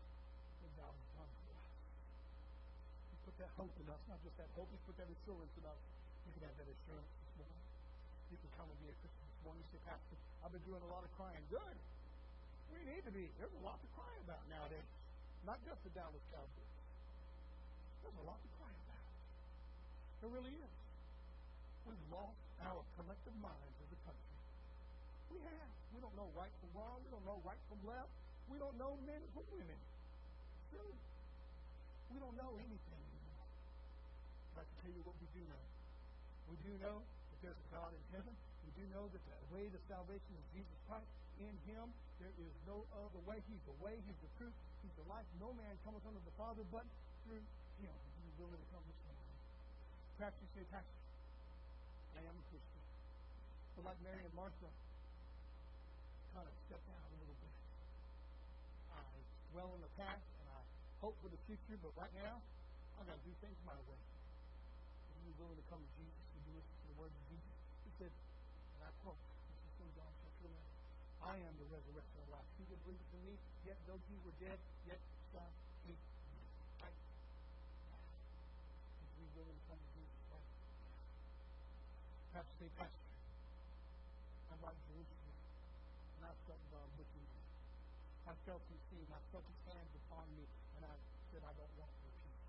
what 0.64 0.72
God 0.80 0.92
has 0.96 1.08
done 1.12 1.32
for 1.44 1.52
us. 1.52 1.72
He 3.12 3.16
put 3.28 3.34
that 3.50 3.66
hope 3.66 3.74
in 3.82 3.86
us, 3.90 3.98
not 4.06 4.22
just 4.22 4.36
that 4.38 4.46
hope, 4.54 4.70
He 4.70 4.78
put 4.86 4.94
that 5.02 5.10
assurance 5.10 5.50
in 5.58 5.64
us. 5.66 5.80
You 6.22 6.30
can 6.38 6.42
have 6.46 6.54
that 6.62 6.70
assurance 6.70 7.10
this 7.10 7.34
morning. 7.34 7.62
You 8.30 8.38
can 8.38 8.50
come 8.54 8.70
and 8.70 8.78
be 8.78 8.86
a 8.86 8.96
Christian 9.02 9.26
this 9.26 9.42
morning. 9.42 9.60
You 9.66 9.70
say, 9.74 9.82
Pastor, 9.90 10.16
I've 10.46 10.54
been 10.54 10.62
doing 10.62 10.82
a 10.86 10.90
lot 10.90 11.02
of 11.02 11.10
crying. 11.18 11.42
Good. 11.50 11.76
We 12.70 12.78
need 12.86 13.02
to 13.02 13.10
be. 13.10 13.26
There's 13.42 13.50
a 13.50 13.64
lot 13.66 13.82
to 13.82 13.88
cry 13.98 14.14
about 14.22 14.38
nowadays. 14.46 14.86
Not 15.42 15.58
just 15.66 15.82
the 15.82 15.90
Dallas 15.98 16.22
Cowboys. 16.30 16.74
There's 18.06 18.18
a 18.22 18.26
lot 18.30 18.38
to 18.38 18.50
cry 18.54 18.70
about. 18.70 19.06
There 20.22 20.30
really 20.30 20.54
is. 20.54 20.74
We've 21.90 22.06
lost 22.14 22.38
our 22.62 22.86
collective 22.94 23.34
minds 23.42 23.76
as 23.82 23.90
a 23.90 23.98
country. 24.06 24.38
We 25.34 25.42
have. 25.42 25.70
We 25.90 25.98
don't 25.98 26.14
know 26.14 26.30
right 26.38 26.54
from 26.62 26.70
wrong. 26.78 27.02
We 27.02 27.10
don't 27.10 27.26
know 27.26 27.42
right 27.42 27.58
from 27.66 27.82
left. 27.82 28.14
We 28.46 28.62
don't 28.62 28.78
know 28.78 28.94
men 29.02 29.22
from 29.34 29.42
women. 29.50 29.80
Really. 30.70 31.02
We 32.10 32.18
don't 32.18 32.34
know 32.34 32.58
anything 32.58 33.02
anymore. 33.06 33.46
But 34.54 34.60
I 34.60 34.64
can 34.66 34.68
tell 34.80 34.92
you 34.92 35.04
what 35.04 35.16
we 35.20 35.28
do 35.36 35.42
know. 35.44 35.64
We 36.48 36.56
do 36.64 36.72
know 36.80 37.04
that 37.04 37.38
there's 37.44 37.60
a 37.60 37.68
God 37.70 37.92
in 37.92 38.02
heaven. 38.16 38.34
We 38.64 38.72
do 38.74 38.84
know 38.90 39.04
that 39.12 39.22
the 39.22 39.38
way 39.52 39.68
to 39.68 39.78
salvation 39.86 40.32
is 40.34 40.44
Jesus 40.56 40.78
Christ. 40.88 41.08
In 41.40 41.54
Him, 41.68 41.92
there 42.20 42.32
is 42.36 42.52
no 42.68 42.84
other 42.96 43.20
way. 43.24 43.40
He's 43.48 43.64
the 43.64 43.76
way, 43.80 43.96
He's 44.04 44.20
the 44.20 44.32
truth, 44.40 44.56
He's 44.84 44.92
the 45.00 45.06
life. 45.08 45.24
No 45.40 45.52
man 45.56 45.72
cometh 45.84 46.04
unto 46.04 46.20
the 46.20 46.36
Father 46.36 46.64
but 46.68 46.84
through 47.24 47.40
Him. 47.80 47.96
He's 48.24 48.36
willing 48.40 48.60
to 48.60 48.68
come 48.72 48.84
this 48.88 49.00
morning. 49.08 49.36
Perhaps 50.20 50.36
you 50.40 50.48
say, 50.52 50.64
Pastor, 50.68 51.00
I 52.16 52.20
am 52.24 52.36
a 52.36 52.44
Christian. 52.52 52.82
But 53.76 53.82
like 53.88 53.98
Mary 54.04 54.20
and 54.20 54.34
Martha, 54.36 54.68
kind 56.36 56.44
of 56.44 56.54
stepped 56.68 56.88
out 56.92 57.04
a 57.08 57.16
little 57.20 57.38
bit. 57.40 57.54
I 58.92 59.02
dwell 59.56 59.70
in 59.76 59.80
the 59.80 59.92
past 59.96 60.24
and 60.40 60.48
I 60.52 60.60
hope 61.00 61.16
for 61.24 61.32
the 61.32 61.40
future, 61.48 61.80
but 61.80 61.96
right 61.96 62.12
now, 62.20 62.38
I've 63.00 63.08
got 63.08 63.16
to 63.16 63.24
do 63.24 63.32
things 63.40 63.56
my 63.64 63.76
way. 63.88 64.00
Are 65.20 65.28
you 65.28 65.36
willing 65.36 65.60
to 65.60 65.68
come 65.68 65.84
to 65.84 65.92
Jesus 66.00 66.24
and 66.32 66.40
you 66.48 66.56
listen 66.56 66.72
to 66.80 66.88
the 66.88 66.96
words 66.96 67.12
of 67.12 67.20
Jesus? 67.28 67.52
He 67.84 67.92
said, 68.00 68.08
and 68.08 68.88
I 68.88 68.90
quote, 69.04 69.20
this 69.20 69.60
is 69.68 69.72
from 69.76 69.92
John 69.92 70.08
chapter 70.16 70.48
11. 70.48 70.56
I 71.20 71.36
am 71.44 71.52
the 71.60 71.68
resurrection 71.68 72.24
of 72.24 72.32
life. 72.32 72.48
He 72.56 72.64
that 72.72 72.80
believeth 72.88 73.12
in 73.12 73.20
me, 73.28 73.36
yet 73.68 73.76
though 73.84 74.00
he 74.08 74.16
were 74.24 74.32
dead, 74.40 74.56
yet 74.88 74.96
shall 75.28 75.52
he 75.84 75.92
you 75.92 76.00
willing 79.36 79.60
to 79.60 79.76
to 79.76 80.00
Perhaps 82.32 82.56
say, 82.56 82.72
Pastor, 82.80 83.12
I'm 84.56 84.60
like 84.64 84.80
Jerusalem, 84.88 85.36
and 86.16 86.24
I 86.24 86.32
felt 86.48 86.64
God 86.72 86.88
looking 86.96 87.28
at 87.28 87.36
me. 87.36 87.44
I 88.24 88.32
felt 88.48 88.64
him 88.72 88.80
seeing, 88.88 89.04
I 89.12 89.20
felt 89.28 89.44
his 89.44 89.60
hands 89.68 89.92
upon 90.00 90.24
me, 90.32 90.48
and 90.80 90.88
I 90.88 90.96
said, 91.28 91.44
I 91.44 91.52
don't 91.60 91.76
want 91.76 91.92
your 92.08 92.16
peace. 92.24 92.40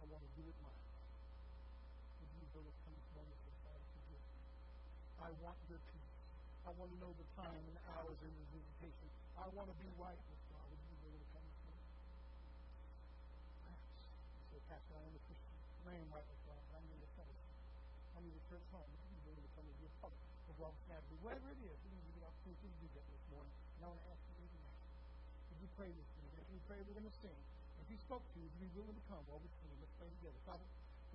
I 0.00 0.08
want 0.08 0.24
to 0.24 0.32
do 0.40 0.48
it 0.48 0.56
my 0.64 0.72
way. 0.72 0.84
I 5.24 5.32
want 5.40 5.56
your 5.72 5.80
peace. 5.88 6.12
I 6.68 6.70
want 6.76 6.92
to 6.92 6.98
know 7.00 7.08
the 7.16 7.24
time 7.32 7.56
and 7.56 7.76
hours 7.96 8.20
in 8.20 8.28
the 8.28 8.44
visitation. 8.52 9.08
I 9.40 9.48
want 9.56 9.72
to 9.72 9.76
be 9.80 9.88
right 9.96 10.20
with 10.20 10.42
God. 10.52 10.68
Would 10.68 10.84
you 10.84 10.96
be 11.00 11.08
able 11.08 11.16
to 11.24 11.28
come 11.32 11.44
with 11.48 11.60
me? 11.64 11.76
Perhaps. 13.64 14.04
So, 14.52 14.56
Pastor, 14.68 14.92
I 14.92 15.04
am 15.08 15.16
a 15.16 15.22
Christian. 15.24 15.56
I 15.88 15.96
am 15.96 16.08
right 16.12 16.28
with 16.28 16.42
God. 16.44 16.60
I 16.76 16.80
need 16.84 17.00
a 17.00 17.08
fellowship. 17.16 17.56
I 18.12 18.18
need 18.20 18.36
a 18.36 18.44
church 18.52 18.68
home. 18.68 18.84
You 18.84 19.16
be 19.16 19.32
willing 19.32 19.48
to 19.48 19.52
come 19.56 19.64
and 19.64 19.76
be 19.80 19.88
a 19.88 19.94
part 20.04 20.12
of 20.12 20.54
Robertson 20.60 20.92
Avenue? 20.92 21.16
Whatever 21.24 21.48
it 21.56 21.60
is, 21.72 21.72
we 21.72 21.88
need 21.88 22.04
to 22.04 22.12
you 22.12 22.20
the 22.20 22.28
opportunity 22.28 22.68
to 22.68 22.78
do 22.84 22.88
that 22.92 23.06
this 23.08 23.24
morning. 23.32 23.54
And 23.80 23.80
I 23.80 23.88
want 23.88 24.00
to 24.04 24.08
ask 24.12 24.20
you 24.28 24.36
to 24.36 24.44
do. 24.44 24.60
Would 24.60 25.60
you 25.64 25.70
pray 25.72 25.88
with 25.88 26.10
me? 26.20 26.24
If 26.36 26.48
you 26.52 26.60
pray, 26.68 26.84
we're 26.84 27.00
going 27.00 27.08
to 27.08 27.16
sing. 27.24 27.40
If 27.80 27.88
he 27.88 27.96
spoke 27.96 28.20
to 28.28 28.36
you, 28.36 28.44
would 28.44 28.60
you 28.60 28.68
be 28.68 28.76
willing 28.76 28.92
to 28.92 29.04
come 29.08 29.24
while 29.24 29.40
we 29.40 29.48
sing? 29.56 29.72
Let's 29.80 29.96
pray 29.96 30.12
together. 30.20 30.36
Father, 30.44 30.68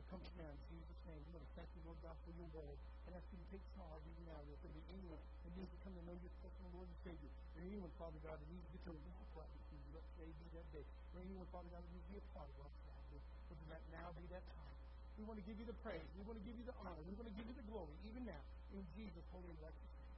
come 0.09 0.25
to 0.25 0.33
now 0.41 0.49
in 0.49 0.61
Jesus' 0.73 1.01
name. 1.05 1.21
We 1.29 1.37
want 1.37 1.45
to 1.45 1.53
thank 1.53 1.69
you, 1.77 1.81
Lord 1.85 2.01
God, 2.01 2.17
for 2.25 2.33
your 2.33 2.49
word. 2.49 2.77
And 3.05 3.13
ask 3.13 3.29
you 3.29 3.37
take 3.53 3.61
charge 3.77 4.01
even 4.09 4.25
now. 4.25 4.41
There 4.41 4.73
be 4.73 4.81
anyone 4.89 5.21
that 5.45 5.53
needs 5.53 5.69
to 5.69 5.79
come 5.85 5.93
to 5.93 6.03
know 6.05 6.17
your 6.17 6.33
personal 6.41 6.69
Lord 6.73 6.89
and 6.89 6.99
Savior, 7.05 7.29
or 7.29 7.61
anyone, 7.61 7.93
Father 7.97 8.17
God, 8.25 8.37
that 8.41 8.49
needs 8.49 8.65
to 8.69 8.73
get 8.73 8.83
to 8.89 8.93
walk 8.93 9.29
right 9.37 9.49
with 9.49 9.65
you, 9.69 9.81
let 9.93 10.05
today 10.17 10.29
be 10.33 10.47
that 10.57 10.67
day. 10.73 10.85
Or 11.13 11.21
anyone, 11.21 11.45
Father 11.53 11.69
God, 11.69 11.81
that 11.81 11.93
needs 11.93 12.05
to 12.09 12.13
be 12.13 12.21
a 12.21 12.27
part 12.33 12.49
of 12.49 12.57
our 12.61 12.73
family, 12.89 13.21
would 13.49 13.61
that 13.69 13.83
now 13.93 14.09
be 14.17 14.25
that 14.33 14.45
time? 14.53 14.77
We 15.17 15.25
want 15.29 15.37
to 15.41 15.45
give 15.45 15.57
you 15.61 15.67
the 15.69 15.77
praise. 15.85 16.05
We 16.17 16.25
want 16.25 16.37
to 16.41 16.45
give 16.45 16.57
you 16.57 16.65
the 16.65 16.77
honor. 16.81 17.01
We 17.05 17.13
want 17.13 17.29
to 17.29 17.35
give 17.37 17.45
you 17.45 17.53
the 17.57 17.65
glory, 17.69 17.93
even 18.05 18.25
now, 18.25 18.41
in 18.73 18.81
Jesus' 18.93 19.25
holy 19.29 19.49
and 19.49 19.61
righteous 19.61 19.89
name. 19.93 20.13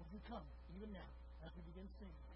Would 0.00 0.10
you 0.12 0.20
come, 0.28 0.44
even 0.76 0.92
now, 0.96 1.08
as 1.44 1.52
we 1.56 1.60
begin 1.72 1.88
singing? 2.00 2.35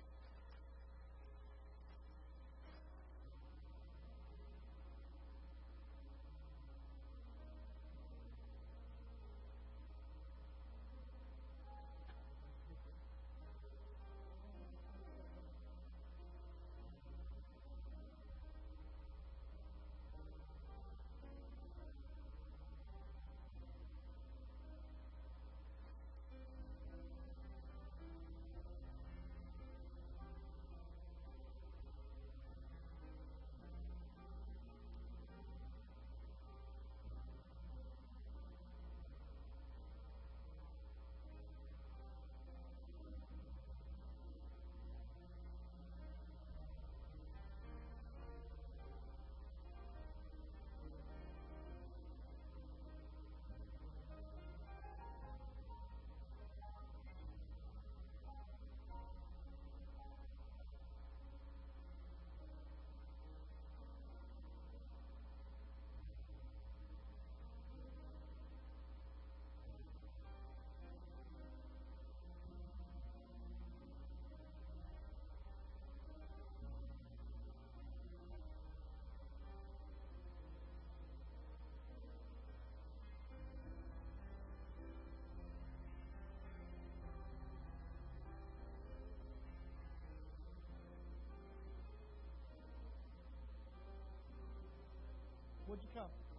You 95.82 95.88
come? 95.94 96.29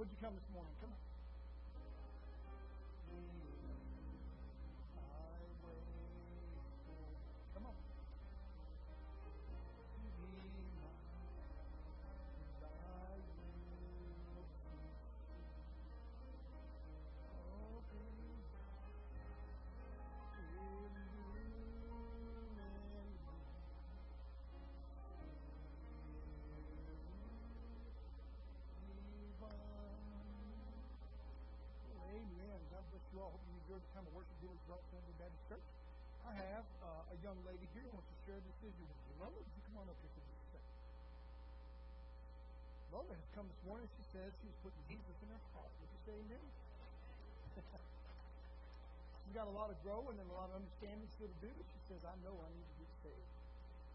Would 0.00 0.08
you 0.08 0.16
come 0.24 0.32
this 0.32 0.48
morning? 0.48 0.72
Come 0.80 0.88
on. 0.96 1.09
You 33.10 33.18
all. 33.26 33.34
Hope 33.34 33.42
you 33.42 33.58
enjoyed 33.58 33.82
the 33.82 33.90
time 33.90 34.06
of 34.06 34.14
worship 34.14 34.38
here 34.38 34.54
at 34.54 34.62
Robertson 34.70 34.94
Avenue 35.02 35.18
Baptist 35.18 35.42
Church. 35.50 35.66
I 36.22 36.32
have 36.46 36.66
uh, 36.78 37.10
a 37.10 37.16
young 37.26 37.34
lady 37.42 37.66
here 37.74 37.82
who 37.82 37.98
wants 37.98 38.06
to 38.06 38.18
share 38.22 38.38
this 38.38 38.54
vision 38.62 38.86
with 38.86 39.00
you. 39.02 39.18
Lola, 39.18 39.34
would 39.34 39.50
you 39.50 39.62
come 39.66 39.82
on 39.82 39.90
up 39.90 39.98
here 39.98 40.14
for 40.14 40.22
just 40.30 40.38
a 40.38 40.46
second? 40.54 40.74
Lola 42.94 43.10
has 43.10 43.28
come 43.34 43.50
this 43.50 43.62
morning. 43.66 43.90
She 43.98 44.04
says 44.14 44.30
she's 44.38 44.54
putting 44.62 44.78
Jesus 44.86 45.16
in 45.26 45.28
her 45.34 45.42
heart. 45.58 45.74
Would 45.82 45.90
you 45.90 46.00
say 46.06 46.14
amen? 46.22 46.44
she's 49.26 49.34
got 49.34 49.50
a 49.50 49.54
lot 49.58 49.74
of 49.74 49.76
growing 49.82 50.14
and 50.14 50.28
a 50.30 50.36
lot 50.38 50.54
of 50.54 50.62
understanding 50.62 51.10
still 51.10 51.34
to 51.34 51.38
do, 51.42 51.50
but 51.50 51.66
she 51.66 51.80
says, 51.90 52.06
I 52.06 52.14
know 52.22 52.38
I 52.38 52.50
need 52.54 52.62
to 52.62 52.76
get 52.78 52.90
saved. 53.10 53.30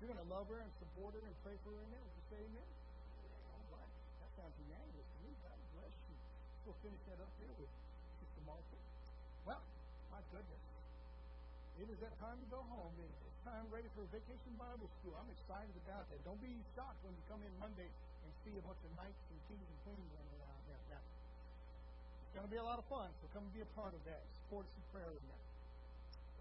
You're 0.04 0.12
going 0.12 0.24
to 0.28 0.28
love 0.28 0.52
her 0.52 0.60
and 0.60 0.72
support 0.76 1.16
her 1.16 1.24
and 1.24 1.36
pray 1.40 1.56
for 1.64 1.72
her 1.72 1.80
in 1.80 1.88
there. 1.88 2.04
Would 2.04 2.16
you 2.20 2.26
say 2.36 2.40
amen? 2.52 2.68
All 3.56 3.80
right. 3.80 3.92
That 4.20 4.32
sounds 4.36 4.56
unanimous 4.60 5.08
to 5.08 5.18
me. 5.24 5.32
God 5.40 5.56
bless 5.80 5.96
you. 6.04 6.16
We'll 6.68 6.80
finish 6.84 7.00
that 7.08 7.24
up 7.24 7.32
here 7.40 7.56
with 7.56 7.72
Sister 8.20 8.44
Martha. 8.44 8.85
Well, 9.46 9.62
my 10.10 10.22
goodness. 10.34 10.64
It 11.78 11.88
is 11.94 12.00
that 12.02 12.18
time 12.18 12.42
to 12.42 12.48
go 12.50 12.66
home. 12.66 12.90
It's 12.98 13.42
time 13.46 13.70
ready 13.70 13.86
for 13.94 14.02
vacation 14.10 14.58
Bible 14.58 14.90
school. 14.98 15.14
I'm 15.14 15.30
excited 15.30 15.76
about 15.86 16.10
that. 16.10 16.18
Don't 16.26 16.42
be 16.42 16.50
shocked 16.74 16.98
when 17.06 17.14
you 17.14 17.24
come 17.30 17.46
in 17.46 17.54
Monday 17.62 17.86
and 17.86 18.30
see 18.42 18.58
a 18.58 18.64
bunch 18.66 18.82
of 18.82 18.92
knights 18.98 19.22
and 19.30 19.38
kings 19.46 19.62
and 19.62 19.78
queens 19.86 20.10
running 20.18 20.34
around 20.42 20.62
there. 20.66 20.82
Now, 20.98 21.04
it's 22.26 22.34
going 22.34 22.48
to 22.50 22.54
be 22.54 22.58
a 22.58 22.66
lot 22.66 22.82
of 22.82 22.90
fun, 22.90 23.06
so 23.22 23.30
come 23.38 23.46
and 23.46 23.54
be 23.54 23.62
a 23.62 23.70
part 23.78 23.94
of 23.94 24.02
that. 24.10 24.26
Support 24.42 24.66
some 24.66 24.86
prayer 24.90 25.14
in 25.14 25.26
that. 25.30 25.44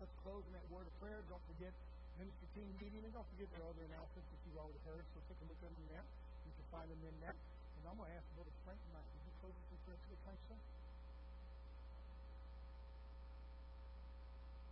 Let's 0.01 0.17
close 0.25 0.41
in 0.49 0.53
that 0.57 0.65
word 0.73 0.89
of 0.89 0.95
prayer. 0.97 1.21
Don't 1.29 1.45
forget 1.45 1.77
ministry 2.17 2.49
team 2.57 2.73
meeting, 2.81 3.05
and 3.05 3.13
don't 3.13 3.29
forget 3.37 3.53
there 3.53 3.69
are 3.69 3.71
other 3.75 3.85
announcements 3.85 4.33
that 4.33 4.41
you've 4.49 4.57
already 4.57 4.81
heard, 4.89 5.05
so 5.13 5.21
take 5.29 5.39
a 5.45 5.47
look 5.51 5.61
at 5.61 5.69
them 5.77 5.87
there. 5.93 6.07
You 6.49 6.53
can 6.57 6.67
find 6.73 6.89
them 6.89 7.03
in 7.05 7.17
there. 7.21 7.37
And 7.37 7.83
I'm 7.85 8.01
going 8.01 8.09
to 8.09 8.17
ask 8.17 8.25
Brother 8.33 8.55
Frank 8.65 8.81
tonight, 8.89 9.05
would 9.13 9.25
you 9.29 9.35
close 9.45 9.53
us 9.53 9.69
in 9.69 9.79
prayer 9.85 10.01
today, 10.09 10.19
Frank, 10.25 10.41
sir? 10.49 10.59